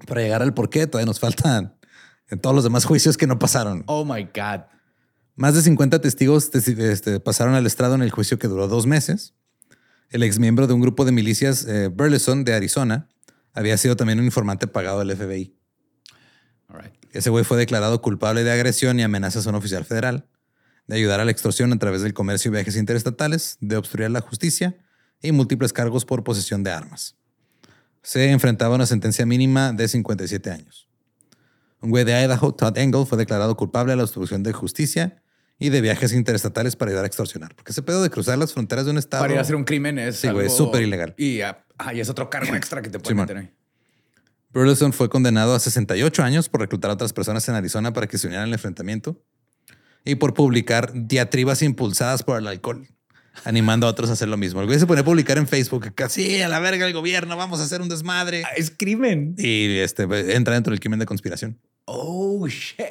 para 0.07 0.21
llegar 0.23 0.43
al 0.43 0.55
por 0.55 0.71
qué, 0.71 0.87
todavía 0.87 1.07
nos 1.07 1.21
faltan 1.21 1.75
en 2.29 2.39
todos 2.41 2.55
los 2.55 2.65
demás 2.65 2.85
juicios 2.87 3.17
que 3.17 3.27
no 3.27 3.39
pasaron. 3.39 3.85
Oh 3.87 4.05
my 4.05 4.25
God. 4.25 4.63
Más 5.35 5.55
de 5.55 5.63
50 5.63 6.01
testigos 6.01 6.53
testi- 6.53 6.79
este, 6.79 7.19
pasaron 7.21 7.55
al 7.55 7.67
estrado 7.67 7.95
en 7.95 8.03
el 8.03 8.11
juicio 8.11 8.39
que 8.39 8.49
duró 8.49 8.69
dos 8.69 8.87
meses. 8.87 9.35
El 10.11 10.23
exmiembro 10.23 10.67
de 10.67 10.75
un 10.75 10.81
grupo 10.83 11.05
de 11.07 11.13
milicias, 11.13 11.65
eh, 11.67 11.89
Burleson, 11.89 12.45
de 12.45 12.55
Arizona, 12.55 13.09
había 13.55 13.77
sido 13.79 13.97
también 13.97 14.19
un 14.19 14.27
informante 14.27 14.67
pagado 14.67 14.99
del 14.99 15.17
FBI. 15.17 15.57
All 16.69 16.83
right. 16.83 16.93
Ese 17.13 17.31
güey 17.31 17.45
fue 17.45 17.57
declarado 17.57 18.01
culpable 18.03 18.45
de 18.45 18.53
agresión 18.53 18.99
y 19.01 19.03
amenazas 19.03 19.47
a 19.47 19.51
un 19.51 19.57
oficial 19.57 19.85
federal, 19.85 20.27
de 20.87 20.97
ayudar 20.97 21.21
a 21.21 21.25
la 21.25 21.31
extorsión 21.31 21.73
a 21.73 21.79
través 21.79 22.03
del 22.03 22.13
comercio 22.15 22.51
y 22.51 22.53
viajes 22.53 22.77
interestatales, 22.77 23.57
de 23.61 23.77
obstruir 23.77 24.11
la 24.11 24.21
justicia 24.21 24.77
y 25.21 25.33
múltiples 25.33 25.73
cargos 25.73 26.05
por 26.05 26.25
posesión 26.25 26.63
de 26.63 26.73
armas. 26.73 27.17
Se 28.03 28.31
enfrentaba 28.31 28.75
a 28.75 28.77
una 28.77 28.87
sentencia 28.87 29.25
mínima 29.27 29.73
de 29.73 29.87
57 29.89 30.51
años. 30.51 30.89
Un 31.81 31.91
güey 31.91 32.05
de 32.05 32.13
Idaho, 32.13 32.55
Todd 32.55 32.77
Engel, 32.79 33.07
fue 33.07 33.19
declarado 33.19 33.57
culpable 33.57 33.93
de 33.93 33.97
la 33.97 34.05
obstrucción 34.05 34.43
de 34.43 34.53
justicia 34.53 35.23
y 35.59 35.69
de 35.69 35.81
viajes 35.81 36.13
interestatales 36.13 36.75
para 36.77 36.91
ayudar 36.91 37.05
a 37.05 37.07
extorsionar. 37.07 37.55
Porque 37.55 37.73
ese 37.73 37.83
pedo 37.83 38.03
de 38.03 38.11
cruzar 38.11 38.39
las 38.39 38.53
fronteras 38.53 38.85
de 38.85 38.91
un 38.93 38.99
estado... 38.99 39.23
Para 39.23 39.35
ir 39.35 39.39
a 39.39 39.43
hacer 39.43 39.55
un 39.57 39.65
crimen 39.65 39.99
es 39.99 40.17
Sí, 40.17 40.29
güey, 40.29 40.47
algo- 40.47 40.57
súper 40.57 40.83
ilegal. 40.83 41.15
Y, 41.17 41.41
ah, 41.43 41.65
y 41.95 42.01
es 42.01 42.09
otro 42.09 42.29
cargo 42.31 42.55
extra 42.55 42.83
que 42.83 42.91
te 42.91 42.99
pueden 42.99 43.19
meter 43.19 43.37
ahí. 43.37 43.51
Burleson 44.53 44.93
fue 44.93 45.09
condenado 45.09 45.55
a 45.55 45.61
68 45.61 46.23
años 46.23 46.49
por 46.49 46.61
reclutar 46.61 46.91
a 46.91 46.95
otras 46.95 47.13
personas 47.13 47.49
en 47.49 47.55
Arizona 47.55 47.93
para 47.93 48.07
que 48.07 48.19
se 48.19 48.27
unieran 48.27 48.49
al 48.49 48.53
enfrentamiento 48.53 49.23
y 50.05 50.17
por 50.17 50.35
publicar 50.35 50.93
diatribas 50.95 51.63
impulsadas 51.63 52.23
por 52.23 52.39
el 52.39 52.47
alcohol, 52.47 52.87
animando 53.45 53.87
a 53.87 53.91
otros 53.91 54.11
a 54.11 54.13
hacer 54.15 54.29
lo 54.29 54.37
mismo. 54.37 54.61
El 54.61 54.67
güey 54.67 54.79
se 54.79 54.87
pone 54.87 55.01
a 55.01 55.05
publicar 55.05 55.39
en 55.39 55.47
Facebook 55.49 55.95
casi 55.95 56.41
a 56.43 56.49
la 56.49 56.61
verga 56.61 56.87
el 56.87 56.93
gobierno, 56.93 57.37
vamos 57.37 57.61
a 57.61 57.65
hacer 57.65 57.81
un 57.81 57.89
desmadre. 57.89 58.45
Ah, 58.45 58.51
Es 58.57 58.71
crimen. 58.71 59.35
Y 59.39 59.79
este 59.79 60.03
entra 60.35 60.55
dentro 60.55 60.71
del 60.71 60.81
crimen 60.81 60.99
de 60.99 61.07
conspiración. 61.07 61.59
Oh, 61.85 62.47
shit. 62.47 62.85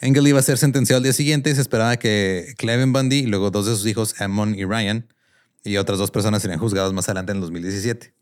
Engel 0.00 0.26
iba 0.26 0.40
a 0.40 0.42
ser 0.42 0.58
sentenciado 0.58 0.98
al 0.98 1.04
día 1.04 1.12
siguiente 1.12 1.50
y 1.50 1.54
se 1.54 1.60
esperaba 1.60 1.96
que 1.96 2.54
Clevin 2.58 2.92
Bundy 2.92 3.18
y 3.18 3.26
luego 3.26 3.52
dos 3.52 3.66
de 3.66 3.76
sus 3.76 3.86
hijos, 3.86 4.20
Ammon 4.20 4.56
y 4.56 4.64
Ryan, 4.64 5.06
y 5.62 5.76
otras 5.76 5.98
dos 5.98 6.10
personas 6.10 6.42
serían 6.42 6.58
juzgados 6.58 6.92
más 6.92 7.08
adelante 7.08 7.30
en 7.30 7.36
el 7.36 7.42
2017. 7.42 8.12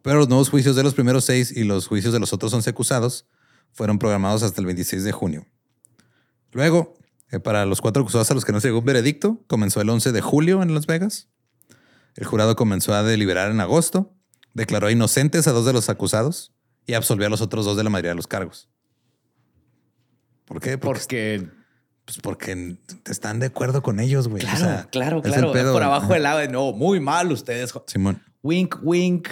Pero 0.00 0.16
los 0.16 0.28
nuevos 0.28 0.48
juicios 0.48 0.76
de 0.76 0.82
los 0.82 0.94
primeros 0.94 1.26
seis 1.26 1.52
y 1.54 1.64
los 1.64 1.86
juicios 1.86 2.14
de 2.14 2.20
los 2.20 2.32
otros 2.32 2.54
11 2.54 2.70
acusados 2.70 3.26
fueron 3.72 3.98
programados 3.98 4.42
hasta 4.42 4.60
el 4.62 4.66
26 4.66 5.04
de 5.04 5.12
junio. 5.12 5.46
Luego, 6.52 6.94
para 7.42 7.66
los 7.66 7.80
cuatro 7.80 8.02
acusados 8.02 8.30
a 8.30 8.34
los 8.34 8.44
que 8.44 8.52
no 8.52 8.60
se 8.60 8.68
llegó 8.68 8.78
un 8.78 8.84
veredicto, 8.84 9.44
comenzó 9.46 9.80
el 9.80 9.90
11 9.90 10.12
de 10.12 10.20
julio 10.20 10.62
en 10.62 10.74
Las 10.74 10.86
Vegas. 10.86 11.28
El 12.14 12.26
jurado 12.26 12.56
comenzó 12.56 12.94
a 12.94 13.02
deliberar 13.02 13.50
en 13.50 13.60
agosto, 13.60 14.14
declaró 14.54 14.90
inocentes 14.90 15.46
a 15.46 15.52
dos 15.52 15.66
de 15.66 15.72
los 15.72 15.88
acusados 15.88 16.52
y 16.86 16.94
absolvió 16.94 17.26
a 17.26 17.30
los 17.30 17.42
otros 17.42 17.64
dos 17.64 17.76
de 17.76 17.84
la 17.84 17.90
mayoría 17.90 18.10
de 18.10 18.16
los 18.16 18.26
cargos. 18.26 18.70
¿Por 20.46 20.60
qué? 20.60 20.78
Porque 20.78 21.00
Porque, 21.00 21.50
pues 22.06 22.18
porque 22.22 22.76
están 23.04 23.38
de 23.38 23.46
acuerdo 23.46 23.82
con 23.82 24.00
ellos, 24.00 24.28
güey. 24.28 24.42
O 24.42 24.46
claro, 24.46 24.58
sea, 24.58 24.88
claro, 24.90 25.22
claro. 25.22 25.52
pedo. 25.52 25.74
Por 25.74 25.82
abajo 25.82 26.14
del 26.14 26.22
lado 26.22 26.38
de 26.38 26.48
no, 26.48 26.72
muy 26.72 27.00
mal 27.00 27.30
ustedes. 27.30 27.74
Simón. 27.86 28.22
Wink, 28.42 28.76
wink. 28.82 29.28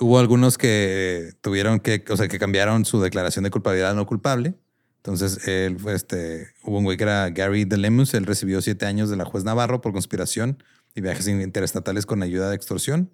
Hubo 0.00 0.18
algunos 0.18 0.58
que 0.58 1.34
tuvieron 1.40 1.78
que, 1.78 2.04
o 2.10 2.16
sea, 2.16 2.26
que 2.26 2.40
cambiaron 2.40 2.84
su 2.84 3.00
declaración 3.00 3.44
de 3.44 3.50
culpabilidad 3.50 3.92
a 3.92 3.94
no 3.94 4.06
culpable. 4.06 4.54
Entonces, 5.02 5.48
él 5.48 5.78
fue 5.78 5.94
este, 5.94 6.48
hubo 6.62 6.76
un 6.76 6.84
güey 6.84 6.98
que 6.98 7.04
era 7.04 7.30
Gary. 7.30 7.66
Él 7.70 8.26
recibió 8.26 8.60
siete 8.60 8.84
años 8.84 9.08
de 9.08 9.16
la 9.16 9.24
juez 9.24 9.44
Navarro 9.44 9.80
por 9.80 9.92
conspiración 9.92 10.62
y 10.94 11.00
viajes 11.00 11.26
interestatales 11.26 12.04
con 12.04 12.22
ayuda 12.22 12.50
de 12.50 12.56
extorsión. 12.56 13.10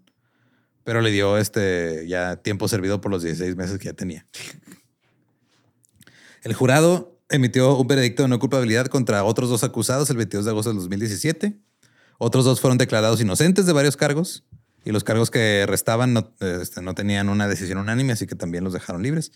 Pero 0.83 1.01
le 1.01 1.13
dio 1.13 1.39
este 1.39 2.07
ya 2.09 2.37
tiempo 2.37 2.67
servido 2.67 3.01
por 3.01 3.13
los 3.13 3.23
16 3.23 3.55
meses 3.55 3.79
que 3.79 3.85
ya 3.85 3.93
tenía. 3.93 4.27
El 6.43 6.55
jurado 6.55 7.21
emitió 7.29 7.77
un 7.77 7.87
veredicto 7.87 8.23
de 8.23 8.29
no 8.29 8.41
culpabilidad 8.41 8.87
contra 8.87 9.23
otros 9.23 9.49
dos 9.49 9.63
acusados 9.63 10.11
el 10.11 10.17
22 10.17 10.45
de 10.45 10.51
agosto 10.51 10.71
del 10.71 10.79
2017. 10.79 11.57
Otros 12.19 12.45
dos 12.45 12.61
fueron 12.61 12.79
declarados 12.79 13.21
inocentes 13.21 13.67
de 13.67 13.73
varios 13.73 13.97
cargos 13.97 14.45
y 14.85 14.91
los 14.91 15.05
cargos 15.05 15.31
que 15.31 15.67
restaban 15.69 16.13
no, 16.13 16.33
este, 16.41 16.83
no 16.83 16.95
tenían 16.95 17.29
una 17.29 17.47
decisión 17.47 17.79
unánime, 17.79 18.13
así 18.13 18.27
que 18.27 18.37
también 18.37 18.65
los 18.65 18.73
dejaron 18.73 19.03
libres. 19.03 19.33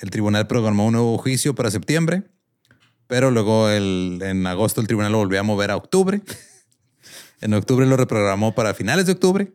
El 0.00 0.10
tribunal 0.10 0.46
programó 0.46 0.86
un 0.86 0.92
nuevo 0.92 1.18
juicio 1.18 1.54
para 1.54 1.70
septiembre, 1.70 2.22
pero 3.06 3.30
luego 3.30 3.68
el- 3.68 4.20
en 4.22 4.46
agosto 4.46 4.80
el 4.80 4.86
tribunal 4.86 5.12
lo 5.12 5.18
volvió 5.18 5.40
a 5.40 5.42
mover 5.42 5.70
a 5.70 5.76
octubre. 5.76 6.20
En 7.40 7.54
octubre 7.54 7.86
lo 7.86 7.96
reprogramó 7.96 8.52
para 8.56 8.74
finales 8.74 9.06
de 9.06 9.12
octubre. 9.12 9.52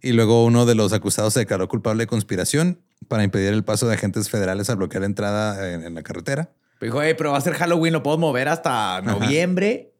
Y 0.00 0.12
luego 0.12 0.44
uno 0.46 0.64
de 0.64 0.74
los 0.74 0.94
acusados 0.94 1.34
se 1.34 1.40
declaró 1.40 1.68
culpable 1.68 2.04
de 2.04 2.06
conspiración 2.06 2.80
para 3.08 3.24
impedir 3.24 3.52
el 3.52 3.62
paso 3.62 3.86
de 3.86 3.92
agentes 3.94 4.30
federales 4.30 4.70
al 4.70 4.76
bloquear 4.76 5.02
la 5.02 5.06
entrada 5.06 5.70
en, 5.74 5.84
en 5.84 5.94
la 5.94 6.02
carretera. 6.02 6.50
Pero 6.78 6.92
dijo, 6.92 7.02
"Ey, 7.02 7.12
pero 7.12 7.32
va 7.32 7.36
a 7.38 7.40
ser 7.42 7.52
Halloween, 7.54 7.92
lo 7.92 8.02
puedo 8.02 8.16
mover 8.16 8.48
hasta 8.48 9.02
noviembre 9.02 9.92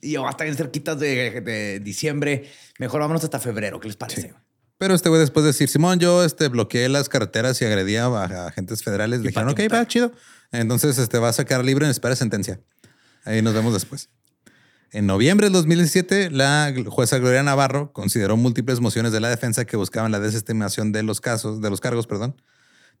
y 0.00 0.14
va 0.16 0.28
a 0.28 0.30
estar 0.30 0.46
bien 0.46 0.56
cerquitas 0.56 1.00
de, 1.00 1.40
de 1.40 1.80
diciembre. 1.80 2.48
Mejor 2.78 3.00
vámonos 3.00 3.24
hasta 3.24 3.40
febrero. 3.40 3.80
¿Qué 3.80 3.88
les 3.88 3.96
parece? 3.96 4.32
Pero 4.78 4.94
este 4.94 5.08
güey 5.08 5.20
después 5.20 5.44
de 5.44 5.48
decir, 5.48 5.68
Simón, 5.68 5.98
yo 5.98 6.22
este, 6.22 6.48
bloqueé 6.48 6.88
las 6.88 7.08
carreteras 7.08 7.60
y 7.62 7.64
agredía 7.64 8.06
a, 8.06 8.46
agentes 8.46 8.82
federales, 8.82 9.20
le 9.20 9.28
dijeron, 9.28 9.48
ok, 9.48 9.60
va, 9.72 9.86
chido. 9.86 10.12
Entonces 10.52 10.98
este, 10.98 11.18
va 11.18 11.30
a 11.30 11.32
sacar 11.32 11.64
libre 11.64 11.86
en 11.86 11.90
espera 11.90 12.10
de 12.10 12.16
sentencia. 12.16 12.60
Ahí 13.24 13.42
nos 13.42 13.54
vemos 13.54 13.72
después. 13.72 14.10
En 14.92 15.06
noviembre 15.06 15.46
del 15.46 15.52
2017, 15.54 16.30
la 16.30 16.72
jueza 16.88 17.18
Gloria 17.18 17.42
Navarro 17.42 17.92
consideró 17.92 18.36
múltiples 18.36 18.80
mociones 18.80 19.12
de 19.12 19.20
la 19.20 19.28
defensa 19.28 19.64
que 19.64 19.76
buscaban 19.76 20.12
la 20.12 20.20
desestimación 20.20 20.92
de 20.92 21.02
los 21.02 21.20
casos, 21.20 21.60
de 21.60 21.70
los 21.70 21.80
cargos, 21.80 22.06
perdón, 22.06 22.40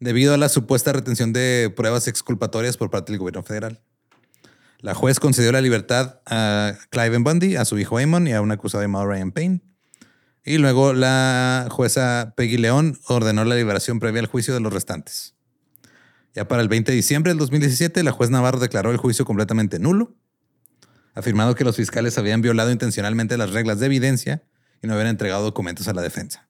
debido 0.00 0.34
a 0.34 0.36
la 0.36 0.48
supuesta 0.48 0.92
retención 0.92 1.32
de 1.32 1.72
pruebas 1.74 2.08
exculpatorias 2.08 2.76
por 2.76 2.90
parte 2.90 3.12
del 3.12 3.20
gobierno 3.20 3.42
federal. 3.42 3.80
La 4.80 4.94
juez 4.94 5.20
concedió 5.20 5.52
la 5.52 5.60
libertad 5.60 6.20
a 6.26 6.74
Clive 6.90 7.18
Bundy, 7.18 7.56
a 7.56 7.64
su 7.64 7.78
hijo 7.78 7.98
Amon 7.98 8.26
y 8.26 8.32
a 8.32 8.40
un 8.40 8.50
acusado 8.50 8.82
llamado 8.82 9.06
Ryan 9.06 9.32
Payne. 9.32 9.62
Y 10.46 10.58
luego 10.58 10.92
la 10.92 11.66
jueza 11.72 12.32
Peggy 12.36 12.56
León 12.56 13.00
ordenó 13.08 13.44
la 13.44 13.56
liberación 13.56 13.98
previa 13.98 14.20
al 14.20 14.28
juicio 14.28 14.54
de 14.54 14.60
los 14.60 14.72
restantes. 14.72 15.34
Ya 16.34 16.46
para 16.46 16.62
el 16.62 16.68
20 16.68 16.92
de 16.92 16.96
diciembre 16.96 17.30
del 17.30 17.38
2017, 17.38 18.04
la 18.04 18.12
juez 18.12 18.30
Navarro 18.30 18.60
declaró 18.60 18.92
el 18.92 18.96
juicio 18.96 19.24
completamente 19.24 19.80
nulo, 19.80 20.14
afirmando 21.14 21.56
que 21.56 21.64
los 21.64 21.74
fiscales 21.74 22.16
habían 22.16 22.42
violado 22.42 22.70
intencionalmente 22.70 23.36
las 23.36 23.50
reglas 23.50 23.80
de 23.80 23.86
evidencia 23.86 24.44
y 24.80 24.86
no 24.86 24.92
habían 24.92 25.08
entregado 25.08 25.42
documentos 25.42 25.88
a 25.88 25.94
la 25.94 26.02
defensa. 26.02 26.48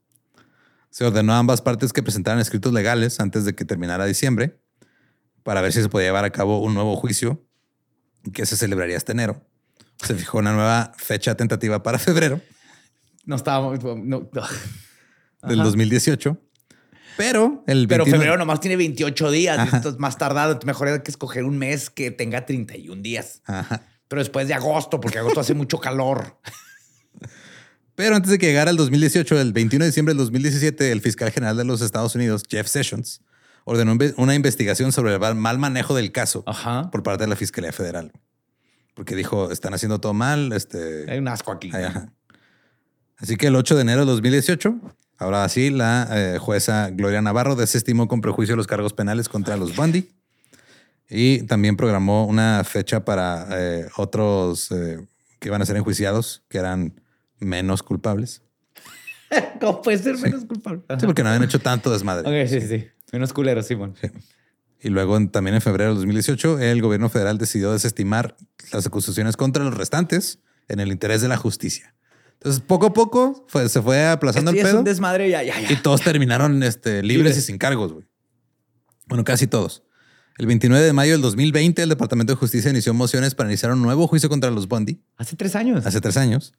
Se 0.91 1.07
ordenó 1.07 1.33
a 1.33 1.39
ambas 1.39 1.63
partes 1.63 1.95
que 1.95 2.03
presentaran 2.03 2.39
escritos 2.39 2.75
legales 2.75 3.19
antes 3.19 3.47
de 3.47 3.55
que 3.55 3.65
terminara 3.65 4.05
diciembre 4.05 4.61
para 5.43 5.63
ver 5.63 5.73
si 5.73 5.81
se 5.81 5.89
podía 5.89 6.09
llevar 6.09 6.27
a 6.27 6.31
cabo 6.31 6.61
un 6.61 6.75
nuevo 6.75 6.97
juicio 6.97 7.43
que 8.35 8.45
se 8.45 8.59
celebraría 8.59 8.99
este 8.99 9.13
enero. 9.13 9.43
Se 10.05 10.15
fijó 10.15 10.37
una 10.37 10.53
nueva 10.53 10.93
fecha 10.99 11.35
tentativa 11.35 11.83
para 11.83 11.99
febrero 11.99 12.43
No 13.27 13.37
estábamos. 13.37 13.79
No, 13.83 14.31
del 15.43 15.59
2018. 15.59 16.41
Pero 17.16 17.64
el 17.66 17.89
Pero 17.89 18.05
21 18.05 18.07
febrero 18.11 18.39
nomás 18.39 18.61
tiene 18.61 18.77
28 18.77 19.31
días. 19.31 19.59
Ajá. 19.59 19.77
esto 19.77 19.89
es 19.91 19.99
más 19.99 20.18
tardado. 20.18 20.59
Mejor 20.64 20.89
hay 20.89 21.01
que 21.01 21.11
escoger 21.11 21.45
un 21.45 21.59
mes 21.59 21.91
que 21.91 22.11
tenga 22.11 22.45
31 22.47 23.03
días. 23.03 23.43
Ajá. 23.47 23.83
Pero 24.09 24.20
después 24.20 24.47
de 24.49 24.55
agosto, 24.55 25.01
porque 25.01 25.18
agosto 25.18 25.41
hace 25.41 25.55
mucho 25.55 25.79
calor. 25.79 26.39
Pero 27.97 28.14
antes 28.14 28.31
de 28.31 28.39
que 28.39 28.47
llegara 28.47 28.70
el 28.70 28.77
2018, 28.77 29.41
el 29.41 29.53
21 29.55 29.85
de 29.85 29.89
diciembre 29.89 30.12
del 30.12 30.18
2017, 30.18 30.93
el 30.93 31.01
fiscal 31.01 31.33
general 31.33 31.57
de 31.57 31.64
los 31.64 31.81
Estados 31.81 32.14
Unidos, 32.14 32.43
Jeff 32.49 32.68
Sessions, 32.68 33.22
ordenó 33.64 33.97
una 34.18 34.35
investigación 34.35 34.93
sobre 34.93 35.14
el 35.14 35.35
mal 35.35 35.59
manejo 35.59 35.95
del 35.95 36.12
caso 36.12 36.45
Ajá. 36.47 36.91
por 36.91 37.03
parte 37.03 37.24
de 37.24 37.29
la 37.29 37.37
Fiscalía 37.37 37.72
Federal. 37.72 38.12
Porque 38.95 39.16
dijo, 39.16 39.51
están 39.51 39.72
haciendo 39.72 39.99
todo 39.99 40.12
mal. 40.12 40.53
Este, 40.53 41.11
Hay 41.11 41.18
un 41.18 41.29
asco 41.29 41.51
aquí. 41.53 41.70
Ay, 41.72 41.85
ajá. 41.85 42.12
Así 43.19 43.37
que 43.37 43.47
el 43.49 43.57
8 43.57 43.75
de 43.77 43.83
enero 43.83 44.01
de 44.01 44.07
2018, 44.12 44.81
Ahora 45.19 45.49
sí, 45.49 45.71
la 45.71 46.07
eh, 46.11 46.37
jueza 46.39 46.91
Gloria 46.91 47.23
Navarro 47.23 47.57
desestimó 47.57 48.07
con 48.07 48.21
prejuicio 48.21 48.55
los 48.55 48.67
cargos 48.67 48.93
penales 48.93 49.31
contra 49.31 49.57
los 49.57 49.75
Bundy 49.75 50.11
y 51.09 51.39
también 51.45 51.75
programó 51.79 52.27
una 52.27 52.62
fecha 52.64 53.03
para 53.07 53.47
eh, 53.53 53.87
otros 53.97 54.71
eh, 54.73 54.99
que 55.39 55.49
iban 55.49 55.62
a 55.62 55.64
ser 55.64 55.77
enjuiciados, 55.79 56.43
que 56.51 56.59
eran 56.59 57.01
menos 57.39 57.83
culpables. 57.83 58.43
¿Cómo 59.61 59.81
puede 59.81 59.97
ser 59.97 60.19
menos 60.19 60.45
culpable? 60.45 60.83
Sí, 61.01 61.07
porque 61.07 61.23
no 61.23 61.31
habían 61.31 61.45
hecho 61.45 61.61
tanto 61.61 61.91
desmadre. 61.91 62.29
Ok, 62.43 62.47
sí, 62.51 62.61
sí. 62.61 62.87
Menos 63.11 63.33
culero, 63.33 63.62
Simón. 63.62 63.95
Y 64.83 64.91
luego, 64.91 65.17
en- 65.17 65.31
también 65.31 65.55
en 65.55 65.62
febrero 65.62 65.91
del 65.93 65.97
2018, 65.97 66.59
el 66.59 66.83
gobierno 66.83 67.09
federal 67.09 67.39
decidió 67.39 67.73
desestimar 67.73 68.37
las 68.71 68.87
acusaciones 68.87 69.39
contra 69.39 69.64
los 69.64 69.75
restantes 69.75 70.41
en 70.69 70.81
el 70.81 70.93
interés 70.93 71.23
de 71.23 71.29
la 71.29 71.39
justicia. 71.39 71.95
Entonces, 72.39 72.62
poco 72.66 72.87
a 72.87 72.93
poco 72.93 73.45
fue- 73.49 73.68
se 73.68 73.80
fue 73.82 74.07
aplazando 74.07 74.51
Este 74.51 74.61
el 74.61 74.66
es 74.66 74.70
pedo 74.72 74.78
un 74.80 74.84
desmadre, 74.84 75.30
ya, 75.30 75.43
ya, 75.43 75.61
ya. 75.61 75.72
y 75.72 75.76
todos 75.76 76.03
terminaron 76.03 76.62
este, 76.62 77.03
libres 77.03 77.16
Libres. 77.16 77.39
y 77.39 77.41
sin 77.41 77.59
cargos. 77.59 77.93
güey. 77.93 78.07
Bueno, 79.07 79.24
casi 79.24 79.47
todos. 79.47 79.82
El 80.39 80.47
29 80.47 80.84
de 80.84 80.93
mayo 80.93 81.12
del 81.12 81.22
2020, 81.22 81.82
el 81.82 81.89
Departamento 81.89 82.34
de 82.34 82.37
Justicia 82.37 82.70
inició 82.70 82.93
mociones 82.93 83.34
para 83.34 83.49
iniciar 83.49 83.72
un 83.72 83.80
nuevo 83.82 84.07
juicio 84.07 84.28
contra 84.28 84.51
los 84.51 84.68
Bundy 84.68 85.01
Hace 85.16 85.34
tres 85.34 85.57
años. 85.57 85.87
hace 85.87 86.01
tres 86.01 86.16
años. 86.18 86.53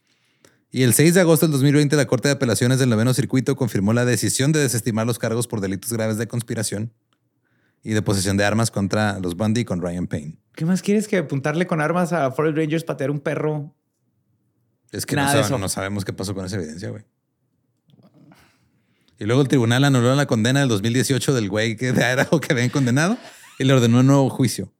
Y 0.71 0.81
el 0.83 0.93
6 0.93 1.13
de 1.13 1.21
agosto 1.21 1.45
del 1.45 1.51
2020, 1.53 1.95
la 1.95 2.07
Corte 2.07 2.27
de 2.27 2.33
Apelaciones 2.33 2.79
del 2.79 2.89
Noveno 2.89 3.13
Circuito 3.13 3.55
confirmó 3.55 3.93
la 3.93 4.03
decisión 4.03 4.51
de 4.51 4.59
desestimar 4.59 5.05
los 5.05 5.19
cargos 5.19 5.47
por 5.47 5.61
delitos 5.61 5.93
graves 5.93 6.17
de 6.17 6.27
conspiración 6.27 6.91
y 7.83 7.91
de 7.93 8.01
posesión 8.01 8.35
de 8.35 8.43
armas 8.43 8.71
contra 8.71 9.19
los 9.19 9.37
Bundy 9.37 9.63
con 9.63 9.79
Ryan 9.81 10.07
Payne. 10.07 10.39
¿Qué 10.55 10.65
más 10.65 10.81
quieres 10.81 11.07
que 11.07 11.17
apuntarle 11.19 11.67
con 11.67 11.79
armas 11.79 12.11
a 12.11 12.31
Forest 12.31 12.57
Rangers, 12.57 12.83
patear 12.83 13.11
un 13.11 13.19
perro? 13.21 13.75
Es 14.91 15.05
que 15.05 15.15
Nada 15.15 15.49
no 15.57 15.69
sabemos 15.69 16.05
qué 16.05 16.13
pasó 16.13 16.33
con 16.33 16.45
esa 16.45 16.55
evidencia, 16.55 16.89
güey. 16.89 17.03
Y 19.19 19.25
luego 19.25 19.41
el 19.41 19.47
tribunal 19.47 19.83
anuló 19.83 20.13
la 20.15 20.27
condena 20.27 20.59
del 20.59 20.69
2018 20.69 21.33
del 21.33 21.49
güey 21.49 21.75
que 21.75 21.91
de 21.91 22.01
Idaho 22.01 22.39
que 22.39 22.53
habían 22.53 22.69
condenado 22.69 23.17
y 23.57 23.63
le 23.63 23.73
ordenó 23.73 23.99
un 23.99 24.07
nuevo 24.07 24.29
juicio. 24.29 24.71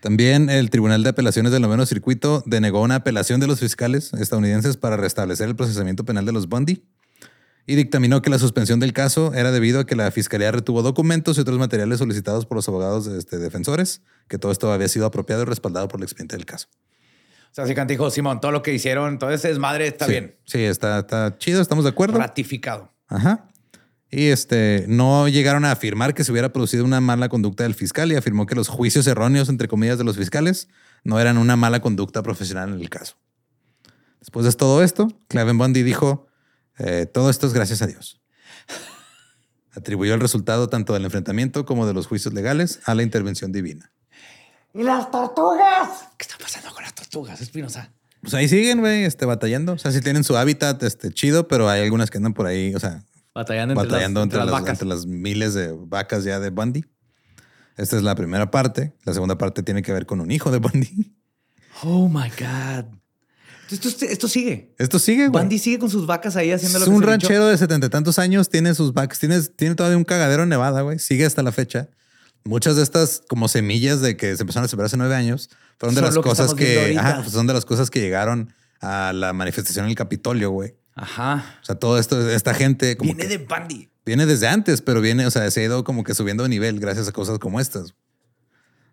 También 0.00 0.50
el 0.50 0.68
Tribunal 0.70 1.02
de 1.02 1.08
Apelaciones 1.08 1.50
del 1.50 1.62
Noveno 1.62 1.86
Circuito 1.86 2.42
denegó 2.46 2.82
una 2.82 2.96
apelación 2.96 3.40
de 3.40 3.46
los 3.46 3.60
fiscales 3.60 4.12
estadounidenses 4.12 4.76
para 4.76 4.96
restablecer 4.96 5.48
el 5.48 5.56
procesamiento 5.56 6.04
penal 6.04 6.26
de 6.26 6.32
los 6.32 6.46
Bundy 6.46 6.84
y 7.66 7.76
dictaminó 7.76 8.20
que 8.22 8.30
la 8.30 8.38
suspensión 8.38 8.80
del 8.80 8.92
caso 8.92 9.32
era 9.34 9.50
debido 9.50 9.80
a 9.80 9.86
que 9.86 9.96
la 9.96 10.10
fiscalía 10.10 10.52
retuvo 10.52 10.82
documentos 10.82 11.38
y 11.38 11.40
otros 11.40 11.58
materiales 11.58 11.98
solicitados 11.98 12.46
por 12.46 12.56
los 12.56 12.68
abogados 12.68 13.06
este, 13.06 13.38
defensores, 13.38 14.02
que 14.28 14.38
todo 14.38 14.52
esto 14.52 14.72
había 14.72 14.88
sido 14.88 15.06
apropiado 15.06 15.42
y 15.42 15.44
respaldado 15.46 15.88
por 15.88 16.00
el 16.00 16.04
expediente 16.04 16.36
del 16.36 16.46
caso. 16.46 16.68
O 17.50 17.54
sea, 17.54 17.64
así 17.64 17.74
que 17.74 17.84
dijo, 17.84 18.10
Simón, 18.10 18.40
todo 18.40 18.50
lo 18.52 18.62
que 18.62 18.74
hicieron, 18.74 19.18
todo 19.18 19.30
ese 19.30 19.48
desmadre 19.48 19.86
está 19.86 20.06
Sí, 20.06 20.10
bien. 20.10 20.36
Sí, 20.44 20.62
está, 20.64 20.98
está 20.98 21.38
chido, 21.38 21.62
estamos 21.62 21.84
de 21.84 21.90
acuerdo. 21.90 22.18
Ratificado. 22.18 22.92
Ajá. 23.06 23.48
Y 24.10 24.26
este, 24.26 24.84
no 24.88 25.28
llegaron 25.28 25.64
a 25.64 25.72
afirmar 25.72 26.14
que 26.14 26.24
se 26.24 26.32
hubiera 26.32 26.52
producido 26.52 26.84
una 26.84 27.00
mala 27.00 27.28
conducta 27.28 27.62
del 27.62 27.74
fiscal 27.74 28.12
y 28.12 28.16
afirmó 28.16 28.46
que 28.46 28.54
los 28.54 28.68
juicios 28.68 29.06
erróneos, 29.06 29.48
entre 29.48 29.68
comillas, 29.68 29.98
de 29.98 30.04
los 30.04 30.16
fiscales 30.16 30.68
no 31.02 31.18
eran 31.20 31.38
una 31.38 31.56
mala 31.56 31.80
conducta 31.80 32.22
profesional 32.22 32.72
en 32.72 32.80
el 32.80 32.90
caso. 32.90 33.16
Después 34.20 34.46
de 34.46 34.52
todo 34.52 34.82
esto, 34.82 35.08
Claven 35.28 35.58
Bundy 35.58 35.82
dijo, 35.82 36.26
eh, 36.78 37.06
todo 37.06 37.30
esto 37.30 37.46
es 37.46 37.52
gracias 37.52 37.82
a 37.82 37.86
Dios. 37.86 38.20
Atribuyó 39.72 40.14
el 40.14 40.20
resultado 40.20 40.68
tanto 40.68 40.92
del 40.92 41.04
enfrentamiento 41.04 41.64
como 41.64 41.86
de 41.86 41.94
los 41.94 42.06
juicios 42.06 42.34
legales 42.34 42.80
a 42.86 42.94
la 42.94 43.02
intervención 43.02 43.52
divina. 43.52 43.92
¿Y 44.72 44.82
las 44.82 45.10
tortugas? 45.10 46.08
¿Qué 46.16 46.24
está 46.24 46.36
pasando 46.38 46.72
con 46.72 46.82
las 46.82 46.94
tortugas, 46.94 47.40
Espinosa? 47.40 47.92
Pues 48.20 48.34
ahí 48.34 48.48
siguen, 48.48 48.80
güey, 48.80 49.04
este, 49.04 49.26
batallando. 49.26 49.74
O 49.74 49.78
sea, 49.78 49.92
sí 49.92 50.00
tienen 50.00 50.24
su 50.24 50.36
hábitat 50.36 50.82
este, 50.82 51.12
chido, 51.12 51.46
pero 51.46 51.68
hay 51.68 51.82
algunas 51.82 52.10
que 52.10 52.18
andan 52.18 52.34
por 52.34 52.46
ahí, 52.46 52.74
o 52.74 52.80
sea, 52.80 53.04
Batallando 53.34 53.72
entre, 53.72 53.88
batallando 53.88 54.20
las, 54.20 54.24
entre, 54.26 54.38
las, 54.38 54.50
vacas. 54.50 54.68
entre 54.70 54.88
las 54.88 55.06
miles 55.06 55.54
de 55.54 55.72
vacas 55.72 56.22
ya 56.22 56.38
de 56.38 56.50
Bundy. 56.50 56.84
Esta 57.76 57.96
es 57.96 58.02
la 58.04 58.14
primera 58.14 58.50
parte. 58.52 58.94
La 59.02 59.12
segunda 59.12 59.36
parte 59.36 59.64
tiene 59.64 59.82
que 59.82 59.92
ver 59.92 60.06
con 60.06 60.20
un 60.20 60.30
hijo 60.30 60.52
de 60.52 60.58
Bundy. 60.58 61.16
Oh 61.82 62.08
my 62.08 62.30
God. 62.30 62.96
Esto, 63.70 63.88
esto 64.06 64.28
sigue. 64.28 64.74
Esto 64.78 64.98
sigue, 64.98 65.28
güey. 65.28 65.42
Bundy 65.42 65.58
sigue 65.58 65.78
con 65.78 65.90
sus 65.90 66.06
vacas 66.06 66.36
ahí 66.36 66.52
haciendo 66.52 66.78
lo 66.78 66.84
Es 66.84 66.88
que 66.90 66.94
un 66.96 67.02
se 67.02 67.06
ranchero 67.08 67.46
de 67.46 67.56
setenta 67.58 67.86
y 67.86 67.90
tantos 67.90 68.18
años, 68.18 68.48
tiene 68.48 68.74
sus 68.74 68.92
vacas, 68.92 69.18
tiene, 69.18 69.40
tiene 69.42 69.74
todavía 69.74 69.96
un 69.96 70.04
cagadero 70.04 70.42
en 70.42 70.48
Nevada, 70.50 70.82
güey. 70.82 70.98
Sigue 70.98 71.24
hasta 71.24 71.42
la 71.42 71.52
fecha. 71.52 71.88
Muchas 72.44 72.76
de 72.76 72.82
estas 72.82 73.22
como 73.28 73.48
semillas 73.48 74.00
de 74.02 74.16
que 74.16 74.36
se 74.36 74.42
empezaron 74.42 74.66
a 74.66 74.68
sembrar 74.68 74.86
hace 74.86 74.98
nueve 74.98 75.14
años 75.14 75.48
fueron 75.78 75.94
de 75.94 76.00
Son 76.00 76.06
las 76.06 76.14
lo 76.14 76.22
que 76.22 76.28
cosas 76.28 76.54
que, 76.54 76.78
ahorita. 76.80 77.00
ajá, 77.18 77.30
son 77.30 77.46
de 77.46 77.54
las 77.54 77.64
cosas 77.64 77.90
que 77.90 78.00
llegaron 78.00 78.52
a 78.80 79.12
la 79.14 79.32
manifestación 79.32 79.86
en 79.86 79.90
el 79.90 79.96
Capitolio, 79.96 80.50
güey. 80.50 80.74
Ajá. 80.94 81.58
O 81.62 81.64
sea, 81.64 81.74
todo 81.76 81.98
esto, 81.98 82.30
esta 82.30 82.52
gente 82.54 82.96
como 82.98 83.14
Viene 83.14 83.28
que- 83.28 83.38
de 83.38 83.44
Bundy. 83.46 83.88
Viene 84.06 84.26
desde 84.26 84.46
antes, 84.48 84.82
pero 84.82 85.00
viene, 85.00 85.26
o 85.26 85.30
sea, 85.30 85.50
se 85.50 85.60
ha 85.60 85.64
ido 85.64 85.82
como 85.82 86.04
que 86.04 86.14
subiendo 86.14 86.42
de 86.42 86.50
nivel 86.50 86.78
gracias 86.78 87.08
a 87.08 87.12
cosas 87.12 87.38
como 87.38 87.58
estas. 87.58 87.94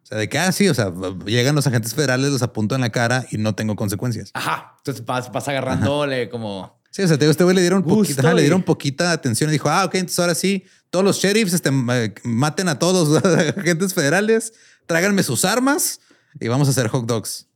O 0.04 0.06
sea, 0.06 0.18
de 0.18 0.30
que, 0.30 0.38
ah, 0.38 0.52
sí, 0.52 0.68
o 0.68 0.74
sea, 0.74 0.92
llegan 1.26 1.56
los 1.56 1.68
agentes 1.68 1.94
federales, 1.94 2.32
los 2.32 2.42
apunto 2.42 2.76
en 2.76 2.82
la 2.82 2.90
cara 2.90 3.26
y 3.32 3.38
no 3.38 3.56
tengo 3.56 3.76
consecuencias. 3.76 4.32
Ajá. 4.34 4.76
Entonces 4.78 5.06
vas, 5.06 5.32
vas 5.32 5.48
agarrándole 5.48 6.30
como... 6.30 6.82
Sí, 6.90 7.02
o 7.04 7.08
sea, 7.08 7.18
te 7.18 7.24
digo, 7.24 7.32
este 7.32 7.46
güey 7.46 7.56
le 7.56 7.62
dieron, 7.62 7.84
Gusto 7.84 8.00
poquita, 8.00 8.22
ajá, 8.22 8.34
le 8.34 8.42
dieron 8.42 8.64
poquita 8.64 9.12
atención 9.14 9.50
y 9.50 9.54
dijo, 9.54 9.70
ah, 9.70 9.86
ok, 9.86 9.96
entonces 9.96 10.20
ahora 10.20 10.36
sí, 10.36 10.66
todos 10.90 11.06
los 11.06 11.18
sheriffs 11.20 11.54
este, 11.54 11.70
eh, 11.70 12.14
maten 12.24 12.68
a 12.68 12.78
todos 12.80 13.08
los 13.08 13.24
agentes 13.58 13.94
federales, 13.94 14.54
tráiganme 14.88 15.24
sus 15.24 15.46
armas 15.46 16.02
y 16.40 16.50
vamos 16.50 16.68
a 16.68 16.72
hacer 16.72 16.90
hot 16.90 17.06
dogs. 17.06 17.48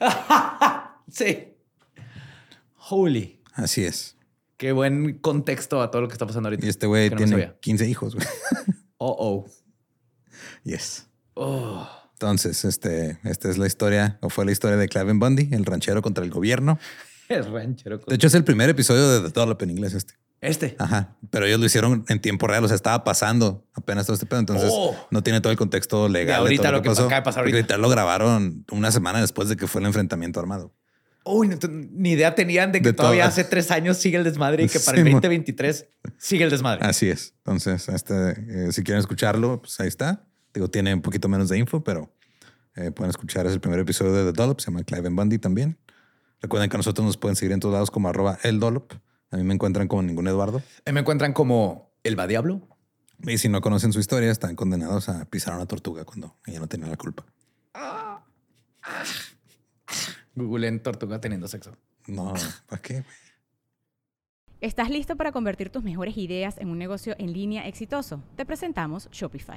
sí. 1.10 1.54
Holy. 2.90 3.40
Así 3.54 3.84
es. 3.84 4.16
Qué 4.56 4.72
buen 4.72 5.18
contexto 5.18 5.80
a 5.80 5.90
todo 5.90 6.02
lo 6.02 6.08
que 6.08 6.14
está 6.14 6.26
pasando 6.26 6.48
ahorita. 6.48 6.66
Y 6.66 6.68
este 6.68 6.86
güey 6.86 7.10
no 7.10 7.16
tiene 7.16 7.32
sabía. 7.32 7.56
15 7.60 7.88
hijos, 7.88 8.14
güey. 8.14 8.26
Oh, 8.96 9.16
oh. 9.18 9.46
Yes. 10.62 11.08
Oh. 11.34 11.88
Entonces, 12.14 12.64
este, 12.64 13.18
esta 13.24 13.50
es 13.50 13.58
la 13.58 13.66
historia, 13.66 14.18
o 14.22 14.30
fue 14.30 14.44
la 14.44 14.52
historia 14.52 14.76
de 14.76 14.88
Claven 14.88 15.18
Bundy, 15.18 15.48
el 15.52 15.64
ranchero 15.64 16.00
contra 16.02 16.24
el 16.24 16.30
gobierno. 16.30 16.78
El 17.28 17.50
ranchero. 17.50 17.98
De 18.06 18.16
hecho, 18.16 18.26
es 18.26 18.34
el 18.34 18.44
primer 18.44 18.68
episodio 18.68 19.08
de 19.08 19.28
The 19.30 19.32
Dollop 19.32 19.62
en 19.62 19.70
inglés 19.70 19.94
este. 19.94 20.12
Este. 20.42 20.76
Ajá. 20.78 21.16
Pero 21.30 21.46
ellos 21.46 21.58
lo 21.58 21.64
hicieron 21.64 22.04
en 22.08 22.20
tiempo 22.20 22.46
real. 22.46 22.62
O 22.62 22.68
sea, 22.68 22.74
estaba 22.74 23.02
pasando 23.02 23.66
apenas 23.72 24.04
todo 24.04 24.12
este 24.12 24.26
pedo. 24.26 24.40
Entonces 24.40 24.68
Oh. 24.70 24.94
no 25.10 25.22
tiene 25.22 25.40
todo 25.40 25.50
el 25.50 25.56
contexto 25.56 26.06
legal. 26.10 26.34
De 26.36 26.40
ahorita 26.40 26.62
todo 26.64 26.72
lo 26.72 26.82
que 26.82 26.90
acaba 26.90 27.14
de 27.16 27.22
pasar 27.22 27.44
ahorita. 27.46 27.78
lo 27.78 27.88
grabaron 27.88 28.66
una 28.70 28.92
semana 28.92 29.22
después 29.22 29.48
de 29.48 29.56
que 29.56 29.66
fue 29.66 29.80
el 29.80 29.86
enfrentamiento 29.86 30.38
armado. 30.38 30.74
Uy, 31.24 31.48
no, 31.48 31.56
ni 31.92 32.10
idea 32.10 32.34
tenían 32.34 32.72
de 32.72 32.82
que 32.82 32.88
De 32.88 32.92
todavía 32.92 33.24
hace 33.24 33.42
tres 33.44 33.70
años 33.70 33.96
sigue 33.96 34.18
el 34.18 34.24
desmadre 34.24 34.64
y 34.64 34.68
que 34.68 34.78
para 34.80 34.98
el 34.98 35.04
Sí, 35.04 35.10
mo- 35.10 35.16
2023 35.16 35.86
sigue 36.18 36.44
el 36.44 36.50
desmadre. 36.50 36.84
Así 36.86 37.08
es. 37.08 37.32
Entonces, 37.38 37.88
este, 37.88 38.32
eh, 38.68 38.72
si 38.72 38.82
quieren 38.84 39.00
escucharlo, 39.00 39.62
pues 39.62 39.80
ahí 39.80 39.88
está. 39.88 40.26
Digo, 40.54 40.70
tiene 40.70 40.94
un 40.94 41.02
poquito 41.02 41.28
menos 41.28 41.48
de 41.48 41.58
info, 41.58 41.82
pero 41.82 42.10
eh, 42.76 42.92
pueden 42.92 43.10
escuchar. 43.10 43.46
Es 43.46 43.52
el 43.52 43.60
primer 43.60 43.80
episodio 43.80 44.12
de 44.12 44.32
The 44.32 44.40
Dollop. 44.40 44.60
Se 44.60 44.70
llama 44.70 44.84
Clive 44.84 45.08
and 45.08 45.16
Bundy 45.16 45.38
también. 45.38 45.76
Recuerden 46.40 46.70
que 46.70 46.76
a 46.76 46.78
nosotros 46.78 47.04
nos 47.04 47.16
pueden 47.16 47.36
seguir 47.36 47.52
en 47.52 47.60
todos 47.60 47.72
lados 47.72 47.90
como 47.90 48.08
arroba 48.08 48.38
el 48.44 48.60
Dollop. 48.60 48.92
A 49.30 49.36
mí 49.36 49.42
me 49.42 49.54
encuentran 49.54 49.88
como 49.88 50.02
ningún 50.02 50.28
Eduardo. 50.28 50.62
Me 50.90 51.00
encuentran 51.00 51.32
como 51.32 51.92
el 52.04 52.18
va 52.18 52.26
diablo. 52.26 52.62
Y 53.22 53.38
si 53.38 53.48
no 53.48 53.60
conocen 53.60 53.92
su 53.92 53.98
historia, 53.98 54.30
están 54.30 54.54
condenados 54.54 55.08
a 55.08 55.24
pisar 55.24 55.54
a 55.54 55.56
una 55.56 55.66
tortuga 55.66 56.04
cuando 56.04 56.36
ella 56.46 56.60
no 56.60 56.68
tenía 56.68 56.86
la 56.86 56.96
culpa. 56.96 57.24
Google 60.34 60.68
en 60.68 60.82
tortuga 60.82 61.20
teniendo 61.20 61.48
sexo. 61.48 61.76
No, 62.06 62.34
¿para 62.68 62.82
qué? 62.82 63.04
¿Estás 64.60 64.90
listo 64.90 65.16
para 65.16 65.32
convertir 65.32 65.70
tus 65.70 65.82
mejores 65.82 66.16
ideas 66.16 66.58
en 66.58 66.68
un 66.68 66.78
negocio 66.78 67.14
en 67.18 67.32
línea 67.32 67.66
exitoso? 67.66 68.22
Te 68.36 68.44
presentamos 68.44 69.08
Shopify. 69.10 69.56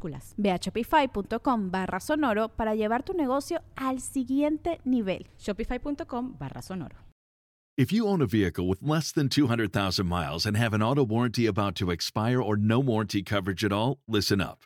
Minúsculas. 0.01 0.33
Ve 0.37 0.51
a 0.51 0.57
shopify.com 0.57 1.71
barra 1.71 1.99
sonoro 1.99 2.49
para 2.49 2.75
llevar 2.75 3.03
tu 3.03 3.13
negocio 3.13 3.61
al 3.75 3.99
siguiente 3.99 4.79
nivel. 4.83 5.27
Shopify.com 5.37 6.35
barra 6.37 6.61
sonoro. 6.61 6.97
If 7.77 7.91
you 7.91 8.05
own 8.05 8.21
a 8.21 8.27
vehicle 8.27 8.67
with 8.67 8.83
less 8.83 9.13
than 9.13 9.29
200,000 9.29 10.05
miles 10.05 10.45
and 10.45 10.57
have 10.57 10.73
an 10.73 10.83
auto 10.83 11.03
warranty 11.03 11.47
about 11.47 11.73
to 11.75 11.89
expire 11.89 12.41
or 12.41 12.57
no 12.57 12.79
warranty 12.79 13.23
coverage 13.23 13.63
at 13.63 13.71
all, 13.71 13.97
listen 14.07 14.41
up. 14.41 14.65